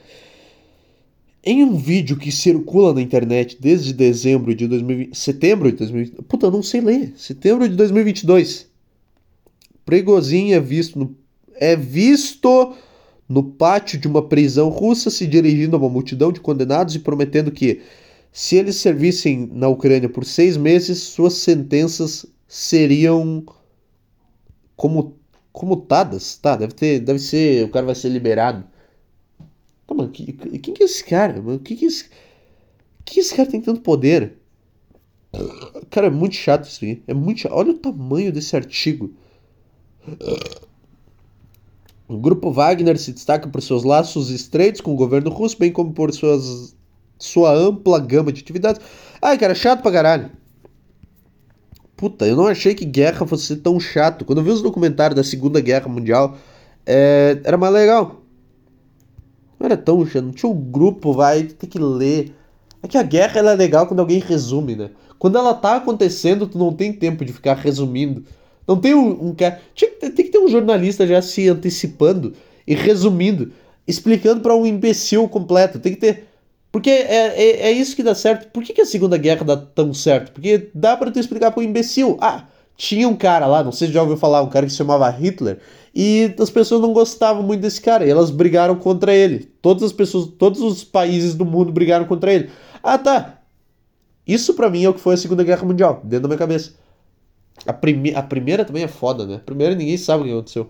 Em 1.43 1.63
um 1.63 1.75
vídeo 1.75 2.17
que 2.17 2.31
circula 2.31 2.93
na 2.93 3.01
internet 3.01 3.57
desde 3.59 3.93
dezembro 3.93 4.53
de 4.53 4.67
2020... 4.67 5.17
Setembro 5.17 5.71
de 5.71 5.77
2020... 5.77 6.21
Puta, 6.23 6.45
eu 6.47 6.51
não 6.51 6.61
sei 6.61 6.81
ler. 6.81 7.13
Setembro 7.17 7.67
de 7.67 7.75
2022. 7.75 8.67
Prigozhin 9.83 10.53
é 10.53 10.59
visto 10.59 10.99
no... 10.99 11.15
É 11.55 11.75
visto 11.75 12.75
no 13.27 13.43
pátio 13.43 13.97
de 13.97 14.07
uma 14.07 14.27
prisão 14.27 14.67
russa 14.69 15.09
se 15.09 15.25
dirigindo 15.25 15.75
a 15.75 15.79
uma 15.79 15.89
multidão 15.89 16.31
de 16.31 16.41
condenados 16.41 16.95
e 16.95 16.99
prometendo 16.99 17.49
que, 17.49 17.81
se 18.31 18.57
eles 18.57 18.75
servissem 18.75 19.49
na 19.53 19.69
Ucrânia 19.69 20.09
por 20.09 20.25
seis 20.25 20.57
meses, 20.57 20.99
suas 20.99 21.35
sentenças 21.35 22.25
seriam 22.45 23.43
como 24.75 25.15
comutadas, 25.53 26.35
tá? 26.35 26.57
Deve 26.57 26.73
ter, 26.73 26.99
deve 26.99 27.19
ser, 27.19 27.63
o 27.63 27.69
cara 27.69 27.85
vai 27.85 27.95
ser 27.95 28.09
liberado. 28.09 28.65
Tá, 29.87 29.93
mano, 29.93 30.09
que, 30.09 30.33
quem 30.33 30.73
que 30.73 30.83
é 30.83 30.85
esse 30.85 31.03
cara? 31.03 31.41
Mano? 31.41 31.59
Que 31.59 31.75
que 31.75 31.85
esse, 31.85 32.09
que 33.05 33.19
esse 33.19 33.35
cara 33.35 33.49
tem 33.49 33.61
tanto 33.61 33.81
poder? 33.81 34.37
Cara, 35.89 36.07
é 36.07 36.09
muito 36.09 36.35
chato 36.35 36.65
isso 36.65 36.83
aqui. 36.83 37.03
É 37.07 37.13
muito 37.13 37.41
chato. 37.41 37.53
Olha 37.53 37.71
o 37.71 37.77
tamanho 37.77 38.31
desse 38.31 38.55
artigo. 38.55 39.13
O 42.07 42.17
grupo 42.17 42.51
Wagner 42.51 42.97
se 42.97 43.13
destaca 43.13 43.47
por 43.47 43.61
seus 43.61 43.83
laços 43.83 44.29
estreitos 44.29 44.81
com 44.81 44.91
o 44.91 44.97
governo 44.97 45.29
russo, 45.29 45.57
bem 45.57 45.71
como 45.71 45.93
por 45.93 46.11
suas, 46.13 46.75
sua 47.17 47.53
ampla 47.53 47.99
gama 47.99 48.31
de 48.31 48.41
atividades. 48.41 48.81
Ai, 49.21 49.37
cara, 49.37 49.55
chato 49.55 49.81
pra 49.81 49.91
caralho. 49.91 50.31
Puta, 51.95 52.25
eu 52.25 52.35
não 52.35 52.47
achei 52.47 52.73
que 52.73 52.83
guerra 52.83 53.25
fosse 53.25 53.55
tão 53.57 53.79
chato. 53.79 54.25
Quando 54.25 54.39
eu 54.39 54.43
vi 54.43 54.49
os 54.49 54.61
documentários 54.61 55.15
da 55.15 55.23
Segunda 55.23 55.61
Guerra 55.61 55.87
Mundial, 55.87 56.35
é, 56.85 57.39
era 57.43 57.57
mais 57.57 57.71
legal. 57.71 58.20
Não 59.61 59.67
era 59.67 59.77
tão 59.77 60.03
chato, 60.07 60.23
não 60.23 60.31
tinha 60.31 60.51
um 60.51 60.59
grupo, 60.59 61.13
vai, 61.13 61.43
tem 61.43 61.69
que 61.69 61.77
ler. 61.77 62.33
É 62.81 62.87
que 62.87 62.97
a 62.97 63.03
guerra 63.03 63.37
ela 63.37 63.51
é 63.51 63.55
legal 63.55 63.85
quando 63.85 63.99
alguém 63.99 64.17
resume, 64.17 64.75
né? 64.75 64.89
Quando 65.19 65.37
ela 65.37 65.53
tá 65.53 65.75
acontecendo, 65.75 66.47
tu 66.47 66.57
não 66.57 66.73
tem 66.73 66.91
tempo 66.91 67.23
de 67.23 67.31
ficar 67.31 67.53
resumindo. 67.53 68.25
Não 68.67 68.75
tem 68.75 68.95
um, 68.95 69.27
um 69.27 69.35
cara. 69.35 69.61
Tem 69.75 70.25
que 70.25 70.31
ter 70.31 70.39
um 70.39 70.47
jornalista 70.47 71.05
já 71.05 71.21
se 71.21 71.47
antecipando 71.47 72.33
e 72.65 72.73
resumindo, 72.73 73.51
explicando 73.87 74.41
para 74.41 74.55
um 74.55 74.65
imbecil 74.65 75.29
completo. 75.29 75.77
Tem 75.77 75.93
que 75.93 75.99
ter. 75.99 76.27
Porque 76.71 76.89
é, 76.89 77.27
é, 77.39 77.61
é, 77.67 77.71
isso 77.71 77.95
que 77.95 78.01
dá 78.01 78.15
certo. 78.15 78.51
Por 78.51 78.63
que, 78.63 78.73
que 78.73 78.81
a 78.81 78.85
Segunda 78.85 79.15
Guerra 79.15 79.45
dá 79.45 79.57
tão 79.57 79.93
certo? 79.93 80.31
Porque 80.31 80.71
dá 80.73 80.97
para 80.97 81.11
tu 81.11 81.19
explicar 81.19 81.51
pro 81.51 81.61
imbecil. 81.61 82.17
Ah, 82.19 82.47
tinha 82.75 83.07
um 83.07 83.15
cara 83.15 83.45
lá, 83.45 83.63
não 83.63 83.71
sei 83.71 83.89
se 83.89 83.93
já 83.93 84.01
ouviu 84.01 84.17
falar, 84.17 84.41
um 84.41 84.49
cara 84.49 84.65
que 84.65 84.71
se 84.71 84.77
chamava 84.79 85.07
Hitler, 85.07 85.59
e 85.93 86.33
as 86.39 86.49
pessoas 86.49 86.81
não 86.81 86.93
gostavam 86.93 87.43
muito 87.43 87.61
desse 87.61 87.81
cara, 87.81 88.05
e 88.05 88.09
elas 88.09 88.31
brigaram 88.31 88.75
contra 88.75 89.13
ele. 89.13 89.51
Todas 89.61 89.83
as 89.83 89.91
pessoas, 89.91 90.27
todos 90.37 90.61
os 90.61 90.83
países 90.83 91.35
do 91.35 91.45
mundo 91.45 91.71
brigaram 91.71 92.05
contra 92.05 92.33
ele. 92.33 92.49
Ah, 92.81 92.97
tá. 92.97 93.41
Isso 94.25 94.53
para 94.53 94.69
mim 94.69 94.83
é 94.83 94.89
o 94.89 94.93
que 94.93 95.01
foi 95.01 95.15
a 95.15 95.17
Segunda 95.17 95.43
Guerra 95.43 95.65
Mundial, 95.65 96.01
dentro 96.03 96.23
da 96.23 96.27
minha 96.29 96.37
cabeça. 96.37 96.73
A, 97.65 97.73
prime 97.73 98.15
a 98.15 98.23
primeira 98.23 98.63
também 98.63 98.83
é 98.83 98.87
foda, 98.87 99.25
né? 99.25 99.35
A 99.35 99.39
primeira 99.39 99.75
ninguém 99.75 99.97
sabe 99.97 100.23
o 100.23 100.25
que 100.25 100.31
aconteceu. 100.31 100.69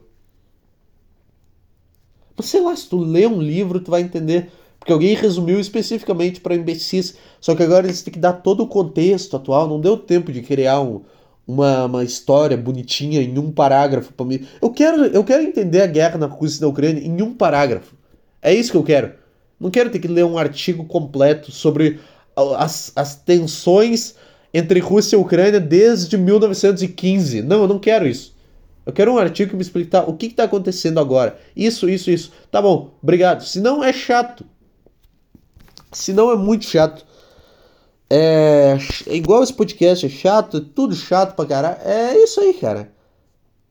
Mas 2.36 2.48
sei 2.48 2.62
lá, 2.62 2.76
se 2.76 2.90
tu 2.90 2.98
lê 2.98 3.28
um 3.28 3.40
livro, 3.40 3.80
tu 3.80 3.92
vai 3.92 4.02
entender. 4.02 4.52
Porque 4.80 4.92
alguém 4.92 5.14
resumiu 5.14 5.60
especificamente 5.60 6.42
para 6.42 6.56
imbecis. 6.56 7.16
Só 7.40 7.56
que 7.56 7.62
agora 7.62 7.86
eles 7.86 8.02
têm 8.02 8.14
que 8.14 8.20
dar 8.20 8.34
todo 8.34 8.64
o 8.64 8.68
contexto 8.68 9.36
atual. 9.36 9.68
Não 9.68 9.80
deu 9.80 9.96
tempo 9.96 10.32
de 10.32 10.42
criar 10.42 10.82
um, 10.82 11.04
uma, 11.52 11.86
uma 11.86 12.04
história 12.04 12.56
bonitinha 12.56 13.22
em 13.22 13.38
um 13.38 13.52
parágrafo 13.52 14.14
para 14.14 14.26
mim. 14.26 14.46
Eu 14.62 14.70
quero, 14.70 15.06
eu 15.06 15.24
quero 15.24 15.44
entender 15.44 15.82
a 15.82 15.88
guerra 15.88 16.18
na 16.18 16.26
Rússia 16.26 16.60
e 16.60 16.62
na 16.62 16.68
Ucrânia 16.68 17.02
em 17.02 17.22
um 17.22 17.34
parágrafo. 17.34 17.96
É 18.42 18.54
isso 18.54 18.72
que 18.72 18.78
eu 18.78 18.84
quero. 18.84 19.14
Não 19.60 19.70
quero 19.70 19.90
ter 19.90 20.00
que 20.00 20.08
ler 20.08 20.26
um 20.26 20.38
artigo 20.38 20.86
completo 20.86 21.52
sobre 21.52 22.00
as, 22.36 22.92
as 22.96 23.16
tensões 23.16 24.16
entre 24.54 24.80
Rússia 24.80 25.16
e 25.16 25.20
Ucrânia 25.20 25.60
desde 25.60 26.18
1915. 26.18 27.42
Não, 27.42 27.62
eu 27.62 27.68
não 27.68 27.80
quero 27.80 28.08
isso. 28.08 28.34
Eu 28.86 28.92
quero 28.92 29.14
um 29.14 29.18
artigo 29.18 29.52
que 29.52 29.56
me 29.56 29.62
explique 29.62 29.92
tá, 29.92 30.04
o 30.04 30.16
que 30.16 30.26
está 30.26 30.46
acontecendo 30.46 31.00
agora. 31.00 31.38
Isso, 31.56 31.88
isso, 31.88 32.10
isso. 32.10 32.32
Tá 32.50 32.62
bom, 32.62 32.96
obrigado. 33.02 33.44
Se 33.44 33.60
não 33.60 33.84
é 33.84 33.94
chato. 33.94 34.44
Se 35.92 36.12
não 36.12 36.32
é 36.32 36.36
muito 36.36 36.66
chato. 36.66 37.06
É, 38.14 38.78
é 39.08 39.16
igual 39.16 39.42
esse 39.42 39.54
podcast, 39.54 40.06
é 40.06 40.10
chato, 40.10 40.58
é 40.58 40.62
tudo 40.76 40.94
chato 40.94 41.34
pra 41.34 41.46
caralho. 41.46 41.78
É 41.86 42.18
isso 42.18 42.42
aí, 42.42 42.54
cara. 42.56 42.92